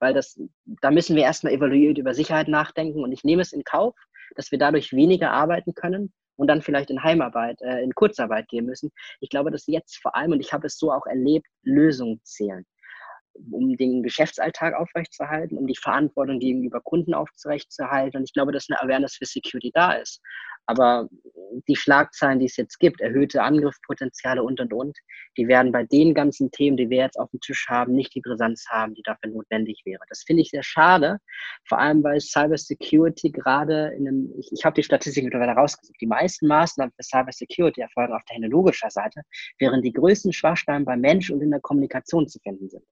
weil 0.00 0.12
das, 0.12 0.40
da 0.64 0.90
müssen 0.90 1.14
wir 1.14 1.22
erstmal 1.22 1.52
evaluiert 1.52 1.98
über 1.98 2.14
Sicherheit 2.14 2.48
nachdenken 2.48 3.04
und 3.04 3.12
ich 3.12 3.22
nehme 3.22 3.42
es 3.42 3.52
in 3.52 3.62
Kauf, 3.62 3.94
dass 4.34 4.50
wir 4.50 4.58
dadurch 4.58 4.92
weniger 4.92 5.30
arbeiten 5.30 5.74
können 5.74 6.12
und 6.40 6.46
dann 6.46 6.62
vielleicht 6.62 6.90
in 6.90 7.02
Heimarbeit, 7.02 7.60
äh, 7.60 7.82
in 7.82 7.94
Kurzarbeit 7.94 8.48
gehen 8.48 8.64
müssen. 8.64 8.90
Ich 9.20 9.28
glaube, 9.28 9.50
dass 9.50 9.66
jetzt 9.66 10.00
vor 10.00 10.16
allem, 10.16 10.32
und 10.32 10.40
ich 10.40 10.54
habe 10.54 10.66
es 10.66 10.78
so 10.78 10.90
auch 10.90 11.06
erlebt, 11.06 11.46
Lösungen 11.62 12.20
zählen 12.24 12.64
um 13.52 13.76
den 13.76 14.02
Geschäftsalltag 14.02 14.74
aufrechtzuerhalten, 14.74 15.56
um 15.56 15.66
die 15.66 15.76
Verantwortung 15.76 16.40
gegenüber 16.40 16.80
Kunden 16.80 17.14
aufrechtzuerhalten. 17.14 18.18
Und 18.18 18.24
ich 18.24 18.32
glaube, 18.32 18.52
dass 18.52 18.66
eine 18.68 18.80
Awareness 18.82 19.14
für 19.14 19.24
Security 19.24 19.70
da 19.72 19.92
ist. 19.92 20.20
Aber 20.70 21.08
die 21.66 21.74
Schlagzeilen, 21.74 22.38
die 22.38 22.46
es 22.46 22.56
jetzt 22.56 22.78
gibt, 22.78 23.00
erhöhte 23.00 23.42
Angriffspotenziale 23.42 24.40
und 24.40 24.60
und 24.60 24.72
und, 24.72 24.96
die 25.36 25.48
werden 25.48 25.72
bei 25.72 25.82
den 25.82 26.14
ganzen 26.14 26.52
Themen, 26.52 26.76
die 26.76 26.90
wir 26.90 26.98
jetzt 26.98 27.18
auf 27.18 27.28
dem 27.32 27.40
Tisch 27.40 27.66
haben, 27.68 27.92
nicht 27.92 28.14
die 28.14 28.20
Brisanz 28.20 28.66
haben, 28.68 28.94
die 28.94 29.02
dafür 29.02 29.30
notwendig 29.30 29.82
wäre. 29.84 30.00
Das 30.08 30.22
finde 30.22 30.42
ich 30.42 30.50
sehr 30.50 30.62
schade, 30.62 31.18
vor 31.66 31.80
allem 31.80 32.04
weil 32.04 32.20
Cybersecurity 32.20 33.32
gerade 33.32 33.88
in 33.96 34.06
einem, 34.06 34.32
ich, 34.38 34.52
ich 34.52 34.64
habe 34.64 34.74
die 34.74 34.84
Statistik 34.84 35.24
mittlerweile 35.24 35.54
rausgesucht, 35.54 36.00
die 36.00 36.06
meisten 36.06 36.46
Maßnahmen 36.46 36.92
für 36.94 37.02
Cybersecurity 37.02 37.80
erfolgen 37.80 38.12
auf 38.12 38.22
technologischer 38.26 38.90
Seite, 38.90 39.22
während 39.58 39.84
die 39.84 39.92
größten 39.92 40.32
Schwachstellen 40.32 40.84
beim 40.84 41.00
Mensch 41.00 41.30
und 41.30 41.40
in 41.40 41.50
der 41.50 41.60
Kommunikation 41.60 42.28
zu 42.28 42.38
finden 42.38 42.68
sind. 42.68 42.84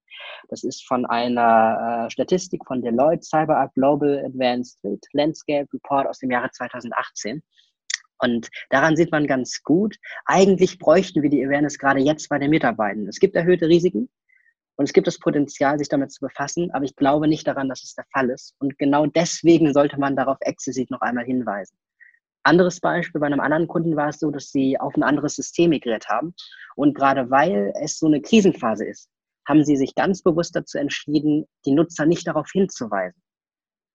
Das 0.48 0.64
ist 0.64 0.84
von 0.84 1.06
einer 1.06 2.06
äh, 2.06 2.10
Statistik 2.10 2.66
von 2.66 2.82
Deloitte 2.82 3.22
CyberArk 3.22 3.72
Global 3.74 4.24
Advanced 4.26 4.80
Landscape 5.12 5.68
Report 5.72 6.08
aus 6.08 6.18
dem 6.18 6.32
Jahre 6.32 6.50
2018. 6.50 7.40
Und 8.18 8.48
daran 8.70 8.96
sieht 8.96 9.12
man 9.12 9.26
ganz 9.26 9.62
gut, 9.62 9.96
eigentlich 10.24 10.78
bräuchten 10.78 11.22
wir 11.22 11.30
die 11.30 11.44
Awareness 11.44 11.78
gerade 11.78 12.00
jetzt 12.00 12.28
bei 12.28 12.38
den 12.38 12.50
Mitarbeitern. 12.50 13.08
Es 13.08 13.20
gibt 13.20 13.36
erhöhte 13.36 13.68
Risiken 13.68 14.08
und 14.76 14.84
es 14.84 14.92
gibt 14.92 15.06
das 15.06 15.18
Potenzial, 15.18 15.78
sich 15.78 15.88
damit 15.88 16.12
zu 16.12 16.20
befassen, 16.20 16.70
aber 16.72 16.84
ich 16.84 16.96
glaube 16.96 17.28
nicht 17.28 17.46
daran, 17.46 17.68
dass 17.68 17.82
es 17.82 17.94
der 17.94 18.06
Fall 18.12 18.30
ist. 18.30 18.54
Und 18.58 18.78
genau 18.78 19.06
deswegen 19.06 19.72
sollte 19.72 19.98
man 19.98 20.16
darauf 20.16 20.38
explizit 20.40 20.90
noch 20.90 21.00
einmal 21.00 21.24
hinweisen. 21.24 21.76
Anderes 22.44 22.80
Beispiel, 22.80 23.20
bei 23.20 23.26
einem 23.26 23.40
anderen 23.40 23.68
Kunden 23.68 23.96
war 23.96 24.08
es 24.08 24.20
so, 24.20 24.30
dass 24.30 24.50
sie 24.50 24.78
auf 24.78 24.96
ein 24.96 25.02
anderes 25.02 25.34
System 25.34 25.70
migriert 25.70 26.08
haben. 26.08 26.34
Und 26.76 26.94
gerade 26.94 27.30
weil 27.30 27.72
es 27.82 27.98
so 27.98 28.06
eine 28.06 28.22
Krisenphase 28.22 28.86
ist, 28.86 29.10
haben 29.46 29.64
sie 29.64 29.76
sich 29.76 29.94
ganz 29.94 30.22
bewusst 30.22 30.54
dazu 30.54 30.78
entschieden, 30.78 31.46
die 31.66 31.72
Nutzer 31.72 32.06
nicht 32.06 32.26
darauf 32.26 32.48
hinzuweisen. 32.50 33.20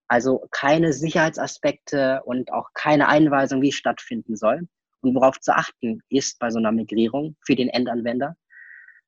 Also 0.08 0.48
keine 0.52 0.94
Sicherheitsaspekte 0.94 2.22
und 2.26 2.52
auch 2.52 2.70
keine 2.74 3.08
Einweisung, 3.08 3.62
wie 3.62 3.70
es 3.70 3.76
stattfinden 3.76 4.36
soll 4.36 4.68
und 5.02 5.16
worauf 5.16 5.39
zu 5.39 5.56
achten 5.56 6.02
ist 6.10 6.39
bei 6.39 6.50
so 6.50 6.60
einer 6.60 6.72
Migrierung 6.72 7.36
für 7.46 7.56
den 7.56 7.70
Endanwender, 7.70 8.36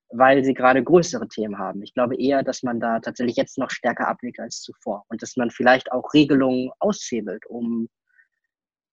weil 0.10 0.44
sie 0.44 0.54
gerade 0.54 0.84
größere 0.84 1.28
Themen 1.28 1.58
haben. 1.58 1.84
Ich 1.84 1.94
glaube 1.94 2.16
eher, 2.18 2.44
dass 2.44 2.64
man 2.64 2.80
da 2.80 3.00
tatsächlich 3.00 3.36
jetzt 3.36 3.58
noch 3.58 3.72
stärker 3.72 4.08
abwiegt 4.08 4.40
als 4.40 4.62
zuvor 4.62 5.06
und 5.10 5.22
dass 5.22 5.36
man 5.38 5.52
vielleicht 5.52 5.92
auch 5.92 6.14
Regelungen 6.14 6.72
aushebelt, 6.80 7.46
um 7.46 7.90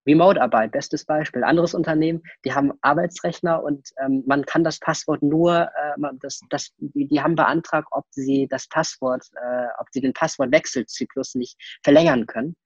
Remote-Arbeit, 0.07 0.73
bestes 0.73 1.05
Beispiel. 1.05 1.45
Anderes 1.45 1.75
Unternehmen, 1.75 2.23
die 2.45 2.53
haben 2.53 2.73
Arbeitsrechner 2.81 3.63
und 3.63 3.89
ähm, 4.05 4.25
man 4.27 4.45
kann 4.45 4.65
das 4.65 4.79
Passwort 4.81 5.23
nur, 5.23 5.71
äh, 5.75 6.11
das, 6.21 6.41
das, 6.51 6.73
die, 6.79 7.07
die, 7.07 7.21
haben 7.21 7.37
beantragt, 7.37 7.89
ob 7.93 8.05
sie 8.11 8.49
das 8.49 8.69
Passwort, 8.69 9.25
äh, 9.37 9.67
ob 9.79 9.87
sie 9.91 10.01
den 10.01 10.13
Passwortwechselzyklus 10.13 11.35
nicht 11.37 11.57
verlängern 11.83 12.27
können, 12.27 12.57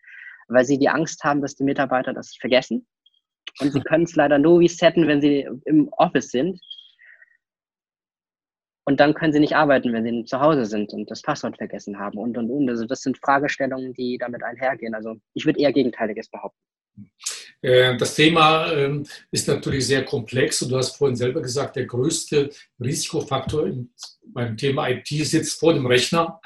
weil 0.49 0.65
sie 0.65 0.79
die 0.79 0.89
Angst 0.89 1.25
haben, 1.25 1.43
dass 1.43 1.57
die 1.57 1.65
Mitarbeiter 1.65 2.15
das 2.15 2.35
vergessen. 2.37 2.87
Und 3.61 3.73
sie 3.73 3.81
können 3.83 4.05
es 4.05 4.17
leider 4.17 4.39
nur 4.39 4.61
resetten, 4.61 5.07
wenn 5.07 5.21
sie 5.21 5.49
im 5.67 5.89
Office 5.93 6.31
sind. 6.31 6.59
Und 8.89 9.01
dann 9.01 9.15
können 9.15 9.33
sie 9.33 9.41
nicht 9.41 9.57
arbeiten, 9.57 9.93
wenn 9.93 10.05
sie 10.05 10.25
zu 10.25 10.41
Hause 10.41 10.65
sind 10.65 10.93
und 10.93 11.11
das 11.11 11.21
Passwort 11.21 11.57
vergessen 11.57 11.99
haben 11.99 12.19
und 12.19 12.39
und 12.39 12.49
und. 12.51 12.71
Also 12.71 12.87
das 12.87 13.03
sind 13.03 13.19
Fragestellungen, 13.19 13.93
die 13.95 14.17
damit 14.17 14.45
einhergehen. 14.45 14.95
Also 14.95 15.17
ich 15.35 15.45
würde 15.45 15.59
eher 15.59 15.73
Gegenteiliges 15.73 16.29
behaupten. 16.31 16.61
Äh, 17.63 17.97
das 17.97 18.15
Thema 18.15 18.73
ähm, 18.73 19.07
ist 19.31 19.49
natürlich 19.49 19.87
sehr 19.87 20.05
komplex. 20.05 20.63
Und 20.63 20.71
du 20.71 20.77
hast 20.77 20.97
vorhin 20.97 21.17
selber 21.17 21.41
gesagt, 21.41 21.77
der 21.77 21.87
größte 21.87 22.51
Risikofaktor 22.81 23.71
beim 24.27 24.57
Thema 24.57 24.89
IT 24.89 25.09
sitzt 25.09 25.59
vor 25.59 25.75
dem 25.75 25.87
Rechner, 25.87 26.41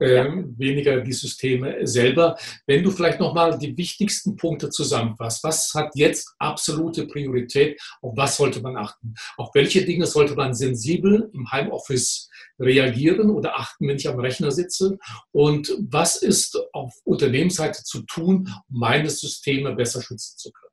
äh, 0.00 0.14
ja. 0.16 0.26
weniger 0.56 1.00
die 1.00 1.12
Systeme 1.12 1.86
selber. 1.86 2.36
Wenn 2.66 2.82
du 2.82 2.90
vielleicht 2.90 3.20
nochmal 3.20 3.58
die 3.58 3.76
wichtigsten 3.76 4.36
Punkte 4.36 4.70
zusammenfasst, 4.70 5.42
was 5.44 5.72
hat 5.74 5.90
jetzt 5.94 6.34
absolute 6.38 7.06
Priorität, 7.06 7.80
auf 8.02 8.16
was 8.16 8.36
sollte 8.36 8.60
man 8.60 8.76
achten? 8.76 9.14
Auf 9.36 9.50
welche 9.54 9.84
Dinge 9.84 10.06
sollte 10.06 10.34
man 10.34 10.54
sensibel 10.54 11.30
im 11.32 11.50
Heimoffice 11.50 12.28
reagieren 12.58 13.30
oder 13.30 13.58
achten, 13.58 13.88
wenn 13.88 13.96
ich 13.96 14.08
am 14.08 14.18
Rechner 14.18 14.50
sitze? 14.50 14.98
Und 15.32 15.74
was 15.78 16.16
ist 16.16 16.58
auf 16.72 16.94
Unternehmensseite 17.04 17.82
zu 17.82 18.02
tun, 18.02 18.52
um 18.68 18.78
meine 18.78 19.10
Systeme 19.10 19.74
besser 19.74 20.02
schützen 20.02 20.38
zu 20.38 20.52
können? 20.52 20.72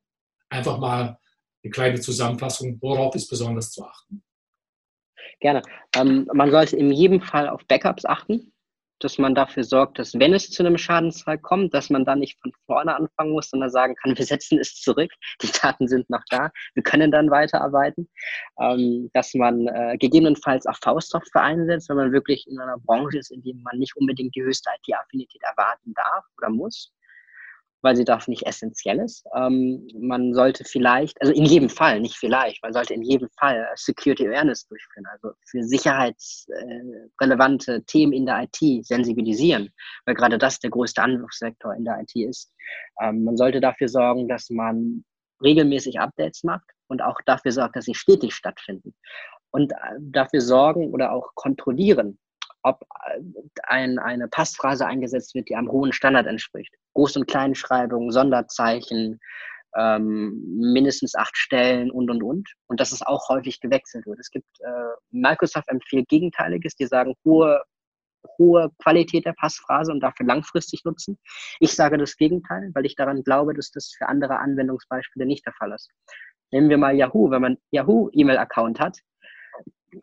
Einfach 0.50 0.78
mal 0.78 1.18
eine 1.62 1.70
kleine 1.70 2.00
Zusammenfassung, 2.00 2.78
worauf 2.80 3.14
ist 3.14 3.28
besonders 3.28 3.70
zu 3.70 3.84
achten? 3.84 4.22
Gerne. 5.40 5.62
Ähm, 5.94 6.28
man 6.32 6.50
sollte 6.50 6.76
in 6.76 6.90
jedem 6.92 7.20
Fall 7.20 7.48
auf 7.48 7.66
Backups 7.66 8.04
achten, 8.04 8.52
dass 9.04 9.18
man 9.18 9.34
dafür 9.34 9.64
sorgt, 9.64 9.98
dass 9.98 10.14
wenn 10.14 10.32
es 10.32 10.50
zu 10.50 10.64
einem 10.64 10.78
Schadensfall 10.78 11.38
kommt, 11.38 11.74
dass 11.74 11.90
man 11.90 12.04
da 12.04 12.16
nicht 12.16 12.40
von 12.40 12.52
vorne 12.66 12.96
anfangen 12.96 13.32
muss, 13.32 13.50
sondern 13.50 13.70
sagen 13.70 13.94
kann, 13.96 14.16
wir 14.16 14.24
setzen 14.24 14.58
es 14.58 14.74
zurück, 14.80 15.10
die 15.42 15.50
Daten 15.62 15.86
sind 15.88 16.08
noch 16.08 16.22
da, 16.30 16.50
wir 16.74 16.82
können 16.82 17.10
dann 17.10 17.30
weiterarbeiten. 17.30 18.08
Ähm, 18.60 19.10
dass 19.12 19.34
man 19.34 19.66
äh, 19.68 19.98
gegebenenfalls 19.98 20.66
auch 20.66 20.78
V-Software 20.82 21.42
einsetzt, 21.42 21.88
wenn 21.90 21.96
man 21.96 22.12
wirklich 22.12 22.46
in 22.48 22.58
einer 22.58 22.78
Branche 22.78 23.18
ist, 23.18 23.30
in 23.30 23.42
der 23.42 23.54
man 23.56 23.78
nicht 23.78 23.96
unbedingt 23.96 24.34
die 24.34 24.42
höchste 24.42 24.70
IT-Affinität 24.70 25.42
erwarten 25.42 25.92
darf 25.94 26.24
oder 26.38 26.50
muss 26.50 26.93
weil 27.84 27.94
sie 27.96 28.04
dafür 28.06 28.32
nicht 28.32 28.46
essentiell 28.46 28.98
ist. 28.98 29.26
Ähm, 29.36 29.86
man 29.94 30.32
sollte 30.32 30.64
vielleicht, 30.64 31.20
also 31.20 31.34
in 31.34 31.44
jedem 31.44 31.68
Fall, 31.68 32.00
nicht 32.00 32.16
vielleicht, 32.16 32.62
man 32.62 32.72
sollte 32.72 32.94
in 32.94 33.02
jedem 33.02 33.28
Fall 33.38 33.68
Security 33.76 34.26
Awareness 34.26 34.66
durchführen, 34.66 35.04
also 35.12 35.32
für 35.44 35.62
sicherheitsrelevante 35.62 37.84
Themen 37.84 38.14
in 38.14 38.24
der 38.24 38.44
IT 38.44 38.86
sensibilisieren, 38.86 39.68
weil 40.06 40.14
gerade 40.14 40.38
das 40.38 40.60
der 40.60 40.70
größte 40.70 41.02
Angriffssektor 41.02 41.74
in 41.74 41.84
der 41.84 42.00
IT 42.00 42.16
ist. 42.16 42.54
Ähm, 43.02 43.24
man 43.24 43.36
sollte 43.36 43.60
dafür 43.60 43.88
sorgen, 43.88 44.28
dass 44.28 44.48
man 44.48 45.04
regelmäßig 45.42 46.00
Updates 46.00 46.42
macht 46.42 46.64
und 46.88 47.02
auch 47.02 47.20
dafür 47.26 47.52
sorgt, 47.52 47.76
dass 47.76 47.84
sie 47.84 47.94
stetig 47.94 48.34
stattfinden. 48.34 48.94
Und 49.50 49.72
äh, 49.72 49.76
dafür 50.00 50.40
sorgen 50.40 50.90
oder 50.90 51.12
auch 51.12 51.34
kontrollieren, 51.34 52.18
ob 52.62 52.80
äh, 52.80 53.20
ein, 53.64 53.98
eine 53.98 54.26
Passphrase 54.28 54.86
eingesetzt 54.86 55.34
wird, 55.34 55.50
die 55.50 55.54
einem 55.54 55.70
hohen 55.70 55.92
Standard 55.92 56.26
entspricht. 56.26 56.74
Groß- 56.94 57.18
und 57.18 57.26
Kleinschreibung, 57.26 58.10
Sonderzeichen, 58.10 59.20
ähm, 59.76 60.42
mindestens 60.56 61.14
acht 61.14 61.36
Stellen 61.36 61.90
und, 61.90 62.10
und, 62.10 62.22
und. 62.22 62.48
Und 62.66 62.80
dass 62.80 62.92
es 62.92 63.02
auch 63.02 63.28
häufig 63.28 63.60
gewechselt 63.60 64.06
wird. 64.06 64.20
Es 64.20 64.30
gibt, 64.30 64.46
äh, 64.60 64.94
Microsoft 65.10 65.68
empfiehlt 65.68 66.08
Gegenteiliges, 66.08 66.76
die 66.76 66.86
sagen 66.86 67.14
hohe, 67.24 67.62
hohe 68.38 68.70
Qualität 68.82 69.26
der 69.26 69.34
Passphrase 69.34 69.92
und 69.92 70.00
dafür 70.00 70.26
langfristig 70.26 70.84
nutzen. 70.84 71.18
Ich 71.60 71.74
sage 71.74 71.98
das 71.98 72.16
Gegenteil, 72.16 72.70
weil 72.74 72.86
ich 72.86 72.94
daran 72.94 73.22
glaube, 73.22 73.54
dass 73.54 73.70
das 73.70 73.92
für 73.96 74.08
andere 74.08 74.38
Anwendungsbeispiele 74.38 75.26
nicht 75.26 75.44
der 75.44 75.52
Fall 75.54 75.72
ist. 75.72 75.90
Nehmen 76.50 76.70
wir 76.70 76.78
mal 76.78 76.94
Yahoo. 76.94 77.30
Wenn 77.30 77.42
man 77.42 77.58
Yahoo 77.70 78.10
E-Mail-Account 78.12 78.80
hat, 78.80 78.98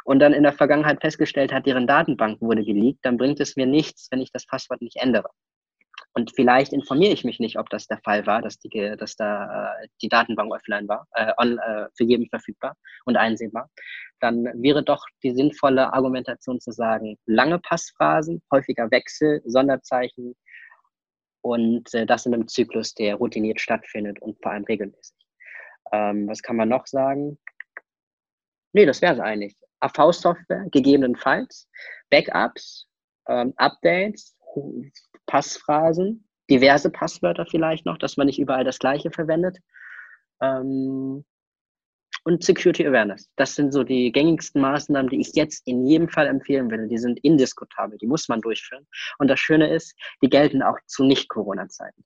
und 0.05 0.19
dann 0.19 0.33
in 0.33 0.43
der 0.43 0.53
Vergangenheit 0.53 1.01
festgestellt 1.01 1.51
hat, 1.51 1.65
deren 1.65 1.87
Datenbank 1.87 2.41
wurde 2.41 2.63
geleakt, 2.63 2.99
dann 3.03 3.17
bringt 3.17 3.39
es 3.39 3.55
mir 3.55 3.65
nichts, 3.65 4.07
wenn 4.11 4.21
ich 4.21 4.31
das 4.31 4.45
Passwort 4.45 4.81
nicht 4.81 4.97
ändere. 4.97 5.29
Und 6.13 6.33
vielleicht 6.35 6.73
informiere 6.73 7.13
ich 7.13 7.23
mich 7.23 7.39
nicht, 7.39 7.57
ob 7.57 7.69
das 7.69 7.87
der 7.87 7.99
Fall 7.99 8.25
war, 8.27 8.41
dass, 8.41 8.59
die, 8.59 8.95
dass 8.97 9.15
da 9.15 9.75
äh, 9.81 9.87
die 10.01 10.09
Datenbank 10.09 10.53
offline 10.53 10.87
war, 10.87 11.07
äh, 11.13 11.31
on, 11.37 11.57
äh, 11.57 11.87
für 11.95 12.03
jeden 12.03 12.27
verfügbar 12.27 12.75
und 13.05 13.15
einsehbar. 13.15 13.69
Dann 14.19 14.43
wäre 14.61 14.83
doch 14.83 15.05
die 15.23 15.31
sinnvolle 15.31 15.93
Argumentation 15.93 16.59
zu 16.59 16.71
sagen, 16.71 17.17
lange 17.25 17.59
Passphrasen, 17.59 18.41
häufiger 18.51 18.91
Wechsel, 18.91 19.41
Sonderzeichen 19.45 20.35
und 21.41 21.93
äh, 21.93 22.05
das 22.05 22.25
in 22.25 22.33
einem 22.33 22.47
Zyklus, 22.47 22.93
der 22.93 23.15
routiniert 23.15 23.61
stattfindet 23.61 24.21
und 24.21 24.37
vor 24.41 24.51
allem 24.51 24.65
regelmäßig. 24.65 25.15
Ähm, 25.93 26.27
was 26.27 26.41
kann 26.41 26.57
man 26.57 26.69
noch 26.69 26.87
sagen? 26.87 27.39
Nee, 28.73 28.85
das 28.85 29.01
wäre 29.01 29.13
es 29.13 29.19
eigentlich. 29.19 29.55
AV-Software 29.79 30.67
gegebenenfalls, 30.71 31.67
Backups, 32.09 32.87
ähm, 33.27 33.53
Updates, 33.57 34.35
Passphrasen, 35.31 36.27
diverse 36.49 36.89
Passwörter 36.89 37.45
vielleicht 37.45 37.85
noch, 37.85 37.97
dass 37.97 38.17
man 38.17 38.27
nicht 38.27 38.37
überall 38.37 38.65
das 38.65 38.79
gleiche 38.79 39.11
verwendet. 39.11 39.59
Ähm, 40.41 41.23
und 42.25 42.43
Security 42.43 42.85
Awareness. 42.85 43.31
Das 43.37 43.55
sind 43.55 43.71
so 43.71 43.83
die 43.83 44.11
gängigsten 44.11 44.61
Maßnahmen, 44.61 45.09
die 45.09 45.21
ich 45.21 45.31
jetzt 45.33 45.65
in 45.65 45.87
jedem 45.87 46.09
Fall 46.09 46.27
empfehlen 46.27 46.69
würde. 46.69 46.89
Die 46.89 46.97
sind 46.97 47.17
indiskutabel, 47.23 47.97
die 47.97 48.07
muss 48.07 48.27
man 48.27 48.41
durchführen. 48.41 48.85
Und 49.19 49.29
das 49.29 49.39
Schöne 49.39 49.73
ist, 49.73 49.95
die 50.21 50.29
gelten 50.29 50.61
auch 50.61 50.77
zu 50.85 51.05
Nicht-Corona-Zeiten. 51.05 52.03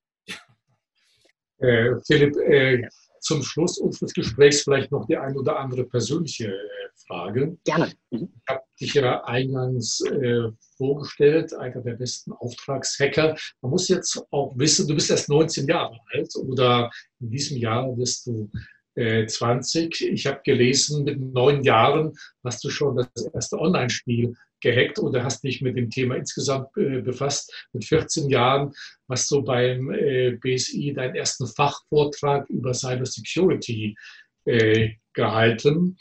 Äh, 1.57 1.95
Philipp, 2.05 2.38
äh, 2.38 2.88
zum 3.26 3.41
Schluss 3.41 3.80
unseres 3.80 4.13
Gesprächs 4.13 4.61
vielleicht 4.61 4.91
noch 4.91 5.07
die 5.07 5.17
ein 5.17 5.36
oder 5.36 5.59
andere 5.59 5.84
persönliche 5.84 6.47
äh, 6.47 6.89
Frage. 7.07 7.57
Gerne. 7.65 7.91
Mhm. 8.11 8.30
Ich 8.36 8.47
habe 8.47 8.61
dich 8.80 8.93
ja 8.93 9.23
eingangs 9.23 10.01
äh, 10.01 10.51
vorgestellt, 10.78 11.53
einer 11.55 11.82
der 11.82 11.93
besten 11.93 12.34
Auftragshacker. 12.34 13.36
Man 13.61 13.71
muss 13.71 13.88
jetzt 13.88 14.23
auch 14.32 14.55
wissen, 14.57 14.88
du 14.88 14.93
bist 14.93 15.09
erst 15.09 15.28
19 15.28 15.67
Jahre 15.67 15.99
alt 16.13 16.36
oder 16.36 16.91
in 17.19 17.32
diesem 17.32 17.57
Jahr 17.57 17.97
wirst 17.97 18.28
du 18.28 18.49
20. 18.95 20.01
Äh, 20.01 20.07
ich 20.09 20.25
habe 20.25 20.41
gelesen, 20.43 21.03
mit 21.03 21.19
neun 21.19 21.63
Jahren 21.63 22.13
hast 22.43 22.63
du 22.63 22.69
schon 22.69 22.95
das 22.95 23.25
erste 23.33 23.59
Online-Spiel 23.59 24.33
gehackt 24.61 24.99
oder 24.99 25.23
hast 25.23 25.43
dich 25.43 25.61
mit 25.61 25.77
dem 25.77 25.89
Thema 25.89 26.15
insgesamt 26.15 26.69
äh, 26.77 27.01
befasst. 27.01 27.53
Mit 27.73 27.85
14 27.85 28.29
Jahren 28.29 28.73
hast 29.09 29.29
du 29.31 29.43
beim 29.43 29.91
äh, 29.91 30.31
BSI 30.41 30.93
deinen 30.93 31.15
ersten 31.15 31.47
Fachvortrag 31.47 32.49
über 32.49 32.73
Cyber 32.73 33.05
Security 33.05 33.95
gehalten. 35.13 35.97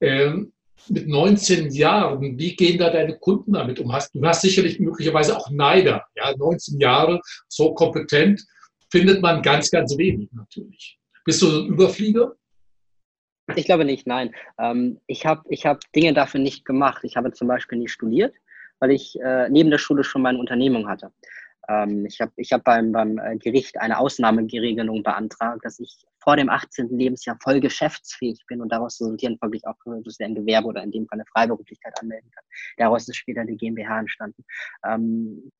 Ähm, 0.00 0.54
mit 0.88 1.06
19 1.06 1.70
Jahren, 1.70 2.38
wie 2.38 2.56
gehen 2.56 2.78
da 2.78 2.88
deine 2.88 3.18
Kunden 3.18 3.52
damit 3.52 3.78
um? 3.78 3.88
du 3.88 4.26
hast 4.26 4.40
sicherlich 4.40 4.80
möglicherweise 4.80 5.36
auch 5.36 5.50
Neider. 5.50 6.02
Ja, 6.16 6.34
19 6.34 6.80
Jahre, 6.80 7.20
so 7.46 7.74
kompetent, 7.74 8.42
findet 8.90 9.20
man 9.20 9.42
ganz, 9.42 9.70
ganz 9.70 9.96
wenig 9.98 10.30
natürlich. 10.32 10.98
Bist 11.24 11.42
du 11.42 11.48
ein 11.48 11.66
Überflieger? 11.66 12.36
Ich 13.56 13.66
glaube 13.66 13.84
nicht, 13.84 14.06
nein. 14.06 14.34
Ähm, 14.58 15.00
ich 15.06 15.26
habe 15.26 15.42
ich 15.48 15.66
hab 15.66 15.80
Dinge 15.92 16.14
dafür 16.14 16.40
nicht 16.40 16.64
gemacht. 16.64 17.04
Ich 17.04 17.16
habe 17.16 17.32
zum 17.32 17.48
Beispiel 17.48 17.78
nie 17.78 17.88
studiert, 17.88 18.34
weil 18.78 18.90
ich 18.90 19.18
äh, 19.20 19.48
neben 19.48 19.70
der 19.70 19.78
Schule 19.78 20.04
schon 20.04 20.22
meine 20.22 20.38
Unternehmung 20.38 20.88
hatte. 20.88 21.12
Ähm, 21.68 22.06
ich 22.06 22.20
habe 22.20 22.32
ich 22.36 22.52
hab 22.52 22.64
beim, 22.64 22.92
beim 22.92 23.18
äh, 23.18 23.36
Gericht 23.36 23.78
eine 23.78 23.98
Ausnahmeregelung 23.98 25.02
beantragt, 25.02 25.64
dass 25.64 25.78
ich 25.78 26.04
vor 26.22 26.36
dem 26.36 26.48
18. 26.48 26.88
Lebensjahr 26.98 27.38
voll 27.42 27.60
geschäftsfähig 27.60 28.44
bin 28.46 28.60
und 28.60 28.70
daraus 28.70 29.00
resultieren 29.00 29.38
folglich 29.38 29.66
auch, 29.66 29.76
dass 29.84 30.18
ich 30.18 30.24
ein 30.24 30.34
Gewerbe 30.34 30.68
oder 30.68 30.82
in 30.82 30.90
dem 30.90 31.06
Fall 31.06 31.18
eine 31.18 31.26
Freiberuflichkeit 31.26 32.00
anmelden 32.00 32.30
kann. 32.30 32.44
Daraus 32.78 33.08
ist 33.08 33.16
später 33.16 33.44
die 33.44 33.56
GmbH 33.56 34.00
entstanden. 34.00 34.44
Ähm, 34.86 35.50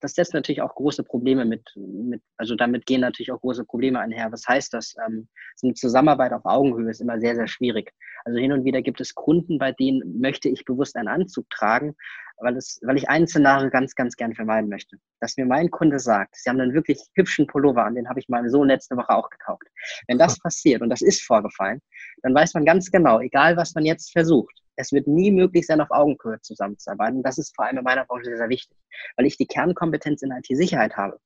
das 0.00 0.14
setzt 0.14 0.34
natürlich 0.34 0.62
auch 0.62 0.74
große 0.74 1.02
Probleme 1.04 1.44
mit, 1.44 1.70
mit, 1.76 2.22
also 2.36 2.54
damit 2.54 2.86
gehen 2.86 3.00
natürlich 3.00 3.32
auch 3.32 3.40
große 3.40 3.64
Probleme 3.64 4.00
einher. 4.00 4.30
Was 4.32 4.46
heißt 4.46 4.72
das? 4.74 4.94
Ähm, 5.06 5.28
so 5.56 5.66
eine 5.66 5.74
Zusammenarbeit 5.74 6.32
auf 6.32 6.44
Augenhöhe 6.44 6.90
ist 6.90 7.00
immer 7.00 7.20
sehr, 7.20 7.34
sehr 7.34 7.48
schwierig. 7.48 7.92
Also 8.24 8.38
hin 8.38 8.52
und 8.52 8.64
wieder 8.64 8.82
gibt 8.82 9.00
es 9.00 9.14
Kunden, 9.14 9.58
bei 9.58 9.72
denen 9.72 10.20
möchte 10.20 10.48
ich 10.48 10.64
bewusst 10.64 10.96
einen 10.96 11.08
Anzug 11.08 11.48
tragen, 11.50 11.96
weil, 12.38 12.56
es, 12.56 12.80
weil 12.82 12.96
ich 12.96 13.08
ein 13.08 13.26
Szenario 13.26 13.70
ganz, 13.70 13.94
ganz 13.94 14.16
gern 14.16 14.34
vermeiden 14.34 14.68
möchte. 14.68 14.96
Dass 15.20 15.36
mir 15.36 15.46
mein 15.46 15.70
Kunde 15.70 15.98
sagt, 15.98 16.36
sie 16.36 16.48
haben 16.48 16.60
einen 16.60 16.74
wirklich 16.74 17.00
hübschen 17.14 17.46
Pullover 17.46 17.84
an, 17.84 17.94
den 17.94 18.08
habe 18.08 18.20
ich 18.20 18.28
meinem 18.28 18.48
Sohn 18.48 18.68
letzte 18.68 18.96
Woche 18.96 19.10
auch 19.10 19.30
gekauft. 19.30 19.64
Wenn 20.06 20.18
das 20.18 20.38
passiert, 20.38 20.82
und 20.82 20.90
das 20.90 21.02
ist 21.02 21.22
vorgefallen, 21.22 21.80
dann 22.22 22.34
weiß 22.34 22.54
man 22.54 22.64
ganz 22.64 22.90
genau, 22.90 23.20
egal 23.20 23.56
was 23.56 23.74
man 23.74 23.84
jetzt 23.84 24.12
versucht, 24.12 24.62
es 24.80 24.92
wird 24.92 25.06
nie 25.06 25.30
möglich 25.30 25.66
sein, 25.66 25.80
auf 25.80 25.90
Augenhöhe 25.90 26.40
zusammenzuarbeiten. 26.40 27.22
Das 27.22 27.38
ist 27.38 27.54
vor 27.54 27.66
allem 27.66 27.78
in 27.78 27.84
meiner 27.84 28.04
Branche 28.04 28.24
sehr, 28.24 28.38
sehr 28.38 28.48
wichtig, 28.48 28.76
weil 29.16 29.26
ich 29.26 29.36
die 29.36 29.46
Kernkompetenz 29.46 30.22
in 30.22 30.32
IT-Sicherheit 30.32 30.96
habe. 30.96 31.18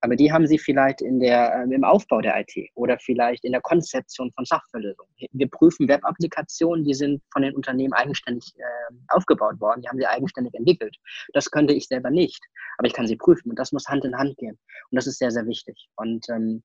Aber 0.00 0.14
die 0.14 0.32
haben 0.32 0.46
sie 0.46 0.58
vielleicht 0.58 1.00
in 1.00 1.18
der, 1.18 1.52
äh, 1.54 1.74
im 1.74 1.82
Aufbau 1.82 2.20
der 2.20 2.38
IT 2.40 2.70
oder 2.74 2.98
vielleicht 2.98 3.44
in 3.44 3.52
der 3.52 3.60
Konzeption 3.60 4.32
von 4.32 4.44
Softwarelösungen. 4.44 5.12
Wir 5.32 5.48
prüfen 5.48 5.88
Web-Applikationen, 5.88 6.84
die 6.84 6.94
sind 6.94 7.20
von 7.32 7.42
den 7.42 7.54
Unternehmen 7.54 7.92
eigenständig 7.92 8.54
äh, 8.56 8.94
aufgebaut 9.08 9.60
worden, 9.60 9.82
die 9.82 9.88
haben 9.88 9.98
sie 9.98 10.06
eigenständig 10.06 10.54
entwickelt. 10.54 10.96
Das 11.32 11.50
könnte 11.50 11.74
ich 11.74 11.88
selber 11.88 12.10
nicht, 12.10 12.40
aber 12.78 12.86
ich 12.86 12.94
kann 12.94 13.08
sie 13.08 13.16
prüfen 13.16 13.50
und 13.50 13.58
das 13.58 13.72
muss 13.72 13.88
Hand 13.88 14.04
in 14.04 14.16
Hand 14.16 14.36
gehen. 14.36 14.58
Und 14.90 14.96
das 14.96 15.08
ist 15.08 15.18
sehr, 15.18 15.32
sehr 15.32 15.46
wichtig. 15.46 15.88
Und 15.96 16.28
ähm, 16.28 16.62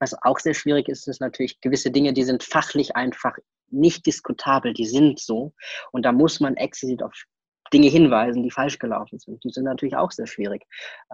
was 0.00 0.20
auch 0.22 0.40
sehr 0.40 0.54
schwierig 0.54 0.88
ist, 0.88 1.06
ist 1.06 1.20
natürlich 1.20 1.60
gewisse 1.60 1.92
Dinge, 1.92 2.12
die 2.12 2.24
sind 2.24 2.42
fachlich 2.42 2.96
einfach 2.96 3.38
nicht 3.72 4.06
diskutabel, 4.06 4.72
die 4.72 4.86
sind 4.86 5.18
so. 5.18 5.52
Und 5.90 6.04
da 6.04 6.12
muss 6.12 6.40
man 6.40 6.56
explizit 6.56 7.02
auf 7.02 7.24
Dinge 7.72 7.88
hinweisen, 7.88 8.42
die 8.42 8.50
falsch 8.50 8.78
gelaufen 8.78 9.18
sind. 9.18 9.42
Die 9.44 9.50
sind 9.50 9.64
natürlich 9.64 9.96
auch 9.96 10.10
sehr 10.10 10.26
schwierig. 10.26 10.64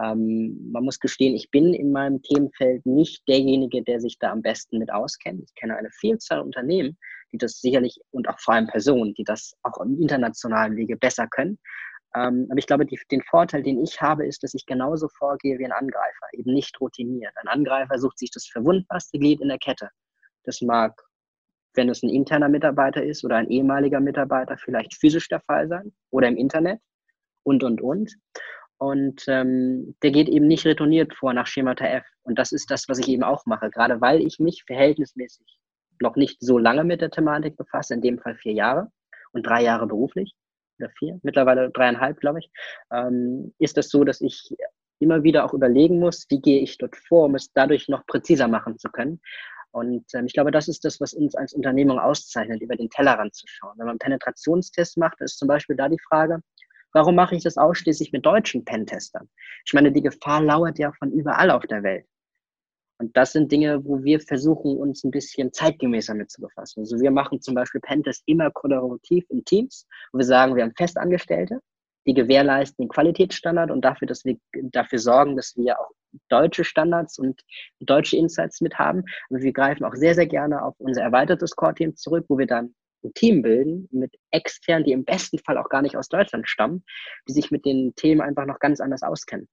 Ähm, 0.02 0.70
man 0.72 0.84
muss 0.84 0.98
gestehen, 0.98 1.34
ich 1.34 1.50
bin 1.50 1.72
in 1.72 1.92
meinem 1.92 2.20
Themenfeld 2.22 2.84
nicht 2.84 3.26
derjenige, 3.28 3.82
der 3.82 4.00
sich 4.00 4.18
da 4.18 4.32
am 4.32 4.42
besten 4.42 4.78
mit 4.78 4.92
auskennt. 4.92 5.42
Ich 5.44 5.54
kenne 5.54 5.76
eine 5.76 5.90
Vielzahl 5.90 6.40
Unternehmen, 6.40 6.98
die 7.32 7.38
das 7.38 7.60
sicherlich 7.60 8.00
und 8.10 8.28
auch 8.28 8.40
vor 8.40 8.54
allem 8.54 8.66
Personen, 8.66 9.14
die 9.14 9.24
das 9.24 9.52
auch 9.62 9.80
im 9.80 10.00
internationalen 10.00 10.76
Wege 10.76 10.96
besser 10.96 11.28
können. 11.28 11.58
Ähm, 12.14 12.46
aber 12.48 12.58
ich 12.58 12.66
glaube, 12.66 12.86
die, 12.86 12.98
den 13.10 13.22
Vorteil, 13.22 13.62
den 13.62 13.82
ich 13.82 14.00
habe, 14.00 14.26
ist, 14.26 14.42
dass 14.42 14.54
ich 14.54 14.66
genauso 14.66 15.08
vorgehe 15.08 15.58
wie 15.58 15.64
ein 15.64 15.72
Angreifer, 15.72 16.26
eben 16.32 16.54
nicht 16.54 16.80
routiniert. 16.80 17.32
Ein 17.36 17.48
Angreifer 17.48 17.98
sucht 17.98 18.18
sich 18.18 18.30
das 18.30 18.46
verwundbarste 18.46 19.18
Glied 19.18 19.40
in 19.40 19.48
der 19.48 19.58
Kette. 19.58 19.90
Das 20.44 20.62
mag, 20.62 21.00
wenn 21.74 21.88
es 21.88 22.02
ein 22.02 22.10
interner 22.10 22.48
Mitarbeiter 22.48 23.02
ist 23.02 23.24
oder 23.24 23.36
ein 23.36 23.50
ehemaliger 23.50 24.00
Mitarbeiter, 24.00 24.56
vielleicht 24.56 24.94
physisch 24.94 25.28
der 25.28 25.40
Fall 25.40 25.68
sein 25.68 25.92
oder 26.10 26.28
im 26.28 26.36
Internet 26.36 26.80
und, 27.42 27.62
und, 27.62 27.80
und. 27.80 28.14
Und 28.80 29.24
ähm, 29.26 29.96
der 30.02 30.12
geht 30.12 30.28
eben 30.28 30.46
nicht 30.46 30.64
retourniert 30.64 31.12
vor 31.14 31.32
nach 31.32 31.48
Schemata 31.48 31.84
F. 31.84 32.04
Und 32.22 32.38
das 32.38 32.52
ist 32.52 32.70
das, 32.70 32.88
was 32.88 32.98
ich 32.98 33.08
eben 33.08 33.24
auch 33.24 33.44
mache, 33.44 33.70
gerade 33.70 34.00
weil 34.00 34.20
ich 34.20 34.38
mich 34.38 34.62
verhältnismäßig 34.66 35.58
noch 36.00 36.14
nicht 36.14 36.38
so 36.40 36.58
lange 36.58 36.84
mit 36.84 37.00
der 37.00 37.10
Thematik 37.10 37.56
befasse, 37.56 37.94
in 37.94 38.02
dem 38.02 38.18
Fall 38.20 38.36
vier 38.36 38.52
Jahre 38.52 38.92
und 39.32 39.46
drei 39.46 39.62
Jahre 39.62 39.86
beruflich 39.86 40.34
oder 40.78 40.90
vier, 40.90 41.18
mittlerweile 41.22 41.70
dreieinhalb, 41.70 42.20
glaube 42.20 42.38
ich, 42.38 42.50
ähm, 42.92 43.52
ist 43.58 43.76
das 43.76 43.88
so, 43.88 44.04
dass 44.04 44.20
ich 44.20 44.54
immer 45.00 45.22
wieder 45.22 45.44
auch 45.44 45.54
überlegen 45.54 45.98
muss, 45.98 46.26
wie 46.28 46.40
gehe 46.40 46.60
ich 46.60 46.78
dort 46.78 46.96
vor, 46.96 47.26
um 47.26 47.34
es 47.34 47.52
dadurch 47.52 47.88
noch 47.88 48.06
präziser 48.06 48.48
machen 48.48 48.78
zu 48.78 48.88
können. 48.90 49.20
Und 49.70 50.04
ähm, 50.14 50.26
ich 50.26 50.32
glaube, 50.32 50.50
das 50.50 50.68
ist 50.68 50.84
das, 50.84 51.00
was 51.00 51.14
uns 51.14 51.34
als 51.34 51.52
Unternehmung 51.52 51.98
auszeichnet, 51.98 52.62
über 52.62 52.76
den 52.76 52.90
Tellerrand 52.90 53.34
zu 53.34 53.46
schauen. 53.46 53.72
Wenn 53.76 53.86
man 53.86 53.92
einen 53.92 53.98
Penetrationstest 53.98 54.96
macht, 54.96 55.20
ist 55.20 55.38
zum 55.38 55.48
Beispiel 55.48 55.76
da 55.76 55.88
die 55.88 56.00
Frage, 56.08 56.40
warum 56.92 57.14
mache 57.14 57.36
ich 57.36 57.42
das 57.42 57.56
ausschließlich 57.56 58.12
mit 58.12 58.24
deutschen 58.24 58.64
Pentestern? 58.64 59.28
Ich 59.66 59.72
meine, 59.72 59.92
die 59.92 60.02
Gefahr 60.02 60.42
lauert 60.42 60.78
ja 60.78 60.92
von 60.92 61.12
überall 61.12 61.50
auf 61.50 61.66
der 61.66 61.82
Welt. 61.82 62.06
Und 63.00 63.16
das 63.16 63.32
sind 63.32 63.52
Dinge, 63.52 63.84
wo 63.84 64.02
wir 64.02 64.18
versuchen, 64.20 64.76
uns 64.76 65.04
ein 65.04 65.12
bisschen 65.12 65.52
zeitgemäßer 65.52 66.14
mit 66.14 66.30
zu 66.30 66.40
befassen. 66.40 66.80
Also 66.80 66.98
wir 66.98 67.12
machen 67.12 67.40
zum 67.40 67.54
Beispiel 67.54 67.80
Pentest 67.80 68.24
immer 68.26 68.50
kollaborativ 68.50 69.24
in 69.28 69.44
Teams, 69.44 69.86
wo 70.12 70.18
wir 70.18 70.24
sagen, 70.24 70.56
wir 70.56 70.64
haben 70.64 70.74
Festangestellte, 70.76 71.60
die 72.08 72.14
gewährleisten 72.14 72.86
den 72.86 72.88
Qualitätsstandard 72.88 73.70
und 73.70 73.84
dafür, 73.84 74.08
dass 74.08 74.24
wir 74.24 74.38
dafür 74.52 74.98
sorgen, 74.98 75.36
dass 75.36 75.54
wir 75.56 75.78
auch 75.78 75.90
deutsche 76.30 76.64
Standards 76.64 77.18
und 77.18 77.42
deutsche 77.80 78.16
Insights 78.16 78.62
mit 78.62 78.78
haben. 78.78 79.04
Aber 79.28 79.42
wir 79.42 79.52
greifen 79.52 79.84
auch 79.84 79.94
sehr, 79.94 80.14
sehr 80.14 80.26
gerne 80.26 80.62
auf 80.64 80.74
unser 80.78 81.02
erweitertes 81.02 81.54
Core-Team 81.54 81.96
zurück, 81.96 82.24
wo 82.28 82.38
wir 82.38 82.46
dann 82.46 82.74
ein 83.04 83.12
Team 83.12 83.42
bilden 83.42 83.88
mit 83.92 84.16
externen, 84.30 84.84
die 84.84 84.92
im 84.92 85.04
besten 85.04 85.38
Fall 85.38 85.58
auch 85.58 85.68
gar 85.68 85.82
nicht 85.82 85.96
aus 85.96 86.08
Deutschland 86.08 86.48
stammen, 86.48 86.82
die 87.28 87.34
sich 87.34 87.50
mit 87.50 87.66
den 87.66 87.94
Themen 87.94 88.22
einfach 88.22 88.46
noch 88.46 88.58
ganz 88.58 88.80
anders 88.80 89.02
auskennen 89.02 89.46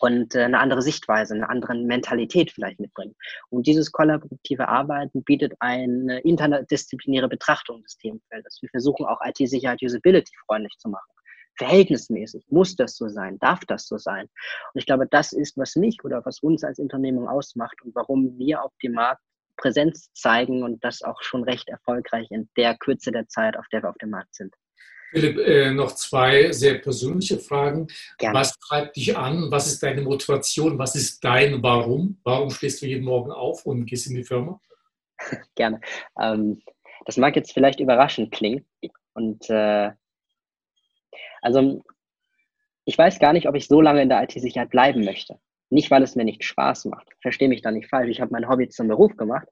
und 0.00 0.34
äh, 0.34 0.42
eine 0.42 0.58
andere 0.58 0.82
Sichtweise, 0.82 1.34
eine 1.34 1.48
andere 1.48 1.76
Mentalität 1.76 2.50
vielleicht 2.50 2.80
mitbringen. 2.80 3.14
Und 3.50 3.66
dieses 3.68 3.92
kollaborative 3.92 4.68
Arbeiten 4.68 5.22
bietet 5.22 5.54
eine 5.60 6.18
interdisziplinäre 6.20 7.28
Betrachtung 7.28 7.82
des 7.82 7.96
Themenfeldes. 7.98 8.58
Wir 8.60 8.68
versuchen 8.70 9.06
auch 9.06 9.20
IT-Sicherheit 9.24 9.80
usability-freundlich 9.80 10.76
zu 10.78 10.88
machen. 10.88 11.13
Verhältnismäßig 11.56 12.44
muss 12.48 12.76
das 12.76 12.96
so 12.96 13.08
sein, 13.08 13.38
darf 13.38 13.60
das 13.66 13.86
so 13.86 13.98
sein. 13.98 14.26
Und 14.72 14.80
ich 14.80 14.86
glaube, 14.86 15.06
das 15.10 15.32
ist, 15.32 15.56
was 15.56 15.76
mich 15.76 16.02
oder 16.04 16.24
was 16.24 16.40
uns 16.40 16.64
als 16.64 16.78
Unternehmung 16.78 17.28
ausmacht 17.28 17.80
und 17.82 17.94
warum 17.94 18.38
wir 18.38 18.62
auf 18.62 18.72
dem 18.82 18.92
Markt 18.92 19.22
Präsenz 19.56 20.12
zeigen 20.14 20.62
und 20.62 20.82
das 20.84 21.02
auch 21.02 21.22
schon 21.22 21.44
recht 21.44 21.68
erfolgreich 21.68 22.28
in 22.30 22.48
der 22.56 22.76
Kürze 22.76 23.12
der 23.12 23.28
Zeit, 23.28 23.56
auf 23.56 23.66
der 23.72 23.82
wir 23.82 23.90
auf 23.90 23.98
dem 23.98 24.10
Markt 24.10 24.34
sind. 24.34 24.54
Philipp, 25.12 25.38
äh, 25.38 25.70
noch 25.70 25.94
zwei 25.94 26.50
sehr 26.50 26.74
persönliche 26.78 27.38
Fragen. 27.38 27.86
Gerne. 28.18 28.36
Was 28.36 28.58
treibt 28.58 28.96
dich 28.96 29.16
an? 29.16 29.48
Was 29.48 29.68
ist 29.68 29.80
deine 29.80 30.02
Motivation? 30.02 30.76
Was 30.76 30.96
ist 30.96 31.22
dein 31.22 31.62
Warum? 31.62 32.18
Warum 32.24 32.50
stehst 32.50 32.82
du 32.82 32.86
jeden 32.86 33.04
Morgen 33.04 33.30
auf 33.30 33.64
und 33.64 33.86
gehst 33.86 34.08
in 34.08 34.16
die 34.16 34.24
Firma? 34.24 34.60
Gerne. 35.54 35.80
Ähm, 36.20 36.60
das 37.06 37.16
mag 37.16 37.36
jetzt 37.36 37.52
vielleicht 37.52 37.78
überraschend 37.78 38.32
klingen. 38.32 38.66
Und 39.12 39.48
äh, 39.50 39.92
also 41.42 41.82
ich 42.84 42.98
weiß 42.98 43.18
gar 43.18 43.32
nicht, 43.32 43.48
ob 43.48 43.54
ich 43.54 43.66
so 43.66 43.80
lange 43.80 44.02
in 44.02 44.08
der 44.08 44.22
IT-Sicherheit 44.22 44.70
bleiben 44.70 45.04
möchte. 45.04 45.38
Nicht, 45.74 45.90
weil 45.90 46.04
es 46.04 46.14
mir 46.14 46.24
nicht 46.24 46.44
Spaß 46.44 46.84
macht. 46.84 47.08
Verstehe 47.20 47.48
mich 47.48 47.60
da 47.60 47.72
nicht 47.72 47.88
falsch. 47.88 48.08
Ich 48.08 48.20
habe 48.20 48.30
mein 48.30 48.48
Hobby 48.48 48.68
zum 48.68 48.86
Beruf 48.86 49.16
gemacht. 49.16 49.48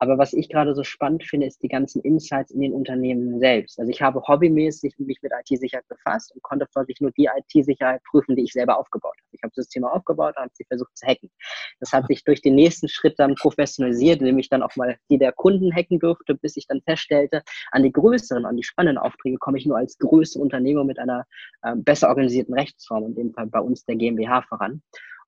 Aber 0.00 0.18
was 0.18 0.32
ich 0.32 0.48
gerade 0.48 0.74
so 0.74 0.82
spannend 0.82 1.22
finde, 1.22 1.46
ist 1.46 1.62
die 1.62 1.68
ganzen 1.68 2.02
Insights 2.02 2.50
in 2.50 2.60
den 2.60 2.72
Unternehmen 2.72 3.38
selbst. 3.38 3.78
Also 3.78 3.88
ich 3.88 4.02
habe 4.02 4.20
hobbymäßig 4.26 4.94
mich 4.98 5.22
mit 5.22 5.30
IT-Sicherheit 5.30 5.86
befasst 5.86 6.34
und 6.34 6.42
konnte 6.42 6.66
folglich 6.72 7.00
nur 7.00 7.12
die 7.12 7.28
IT-Sicherheit 7.32 8.02
prüfen, 8.10 8.34
die 8.34 8.42
ich 8.42 8.52
selber 8.52 8.76
aufgebaut 8.76 9.14
habe. 9.16 9.28
Ich 9.30 9.42
habe 9.44 9.52
das 9.54 9.68
Thema 9.68 9.94
aufgebaut 9.94 10.34
und 10.36 10.42
habe 10.42 10.50
sie 10.54 10.64
versucht 10.64 10.90
zu 10.98 11.06
hacken. 11.06 11.30
Das 11.78 11.92
hat 11.92 12.08
sich 12.08 12.24
durch 12.24 12.42
den 12.42 12.56
nächsten 12.56 12.88
Schritt 12.88 13.16
dann 13.20 13.36
professionalisiert, 13.36 14.18
indem 14.18 14.40
ich 14.40 14.48
dann 14.48 14.64
auch 14.64 14.74
mal 14.74 14.96
die 15.08 15.18
der 15.18 15.30
Kunden 15.30 15.72
hacken 15.72 16.00
durfte, 16.00 16.34
bis 16.34 16.56
ich 16.56 16.66
dann 16.66 16.80
feststellte, 16.80 17.44
an 17.70 17.84
die 17.84 17.92
größeren, 17.92 18.44
an 18.44 18.56
die 18.56 18.64
spannenden 18.64 18.98
Aufträge 18.98 19.36
komme 19.38 19.58
ich 19.58 19.66
nur 19.66 19.76
als 19.76 19.96
größere 19.98 20.42
Unternehmer 20.42 20.82
mit 20.82 20.98
einer 20.98 21.24
äh, 21.62 21.76
besser 21.76 22.08
organisierten 22.08 22.54
Rechtsform, 22.54 23.04
in 23.04 23.14
dem 23.14 23.32
Fall 23.32 23.46
bei 23.46 23.60
uns 23.60 23.84
der 23.84 23.94
GmbH 23.94 24.42
voran. 24.42 24.82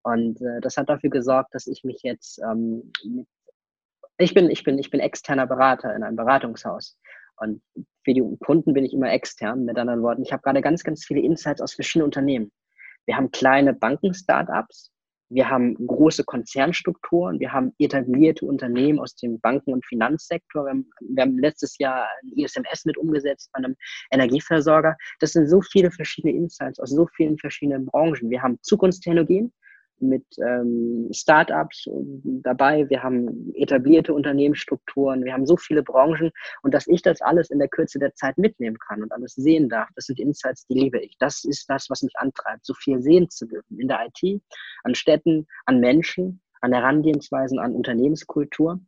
Und 0.05 0.41
äh, 0.43 0.61
das 0.61 0.77
hat 0.77 0.89
dafür 0.89 1.11
gesorgt, 1.11 1.55
dass 1.55 1.67
ich 1.67 1.83
mich 1.83 2.03
jetzt 2.03 2.39
ähm, 2.41 2.93
mit 3.05 3.27
Ich 4.19 4.35
bin, 4.35 4.51
ich 4.51 4.63
bin, 4.63 4.79
ich 4.79 4.91
bin 4.91 5.01
externer 5.01 5.47
Berater 5.47 5.95
in 5.97 6.03
einem 6.03 6.17
Beratungshaus. 6.17 6.97
Und 7.37 7.63
für 8.05 8.15
die 8.15 8.23
Kunden 8.41 8.75
bin 8.75 8.85
ich 8.85 8.93
immer 8.93 9.11
extern. 9.11 9.65
Mit 9.65 9.79
anderen 9.79 10.03
Worten, 10.03 10.23
ich 10.23 10.33
habe 10.33 10.43
gerade 10.43 10.61
ganz, 10.61 10.85
ganz 10.85 11.05
viele 11.05 11.21
Insights 11.21 11.61
aus 11.61 11.75
verschiedenen 11.75 12.07
Unternehmen. 12.07 12.53
Wir 13.07 13.17
haben 13.17 13.31
kleine 13.33 13.75
Banken-Startups, 13.75 14.93
wir 15.31 15.49
haben 15.49 15.75
große 15.87 16.25
Konzernstrukturen, 16.25 17.41
wir 17.41 17.53
haben 17.53 17.73
etablierte 17.79 18.45
Unternehmen 18.45 19.01
aus 19.01 19.17
dem 19.17 19.41
Banken- 19.41 19.73
und 19.73 19.85
Finanzsektor. 19.87 20.65
Wir 20.65 20.71
haben, 20.71 20.91
wir 21.01 21.23
haben, 21.23 21.39
letztes 21.39 21.79
Jahr 21.79 22.07
ein 22.23 22.33
ISMS 22.37 22.85
mit 22.85 22.99
umgesetzt 22.99 23.51
bei 23.53 23.59
einem 23.59 23.75
Energieversorger. 24.11 24.97
Das 25.19 25.33
sind 25.33 25.49
so 25.49 25.61
viele 25.63 25.91
verschiedene 25.91 26.35
Insights 26.35 26.79
aus 26.79 26.91
so 26.91 27.07
vielen 27.17 27.39
verschiedenen 27.39 27.87
Branchen. 27.87 28.31
Wir 28.31 28.43
haben 28.43 28.59
Zukunftstechnologien, 28.63 29.53
mit 30.01 30.25
ähm, 30.39 31.09
Startups 31.13 31.89
dabei, 32.25 32.89
wir 32.89 33.03
haben 33.03 33.53
etablierte 33.55 34.13
Unternehmensstrukturen, 34.15 35.25
wir 35.25 35.33
haben 35.33 35.47
so 35.47 35.57
viele 35.57 35.83
Branchen 35.83 36.31
und 36.63 36.75
dass 36.75 36.87
ich 36.87 37.03
das 37.03 37.21
alles 37.21 37.51
in 37.51 37.59
der 37.59 37.69
Kürze 37.69 37.99
der 37.99 38.15
Zeit 38.15 38.39
mitnehmen 38.39 38.79
kann 38.79 39.03
und 39.03 39.13
alles 39.13 39.35
sehen 39.35 39.69
darf, 39.69 39.89
das 39.95 40.07
sind 40.07 40.21
Insights, 40.21 40.67
die 40.67 40.75
liebe 40.75 40.99
ich. 41.01 41.17
Das 41.19 41.45
ist 41.45 41.69
das, 41.69 41.89
was 41.91 42.03
mich 42.03 42.15
antreibt, 42.17 42.65
so 42.65 42.75
viel 42.75 43.01
sehen 43.01 43.29
zu 43.31 43.47
dürfen 43.47 43.79
in 43.79 43.89
der 43.89 44.07
IT, 44.07 44.43
an 44.83 44.95
Städten, 44.95 45.47
an 45.67 45.81
Menschen, 45.81 46.41
an 46.61 46.73
Herangehensweisen, 46.73 47.59
an 47.59 47.75
Unternehmenskultur. 47.75 48.81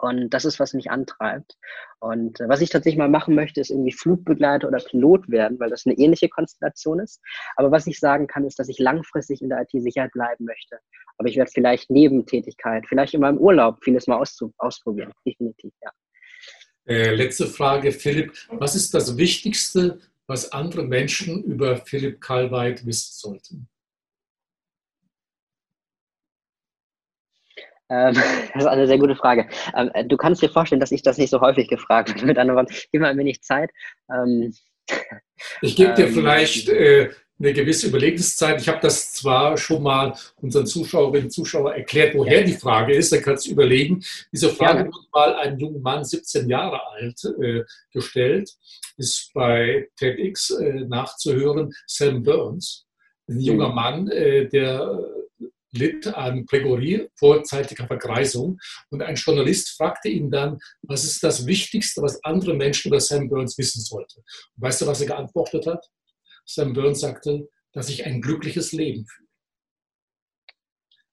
Und 0.00 0.30
das 0.30 0.46
ist, 0.46 0.58
was 0.58 0.72
mich 0.72 0.90
antreibt. 0.90 1.58
Und 1.98 2.40
äh, 2.40 2.48
was 2.48 2.62
ich 2.62 2.70
tatsächlich 2.70 2.98
mal 2.98 3.08
machen 3.08 3.34
möchte, 3.34 3.60
ist 3.60 3.70
irgendwie 3.70 3.92
Flugbegleiter 3.92 4.66
oder 4.68 4.78
Pilot 4.78 5.28
werden, 5.28 5.60
weil 5.60 5.68
das 5.68 5.84
eine 5.84 5.96
ähnliche 5.98 6.30
Konstellation 6.30 7.00
ist. 7.00 7.20
Aber 7.56 7.70
was 7.70 7.86
ich 7.86 8.00
sagen 8.00 8.26
kann, 8.26 8.46
ist, 8.46 8.58
dass 8.58 8.70
ich 8.70 8.78
langfristig 8.78 9.42
in 9.42 9.50
der 9.50 9.60
IT-Sicherheit 9.62 10.12
bleiben 10.12 10.46
möchte. 10.46 10.78
Aber 11.18 11.28
ich 11.28 11.36
werde 11.36 11.50
vielleicht 11.50 11.90
Nebentätigkeit, 11.90 12.84
vielleicht 12.88 13.12
in 13.12 13.20
meinem 13.20 13.36
Urlaub 13.36 13.78
vieles 13.84 14.06
mal 14.06 14.22
ausprobieren. 14.56 15.12
Definitiv, 15.26 15.72
ja. 15.82 15.90
Äh, 16.86 17.14
letzte 17.14 17.46
Frage, 17.46 17.92
Philipp. 17.92 18.32
Was 18.48 18.74
ist 18.74 18.94
das 18.94 19.18
Wichtigste, 19.18 20.00
was 20.26 20.52
andere 20.52 20.84
Menschen 20.84 21.44
über 21.44 21.76
Philipp 21.76 22.22
Kalweit 22.22 22.86
wissen 22.86 23.12
sollten? 23.12 23.68
das 28.54 28.62
ist 28.62 28.66
eine 28.66 28.86
sehr 28.86 28.98
gute 28.98 29.16
Frage. 29.16 29.48
Ähm, 29.76 29.90
äh, 29.94 30.04
du 30.04 30.16
kannst 30.16 30.42
dir 30.42 30.48
vorstellen, 30.48 30.80
dass 30.80 30.92
ich 30.92 31.02
das 31.02 31.18
nicht 31.18 31.30
so 31.30 31.40
häufig 31.40 31.68
gefragt 31.68 32.10
habe. 32.10 32.24
Mit 32.24 32.38
anderen 32.38 32.58
Worten, 32.58 32.74
gib 32.92 33.00
mal 33.00 33.08
ein 33.08 33.18
wenig 33.18 33.42
Zeit. 33.42 33.70
Ähm, 34.08 34.54
ich 35.60 35.74
gebe 35.74 35.94
dir 35.94 36.08
vielleicht 36.08 36.68
äh, 36.68 37.10
eine 37.40 37.52
gewisse 37.52 37.88
Überlegungszeit. 37.88 38.60
Ich 38.60 38.68
habe 38.68 38.78
das 38.80 39.12
zwar 39.12 39.56
schon 39.56 39.82
mal 39.82 40.14
unseren 40.36 40.66
Zuschauerinnen 40.66 41.24
und 41.24 41.30
Zuschauern 41.30 41.74
erklärt, 41.74 42.14
woher 42.14 42.44
die 42.44 42.52
Frage 42.52 42.94
ist. 42.94 43.12
Da 43.12 43.18
kannst 43.18 43.46
du 43.46 43.52
überlegen. 43.52 44.04
Diese 44.30 44.50
Frage 44.50 44.80
ja. 44.80 44.86
wurde 44.86 45.06
mal 45.12 45.34
ein 45.36 45.58
junger 45.58 45.80
Mann, 45.80 46.04
17 46.04 46.48
Jahre 46.48 46.80
alt, 46.92 47.24
äh, 47.42 47.64
gestellt. 47.92 48.52
Ist 48.98 49.32
bei 49.34 49.88
TEDx 49.96 50.50
äh, 50.50 50.84
nachzuhören. 50.86 51.72
Sam 51.86 52.22
Burns, 52.22 52.86
ein 53.28 53.40
junger 53.40 53.70
mhm. 53.70 53.74
Mann, 53.74 54.08
äh, 54.08 54.46
der 54.46 55.19
litt 55.72 56.06
an 56.06 56.46
Gregorie, 56.46 57.08
vorzeitiger 57.16 57.86
Vergreisung. 57.86 58.58
Und 58.90 59.02
ein 59.02 59.14
Journalist 59.14 59.70
fragte 59.70 60.08
ihn 60.08 60.30
dann, 60.30 60.58
was 60.82 61.04
ist 61.04 61.22
das 61.22 61.46
Wichtigste, 61.46 62.02
was 62.02 62.22
andere 62.24 62.54
Menschen 62.54 62.88
über 62.88 63.00
Sam 63.00 63.28
Burns 63.28 63.56
wissen 63.58 63.80
sollten? 63.80 64.20
Und 64.20 64.62
weißt 64.62 64.82
du, 64.82 64.86
was 64.86 65.00
er 65.00 65.08
geantwortet 65.08 65.66
hat? 65.66 65.84
Sam 66.44 66.72
Burns 66.72 67.00
sagte, 67.00 67.48
dass 67.72 67.88
ich 67.88 68.04
ein 68.04 68.20
glückliches 68.20 68.72
Leben 68.72 69.06
fühle. 69.06 69.28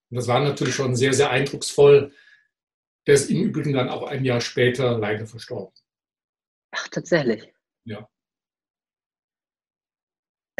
Und 0.09 0.15
das 0.15 0.27
war 0.27 0.39
natürlich 0.39 0.75
schon 0.75 0.95
sehr, 0.95 1.13
sehr 1.13 1.29
eindrucksvoll. 1.29 2.13
Der 3.05 3.15
ist 3.15 3.29
im 3.29 3.43
Übrigen 3.43 3.73
dann 3.73 3.89
auch 3.89 4.03
ein 4.03 4.25
Jahr 4.25 4.41
später 4.41 4.97
leider 4.97 5.27
verstorben. 5.27 5.73
Ach, 6.71 6.87
tatsächlich. 6.87 7.53
Ja 7.85 8.09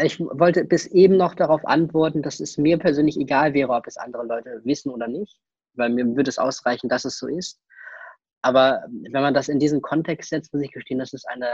ich 0.00 0.20
wollte 0.20 0.64
bis 0.64 0.86
eben 0.86 1.16
noch 1.16 1.34
darauf 1.34 1.66
antworten, 1.66 2.22
dass 2.22 2.40
es 2.40 2.56
mir 2.56 2.78
persönlich 2.78 3.16
egal 3.18 3.54
wäre, 3.54 3.72
ob 3.72 3.86
es 3.86 3.96
andere 3.96 4.24
Leute 4.24 4.60
wissen 4.64 4.90
oder 4.90 5.08
nicht, 5.08 5.38
weil 5.74 5.90
mir 5.90 6.06
würde 6.16 6.30
es 6.30 6.38
ausreichen, 6.38 6.88
dass 6.88 7.04
es 7.04 7.18
so 7.18 7.26
ist. 7.26 7.60
Aber 8.42 8.84
wenn 8.88 9.22
man 9.22 9.34
das 9.34 9.48
in 9.48 9.58
diesen 9.58 9.82
Kontext 9.82 10.30
setzt, 10.30 10.54
muss 10.54 10.62
ich 10.62 10.70
gestehen, 10.70 11.00
das 11.00 11.12
ist 11.12 11.28
eine, 11.28 11.48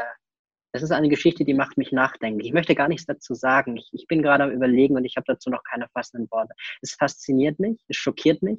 das 0.73 0.83
ist 0.83 0.91
eine 0.91 1.09
Geschichte, 1.09 1.45
die 1.45 1.55
macht 1.55 1.79
mich 1.79 1.93
nachdenken. 1.93 2.41
Ich 2.41 2.53
möchte 2.53 2.75
gar 2.75 2.89
nichts 2.89 3.07
dazu 3.07 3.33
sagen. 3.35 3.79
Ich, 3.79 3.89
ich 3.93 4.07
bin 4.07 4.23
gerade 4.23 4.45
am 4.45 4.51
Überlegen 4.51 4.97
und 4.97 5.07
ich 5.07 5.17
habe 5.17 5.25
dazu 5.27 5.49
noch 5.49 5.63
keine 5.65 5.89
passenden 5.95 6.31
Worte. 6.31 6.53
Es 6.83 6.93
fasziniert 6.93 7.59
mich, 7.59 7.81
es 7.89 7.97
schockiert 7.97 8.43
mich, 8.43 8.59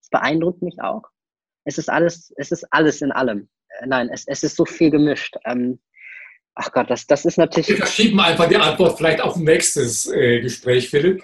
es 0.00 0.08
beeindruckt 0.10 0.62
mich 0.62 0.80
auch. 0.80 1.04
Es 1.64 1.78
ist 1.78 1.88
alles, 1.88 2.32
es 2.36 2.50
ist 2.50 2.66
alles 2.72 3.02
in 3.02 3.12
allem. 3.12 3.48
Äh, 3.68 3.86
nein, 3.86 4.08
es, 4.12 4.26
es 4.26 4.42
ist 4.42 4.56
so 4.56 4.64
viel 4.64 4.90
gemischt. 4.90 5.36
Ähm, 5.44 5.80
Ach 6.54 6.70
Gott, 6.72 6.90
das, 6.90 7.06
das 7.06 7.24
ist 7.24 7.38
natürlich. 7.38 7.68
Wir 7.68 7.76
verschieben 7.78 8.20
einfach 8.20 8.48
die 8.48 8.56
Antwort 8.56 8.98
vielleicht 8.98 9.22
auf 9.22 9.36
ein 9.36 9.44
nächstes 9.44 10.06
äh, 10.10 10.40
Gespräch, 10.40 10.90
Philipp. 10.90 11.22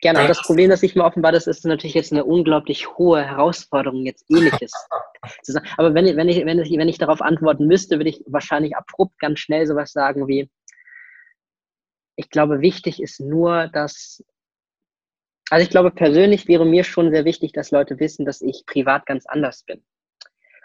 Gerne. 0.00 0.26
Das 0.26 0.40
Problem, 0.42 0.70
das 0.70 0.82
ich 0.82 0.94
mir 0.94 1.04
offenbar, 1.04 1.32
das 1.32 1.46
ist 1.46 1.64
natürlich 1.66 1.94
jetzt 1.94 2.12
eine 2.12 2.24
unglaublich 2.24 2.88
hohe 2.96 3.22
Herausforderung, 3.22 4.06
jetzt 4.06 4.24
ähnliches 4.30 4.72
zu 5.42 5.52
sagen. 5.52 5.68
Aber 5.76 5.92
wenn, 5.94 6.16
wenn, 6.16 6.28
ich, 6.28 6.46
wenn, 6.46 6.58
ich, 6.58 6.70
wenn 6.70 6.88
ich 6.88 6.96
darauf 6.96 7.20
antworten 7.20 7.66
müsste, 7.66 7.98
würde 7.98 8.08
ich 8.08 8.24
wahrscheinlich 8.26 8.76
abrupt 8.76 9.18
ganz 9.18 9.40
schnell 9.40 9.66
sowas 9.66 9.92
sagen 9.92 10.26
wie, 10.26 10.48
ich 12.16 12.30
glaube, 12.30 12.60
wichtig 12.62 13.02
ist 13.02 13.20
nur, 13.20 13.68
dass, 13.68 14.24
also 15.50 15.62
ich 15.62 15.70
glaube, 15.70 15.90
persönlich 15.90 16.48
wäre 16.48 16.64
mir 16.64 16.84
schon 16.84 17.10
sehr 17.10 17.26
wichtig, 17.26 17.52
dass 17.52 17.70
Leute 17.70 17.98
wissen, 18.00 18.24
dass 18.24 18.40
ich 18.40 18.64
privat 18.66 19.04
ganz 19.04 19.26
anders 19.26 19.64
bin. 19.64 19.82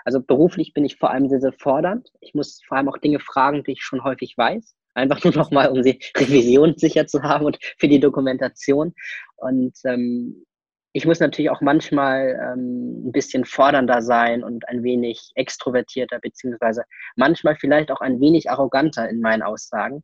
Also 0.06 0.22
beruflich 0.22 0.74
bin 0.74 0.86
ich 0.86 0.98
vor 0.98 1.12
allem 1.12 1.28
sehr, 1.28 1.42
sehr 1.42 1.54
fordernd. 1.54 2.12
Ich 2.22 2.34
muss 2.34 2.62
vor 2.66 2.78
allem 2.78 2.90
auch 2.90 2.98
Dinge 3.00 3.20
fragen, 3.20 3.64
die 3.64 3.74
ich 3.74 3.82
schon 3.82 4.04
häufig 4.04 4.38
weiß. 4.38 4.76
Einfach 4.94 5.24
nur 5.24 5.34
nochmal, 5.36 5.70
um 5.70 5.82
die 5.82 6.00
Revision 6.16 6.78
sicher 6.78 7.08
zu 7.08 7.24
haben 7.24 7.46
und 7.46 7.58
für 7.78 7.88
die 7.88 8.00
Dokumentation. 8.00 8.94
Und 9.36 9.76
ähm, 9.84 10.46
ich 10.94 11.06
muss 11.06 11.20
natürlich 11.20 11.50
auch 11.50 11.60
manchmal 11.60 12.40
ähm, 12.42 13.08
ein 13.08 13.12
bisschen 13.12 13.44
fordernder 13.44 14.02
sein 14.02 14.44
und 14.44 14.70
ein 14.70 14.84
wenig 14.84 15.32
extrovertierter, 15.36 16.20
beziehungsweise 16.20 16.84
manchmal 17.18 17.58
vielleicht 17.58 17.92
auch 17.92 18.00
ein 18.00 18.22
wenig 18.22 18.50
arroganter 18.50 19.10
in 19.10 19.20
meinen 19.20 19.42
Aussagen, 19.42 20.04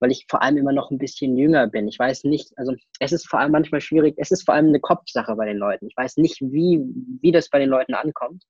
weil 0.00 0.10
ich 0.10 0.26
vor 0.28 0.42
allem 0.42 0.56
immer 0.56 0.72
noch 0.72 0.90
ein 0.90 0.98
bisschen 0.98 1.36
jünger 1.36 1.66
bin. 1.68 1.86
Ich 1.86 1.98
weiß 1.98 2.24
nicht, 2.24 2.52
also 2.56 2.74
es 2.98 3.12
ist 3.12 3.28
vor 3.28 3.38
allem 3.38 3.52
manchmal 3.52 3.80
schwierig, 3.80 4.14
es 4.16 4.30
ist 4.30 4.44
vor 4.44 4.54
allem 4.54 4.68
eine 4.68 4.80
Kopfsache 4.80 5.36
bei 5.36 5.46
den 5.46 5.58
Leuten. 5.58 5.86
Ich 5.86 5.96
weiß 5.96 6.16
nicht, 6.16 6.40
wie, 6.40 6.80
wie 7.20 7.32
das 7.32 7.50
bei 7.50 7.58
den 7.58 7.68
Leuten 7.68 7.94
ankommt 7.94 8.44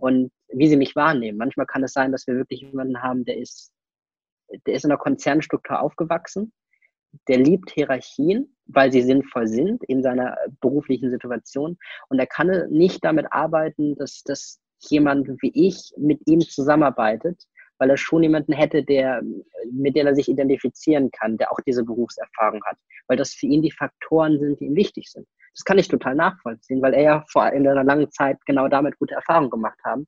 und 0.00 0.32
wie 0.48 0.68
sie 0.68 0.76
mich 0.76 0.96
wahrnehmen. 0.96 1.38
Manchmal 1.38 1.66
kann 1.66 1.84
es 1.84 1.92
sein, 1.92 2.12
dass 2.12 2.26
wir 2.26 2.34
wirklich 2.34 2.62
jemanden 2.62 3.02
haben, 3.02 3.24
der 3.24 3.36
ist, 3.36 3.72
der 4.66 4.74
ist 4.74 4.84
in 4.84 4.90
einer 4.90 4.98
Konzernstruktur 4.98 5.80
aufgewachsen, 5.80 6.52
der 7.28 7.38
liebt 7.38 7.70
Hierarchien, 7.70 8.56
weil 8.66 8.90
sie 8.90 9.02
sinnvoll 9.02 9.46
sind 9.46 9.84
in 9.84 10.02
seiner 10.02 10.36
beruflichen 10.60 11.10
Situation 11.10 11.78
und 12.08 12.18
er 12.18 12.26
kann 12.26 12.68
nicht 12.70 13.04
damit 13.04 13.26
arbeiten, 13.30 13.94
dass, 13.96 14.22
dass 14.22 14.60
jemand 14.88 15.28
wie 15.40 15.52
ich 15.54 15.92
mit 15.96 16.20
ihm 16.26 16.40
zusammenarbeitet, 16.40 17.44
weil 17.78 17.90
er 17.90 17.96
schon 17.96 18.22
jemanden 18.22 18.52
hätte, 18.52 18.82
der, 18.82 19.22
mit 19.70 19.96
dem 19.96 20.06
er 20.06 20.14
sich 20.14 20.28
identifizieren 20.28 21.10
kann, 21.10 21.36
der 21.36 21.52
auch 21.52 21.60
diese 21.66 21.84
Berufserfahrung 21.84 22.62
hat, 22.64 22.78
weil 23.08 23.16
das 23.16 23.34
für 23.34 23.46
ihn 23.46 23.62
die 23.62 23.72
Faktoren 23.72 24.38
sind, 24.38 24.60
die 24.60 24.66
ihm 24.66 24.76
wichtig 24.76 25.10
sind. 25.10 25.26
Das 25.54 25.64
kann 25.64 25.78
ich 25.78 25.88
total 25.88 26.14
nachvollziehen, 26.14 26.82
weil 26.82 26.94
er 26.94 27.02
ja 27.02 27.24
vor 27.30 27.50
in 27.52 27.66
einer 27.66 27.84
langen 27.84 28.10
Zeit 28.10 28.38
genau 28.46 28.68
damit 28.68 28.98
gute 28.98 29.14
Erfahrungen 29.14 29.50
gemacht 29.50 29.78
haben. 29.84 30.06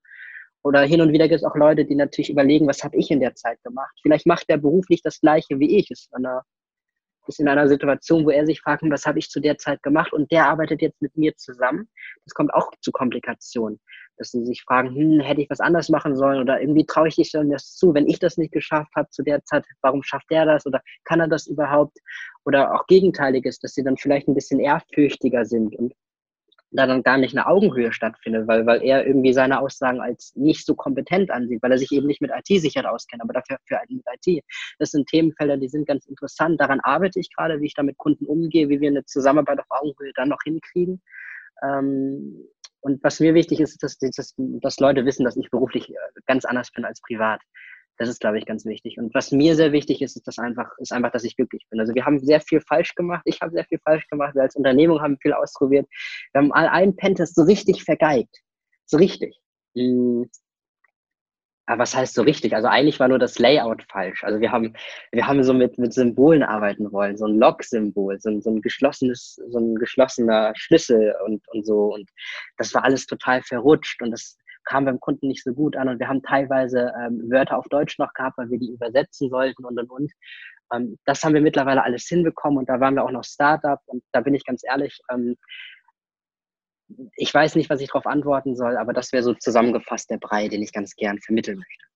Oder 0.62 0.82
hin 0.82 1.00
und 1.00 1.12
wieder 1.12 1.28
gibt 1.28 1.40
es 1.40 1.44
auch 1.44 1.56
Leute, 1.56 1.84
die 1.84 1.94
natürlich 1.94 2.30
überlegen, 2.30 2.66
was 2.66 2.84
habe 2.84 2.96
ich 2.96 3.10
in 3.10 3.20
der 3.20 3.34
Zeit 3.34 3.62
gemacht? 3.62 3.96
Vielleicht 4.02 4.26
macht 4.26 4.48
der 4.50 4.58
beruflich 4.58 5.02
das 5.02 5.20
Gleiche 5.20 5.58
wie 5.58 5.78
ich. 5.78 5.90
Ist 5.90 6.10
in 6.14 6.26
einer, 6.26 6.42
ist 7.26 7.40
in 7.40 7.48
einer 7.48 7.68
Situation, 7.68 8.26
wo 8.26 8.30
er 8.30 8.44
sich 8.44 8.60
fragt, 8.60 8.82
was 8.90 9.06
habe 9.06 9.18
ich 9.18 9.30
zu 9.30 9.40
der 9.40 9.56
Zeit 9.56 9.82
gemacht? 9.82 10.12
Und 10.12 10.30
der 10.32 10.46
arbeitet 10.46 10.82
jetzt 10.82 11.00
mit 11.00 11.16
mir 11.16 11.34
zusammen. 11.36 11.88
Das 12.24 12.34
kommt 12.34 12.52
auch 12.52 12.70
zu 12.80 12.90
Komplikationen 12.90 13.80
dass 14.18 14.30
sie 14.30 14.44
sich 14.44 14.62
fragen, 14.62 14.94
hm, 14.94 15.20
hätte 15.20 15.40
ich 15.40 15.50
was 15.50 15.60
anders 15.60 15.88
machen 15.88 16.16
sollen 16.16 16.40
oder 16.40 16.60
irgendwie 16.60 16.86
traue 16.86 17.08
ich 17.08 17.16
dich 17.16 17.32
dann 17.32 17.50
das 17.50 17.74
zu, 17.74 17.94
wenn 17.94 18.06
ich 18.06 18.18
das 18.18 18.36
nicht 18.36 18.52
geschafft 18.52 18.92
habe 18.96 19.08
zu 19.10 19.22
der 19.22 19.44
Zeit, 19.44 19.64
warum 19.82 20.02
schafft 20.02 20.30
er 20.30 20.46
das 20.46 20.66
oder 20.66 20.80
kann 21.04 21.20
er 21.20 21.28
das 21.28 21.46
überhaupt? 21.46 21.98
Oder 22.44 22.74
auch 22.74 22.86
Gegenteiliges, 22.86 23.58
dass 23.58 23.74
sie 23.74 23.84
dann 23.84 23.96
vielleicht 23.96 24.28
ein 24.28 24.34
bisschen 24.34 24.60
ehrfürchtiger 24.60 25.44
sind 25.44 25.74
und 25.76 25.92
da 26.70 26.86
dann 26.86 27.02
gar 27.02 27.16
nicht 27.16 27.34
eine 27.34 27.46
Augenhöhe 27.46 27.92
stattfindet, 27.92 28.46
weil, 28.46 28.66
weil 28.66 28.82
er 28.82 29.06
irgendwie 29.06 29.32
seine 29.32 29.60
Aussagen 29.60 30.00
als 30.00 30.34
nicht 30.36 30.66
so 30.66 30.74
kompetent 30.74 31.30
ansieht, 31.30 31.62
weil 31.62 31.72
er 31.72 31.78
sich 31.78 31.90
eben 31.92 32.06
nicht 32.06 32.20
mit 32.20 32.30
IT-Sicherheit 32.30 32.90
auskennt, 32.90 33.22
aber 33.22 33.32
dafür 33.32 33.58
für 33.66 33.78
mit 33.88 34.04
IT. 34.26 34.44
Das 34.78 34.90
sind 34.90 35.08
Themenfelder, 35.08 35.56
die 35.56 35.68
sind 35.68 35.86
ganz 35.86 36.06
interessant. 36.06 36.60
Daran 36.60 36.80
arbeite 36.80 37.20
ich 37.20 37.34
gerade, 37.34 37.60
wie 37.60 37.66
ich 37.66 37.74
da 37.74 37.82
mit 37.82 37.96
Kunden 37.96 38.26
umgehe, 38.26 38.68
wie 38.68 38.80
wir 38.80 38.90
eine 38.90 39.04
Zusammenarbeit 39.04 39.60
auf 39.60 39.66
Augenhöhe 39.70 40.12
dann 40.14 40.28
noch 40.28 40.42
hinkriegen. 40.44 41.00
Ähm, 41.62 42.44
und 42.80 43.02
was 43.02 43.20
mir 43.20 43.34
wichtig 43.34 43.60
ist, 43.60 43.82
dass, 43.82 43.98
dass, 43.98 44.34
dass 44.36 44.80
Leute 44.80 45.04
wissen, 45.04 45.24
dass 45.24 45.36
ich 45.36 45.50
beruflich 45.50 45.90
äh, 45.90 45.94
ganz 46.26 46.44
anders 46.44 46.70
bin 46.72 46.84
als 46.84 47.00
privat. 47.00 47.40
Das 47.98 48.08
ist, 48.08 48.20
glaube 48.20 48.38
ich, 48.38 48.46
ganz 48.46 48.64
wichtig. 48.64 48.96
Und 48.98 49.12
was 49.12 49.32
mir 49.32 49.56
sehr 49.56 49.72
wichtig 49.72 50.02
ist, 50.02 50.16
ist, 50.16 50.26
dass 50.28 50.38
einfach, 50.38 50.70
ist 50.78 50.92
einfach, 50.92 51.10
dass 51.10 51.24
ich 51.24 51.34
glücklich 51.34 51.66
bin. 51.68 51.80
Also 51.80 51.94
wir 51.94 52.04
haben 52.04 52.20
sehr 52.20 52.40
viel 52.40 52.60
falsch 52.60 52.94
gemacht. 52.94 53.22
Ich 53.24 53.40
habe 53.40 53.50
sehr 53.50 53.64
viel 53.64 53.80
falsch 53.80 54.06
gemacht. 54.08 54.36
Wir 54.36 54.42
als 54.42 54.54
Unternehmung 54.54 55.00
haben 55.00 55.18
viel 55.20 55.32
ausprobiert. 55.32 55.88
Wir 56.32 56.42
haben 56.42 56.52
all 56.52 56.68
einen 56.68 56.94
Pentest 56.94 57.34
so 57.34 57.42
richtig 57.42 57.82
vergeigt. 57.82 58.36
So 58.86 58.98
richtig. 58.98 59.36
Aber 61.68 61.80
was 61.80 61.94
heißt 61.94 62.14
so 62.14 62.22
richtig? 62.22 62.54
Also 62.54 62.66
eigentlich 62.66 62.98
war 62.98 63.08
nur 63.08 63.18
das 63.18 63.38
Layout 63.38 63.82
falsch. 63.90 64.24
Also 64.24 64.40
wir 64.40 64.50
haben, 64.50 64.72
wir 65.12 65.26
haben 65.26 65.44
so 65.44 65.52
mit, 65.52 65.76
mit 65.76 65.92
Symbolen 65.92 66.42
arbeiten 66.42 66.90
wollen, 66.92 67.18
so 67.18 67.26
ein 67.26 67.38
Log-Symbol, 67.38 68.18
so, 68.20 68.40
so 68.40 68.50
ein 68.50 68.62
geschlossenes, 68.62 69.38
so 69.50 69.58
ein 69.58 69.74
geschlossener 69.74 70.54
Schlüssel 70.56 71.14
und, 71.26 71.46
und 71.48 71.66
so. 71.66 71.92
Und 71.92 72.08
das 72.56 72.72
war 72.72 72.84
alles 72.84 73.06
total 73.06 73.42
verrutscht 73.42 74.00
und 74.00 74.12
das 74.12 74.38
kam 74.64 74.86
beim 74.86 74.98
Kunden 74.98 75.28
nicht 75.28 75.44
so 75.44 75.52
gut 75.52 75.76
an. 75.76 75.90
Und 75.90 75.98
wir 75.98 76.08
haben 76.08 76.22
teilweise 76.22 76.90
ähm, 77.04 77.30
Wörter 77.30 77.58
auf 77.58 77.68
Deutsch 77.68 77.98
noch 77.98 78.14
gehabt, 78.14 78.38
weil 78.38 78.48
wir 78.48 78.58
die 78.58 78.70
übersetzen 78.70 79.28
sollten 79.28 79.66
und 79.66 79.78
und 79.78 79.90
und. 79.90 80.12
Ähm, 80.72 80.96
das 81.04 81.22
haben 81.22 81.34
wir 81.34 81.42
mittlerweile 81.42 81.84
alles 81.84 82.06
hinbekommen 82.08 82.58
und 82.58 82.70
da 82.70 82.80
waren 82.80 82.94
wir 82.94 83.04
auch 83.04 83.10
noch 83.10 83.24
Startup 83.24 83.80
und 83.84 84.02
da 84.12 84.22
bin 84.22 84.34
ich 84.34 84.46
ganz 84.46 84.62
ehrlich, 84.66 85.00
ähm, 85.12 85.36
ich 87.16 87.32
weiß 87.32 87.54
nicht, 87.56 87.70
was 87.70 87.80
ich 87.80 87.88
darauf 87.88 88.06
antworten 88.06 88.56
soll, 88.56 88.76
aber 88.76 88.92
das 88.92 89.12
wäre 89.12 89.22
so 89.22 89.34
zusammengefasst 89.34 90.10
der 90.10 90.18
Brei, 90.18 90.48
den 90.48 90.62
ich 90.62 90.72
ganz 90.72 90.94
gern 90.94 91.18
vermitteln 91.20 91.58
möchte. 91.58 91.88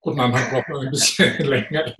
Und 0.00 0.16
man 0.16 0.30
braucht 0.30 0.68
noch 0.68 0.82
ein 0.82 0.90
bisschen 0.90 1.36
länger, 1.44 1.94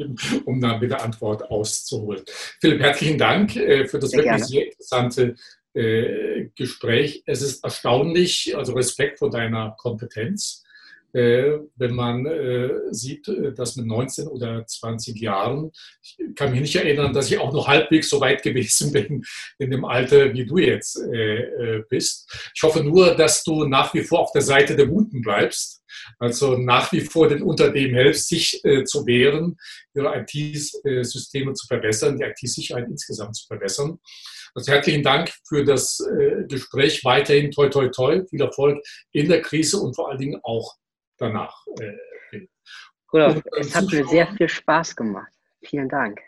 um 0.45 0.61
dann 0.61 0.81
wieder 0.81 1.03
Antwort 1.03 1.51
auszuholen. 1.51 2.23
Philipp, 2.61 2.81
herzlichen 2.81 3.19
Dank 3.19 3.57
äh, 3.57 3.87
für 3.87 3.99
das 3.99 4.11
sehr 4.11 4.19
wirklich 4.19 4.31
gerne. 4.31 4.45
sehr 4.45 4.65
interessante 4.67 5.35
äh, 5.75 6.49
Gespräch. 6.55 7.23
Es 7.27 7.43
ist 7.43 7.65
erstaunlich, 7.65 8.57
also 8.57 8.73
Respekt 8.75 9.19
vor 9.19 9.31
deiner 9.31 9.75
Kompetenz. 9.79 10.65
Äh, 11.19 11.59
wenn 11.75 11.97
man 11.97 12.27
äh, 12.27 12.71
sieht, 12.93 13.27
äh, 13.27 13.53
dass 13.53 13.75
mit 13.75 13.87
19 13.87 14.29
oder 14.29 14.65
20 14.65 15.21
Jahren, 15.21 15.73
ich 16.01 16.17
kann 16.37 16.53
mich 16.53 16.61
nicht 16.61 16.77
erinnern, 16.77 17.13
dass 17.13 17.29
ich 17.29 17.39
auch 17.39 17.53
noch 17.53 17.67
halbwegs 17.67 18.09
so 18.09 18.21
weit 18.21 18.45
gewesen 18.45 18.93
bin 18.93 19.25
in 19.59 19.73
dem 19.73 19.85
Alter, 19.85 20.33
wie 20.33 20.47
du 20.47 20.59
jetzt 20.59 21.01
bist. 21.89 22.51
Ich 22.55 22.63
hoffe 22.63 22.85
nur, 22.85 23.15
dass 23.17 23.43
du 23.43 23.65
nach 23.65 23.93
wie 23.95 24.03
vor 24.03 24.21
auf 24.21 24.33
der 24.33 24.43
Seite 24.43 24.77
der 24.77 24.87
Guten 24.87 25.23
bleibst, 25.23 25.83
also 26.19 26.57
nach 26.57 26.93
wie 26.93 27.01
vor 27.01 27.29
den 27.29 27.43
Unternehmen 27.43 27.95
helfst, 27.95 28.29
sich 28.29 28.61
zu 28.85 29.07
wehren, 29.07 29.57
ihre 29.95 30.15
IT-Systeme 30.21 31.53
zu 31.55 31.67
verbessern, 31.67 32.19
die 32.19 32.25
IT-Sicherheit 32.25 32.87
insgesamt 32.89 33.37
zu 33.37 33.47
verbessern. 33.47 33.99
Also 34.55 34.73
herzlichen 34.73 35.03
Dank 35.03 35.33
für 35.47 35.65
das 35.65 35.99
Gespräch. 36.49 37.05
Weiterhin 37.05 37.51
toi, 37.51 37.69
toi, 37.69 37.89
toi. 37.89 38.25
Viel 38.29 38.41
Erfolg 38.41 38.79
in 39.13 39.29
der 39.29 39.43
Krise 39.43 39.79
und 39.79 39.95
vor 39.95 40.11
allen 40.11 40.19
Dingen 40.19 40.41
auch 40.43 40.77
danach 41.19 41.67
äh, 41.81 41.93
Rudolf, 43.13 43.43
es 43.59 43.75
hat 43.75 43.91
mir 43.91 44.07
sehr 44.07 44.27
viel 44.37 44.49
Spaß 44.49 44.95
gemacht. 44.95 45.33
Vielen 45.63 45.89
Dank. 45.89 46.21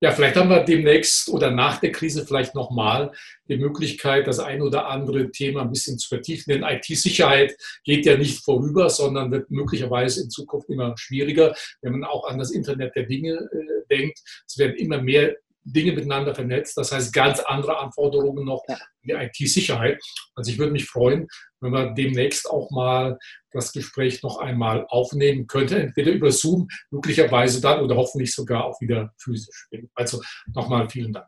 Ja, 0.00 0.12
vielleicht 0.12 0.36
haben 0.36 0.48
wir 0.48 0.62
demnächst 0.62 1.28
oder 1.28 1.50
nach 1.50 1.78
der 1.80 1.90
Krise 1.90 2.24
vielleicht 2.24 2.54
nochmal 2.54 3.10
die 3.48 3.56
Möglichkeit, 3.56 4.28
das 4.28 4.38
ein 4.38 4.62
oder 4.62 4.86
andere 4.86 5.32
Thema 5.32 5.62
ein 5.62 5.70
bisschen 5.70 5.98
zu 5.98 6.08
vertiefen. 6.08 6.52
Denn 6.52 6.62
IT-Sicherheit 6.62 7.56
geht 7.82 8.06
ja 8.06 8.16
nicht 8.16 8.44
vorüber, 8.44 8.90
sondern 8.90 9.32
wird 9.32 9.50
möglicherweise 9.50 10.22
in 10.22 10.30
Zukunft 10.30 10.68
immer 10.68 10.94
schwieriger, 10.96 11.52
wenn 11.82 11.92
man 11.92 12.04
auch 12.04 12.28
an 12.28 12.38
das 12.38 12.52
Internet 12.52 12.94
der 12.94 13.06
Dinge 13.06 13.32
äh, 13.32 13.86
denkt. 13.90 14.20
Es 14.46 14.56
werden 14.56 14.76
immer 14.76 15.02
mehr 15.02 15.34
Dinge 15.64 15.92
miteinander 15.92 16.32
vernetzt. 16.32 16.76
Das 16.76 16.92
heißt, 16.92 17.12
ganz 17.12 17.40
andere 17.40 17.78
Anforderungen 17.78 18.44
noch 18.44 18.62
ja. 18.68 18.78
in 19.02 19.08
der 19.08 19.22
IT-Sicherheit. 19.24 20.00
Also 20.36 20.52
ich 20.52 20.58
würde 20.58 20.72
mich 20.72 20.86
freuen, 20.86 21.26
wenn 21.60 21.72
wir 21.72 21.92
demnächst 21.92 22.48
auch 22.48 22.70
mal 22.70 23.18
das 23.50 23.72
Gespräch 23.72 24.22
noch 24.22 24.38
einmal 24.38 24.86
aufnehmen 24.88 25.46
könnten, 25.46 25.74
entweder 25.74 26.12
über 26.12 26.30
Zoom, 26.30 26.68
möglicherweise 26.90 27.60
dann 27.60 27.80
oder 27.80 27.96
hoffentlich 27.96 28.34
sogar 28.34 28.64
auch 28.64 28.80
wieder 28.80 29.12
physisch. 29.18 29.68
Also 29.94 30.20
nochmal 30.54 30.88
vielen 30.88 31.12
Dank. 31.12 31.26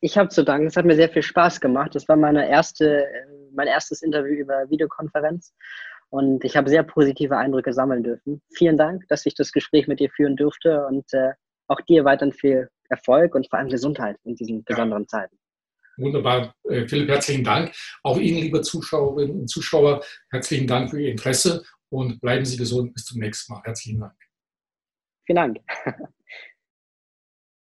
Ich 0.00 0.18
habe 0.18 0.28
zu 0.28 0.44
danken. 0.44 0.66
Es 0.66 0.76
hat 0.76 0.84
mir 0.84 0.96
sehr 0.96 1.08
viel 1.08 1.22
Spaß 1.22 1.60
gemacht. 1.60 1.94
Das 1.94 2.06
war 2.08 2.16
meine 2.16 2.48
erste, 2.48 3.06
mein 3.54 3.66
erstes 3.66 4.02
Interview 4.02 4.34
über 4.34 4.68
Videokonferenz. 4.68 5.54
Und 6.10 6.44
ich 6.44 6.56
habe 6.56 6.68
sehr 6.68 6.82
positive 6.82 7.36
Eindrücke 7.36 7.72
sammeln 7.72 8.02
dürfen. 8.02 8.42
Vielen 8.52 8.76
Dank, 8.76 9.08
dass 9.08 9.26
ich 9.26 9.34
das 9.34 9.52
Gespräch 9.52 9.88
mit 9.88 10.00
dir 10.00 10.10
führen 10.10 10.36
durfte 10.36 10.86
und 10.86 11.12
äh, 11.12 11.32
auch 11.66 11.80
dir 11.80 12.04
weiterhin 12.04 12.32
viel 12.32 12.68
Erfolg 12.88 13.34
und 13.34 13.48
vor 13.48 13.58
allem 13.58 13.68
Gesundheit 13.68 14.16
in 14.24 14.36
diesen 14.36 14.62
besonderen 14.64 15.04
ja. 15.04 15.08
Zeiten. 15.08 15.36
Wunderbar. 15.96 16.54
Äh, 16.68 16.86
Philipp, 16.86 17.08
herzlichen 17.08 17.44
Dank. 17.44 17.74
Auch 18.02 18.18
Ihnen, 18.18 18.38
liebe 18.38 18.60
Zuschauerinnen 18.60 19.40
und 19.40 19.48
Zuschauer, 19.48 20.02
herzlichen 20.30 20.66
Dank 20.66 20.90
für 20.90 21.00
Ihr 21.00 21.10
Interesse 21.10 21.64
und 21.90 22.20
bleiben 22.20 22.44
Sie 22.44 22.56
gesund. 22.56 22.94
Bis 22.94 23.04
zum 23.04 23.20
nächsten 23.20 23.52
Mal. 23.52 23.62
Herzlichen 23.64 24.00
Dank. 24.00 24.14
Vielen 25.26 25.36
Dank. 25.36 25.58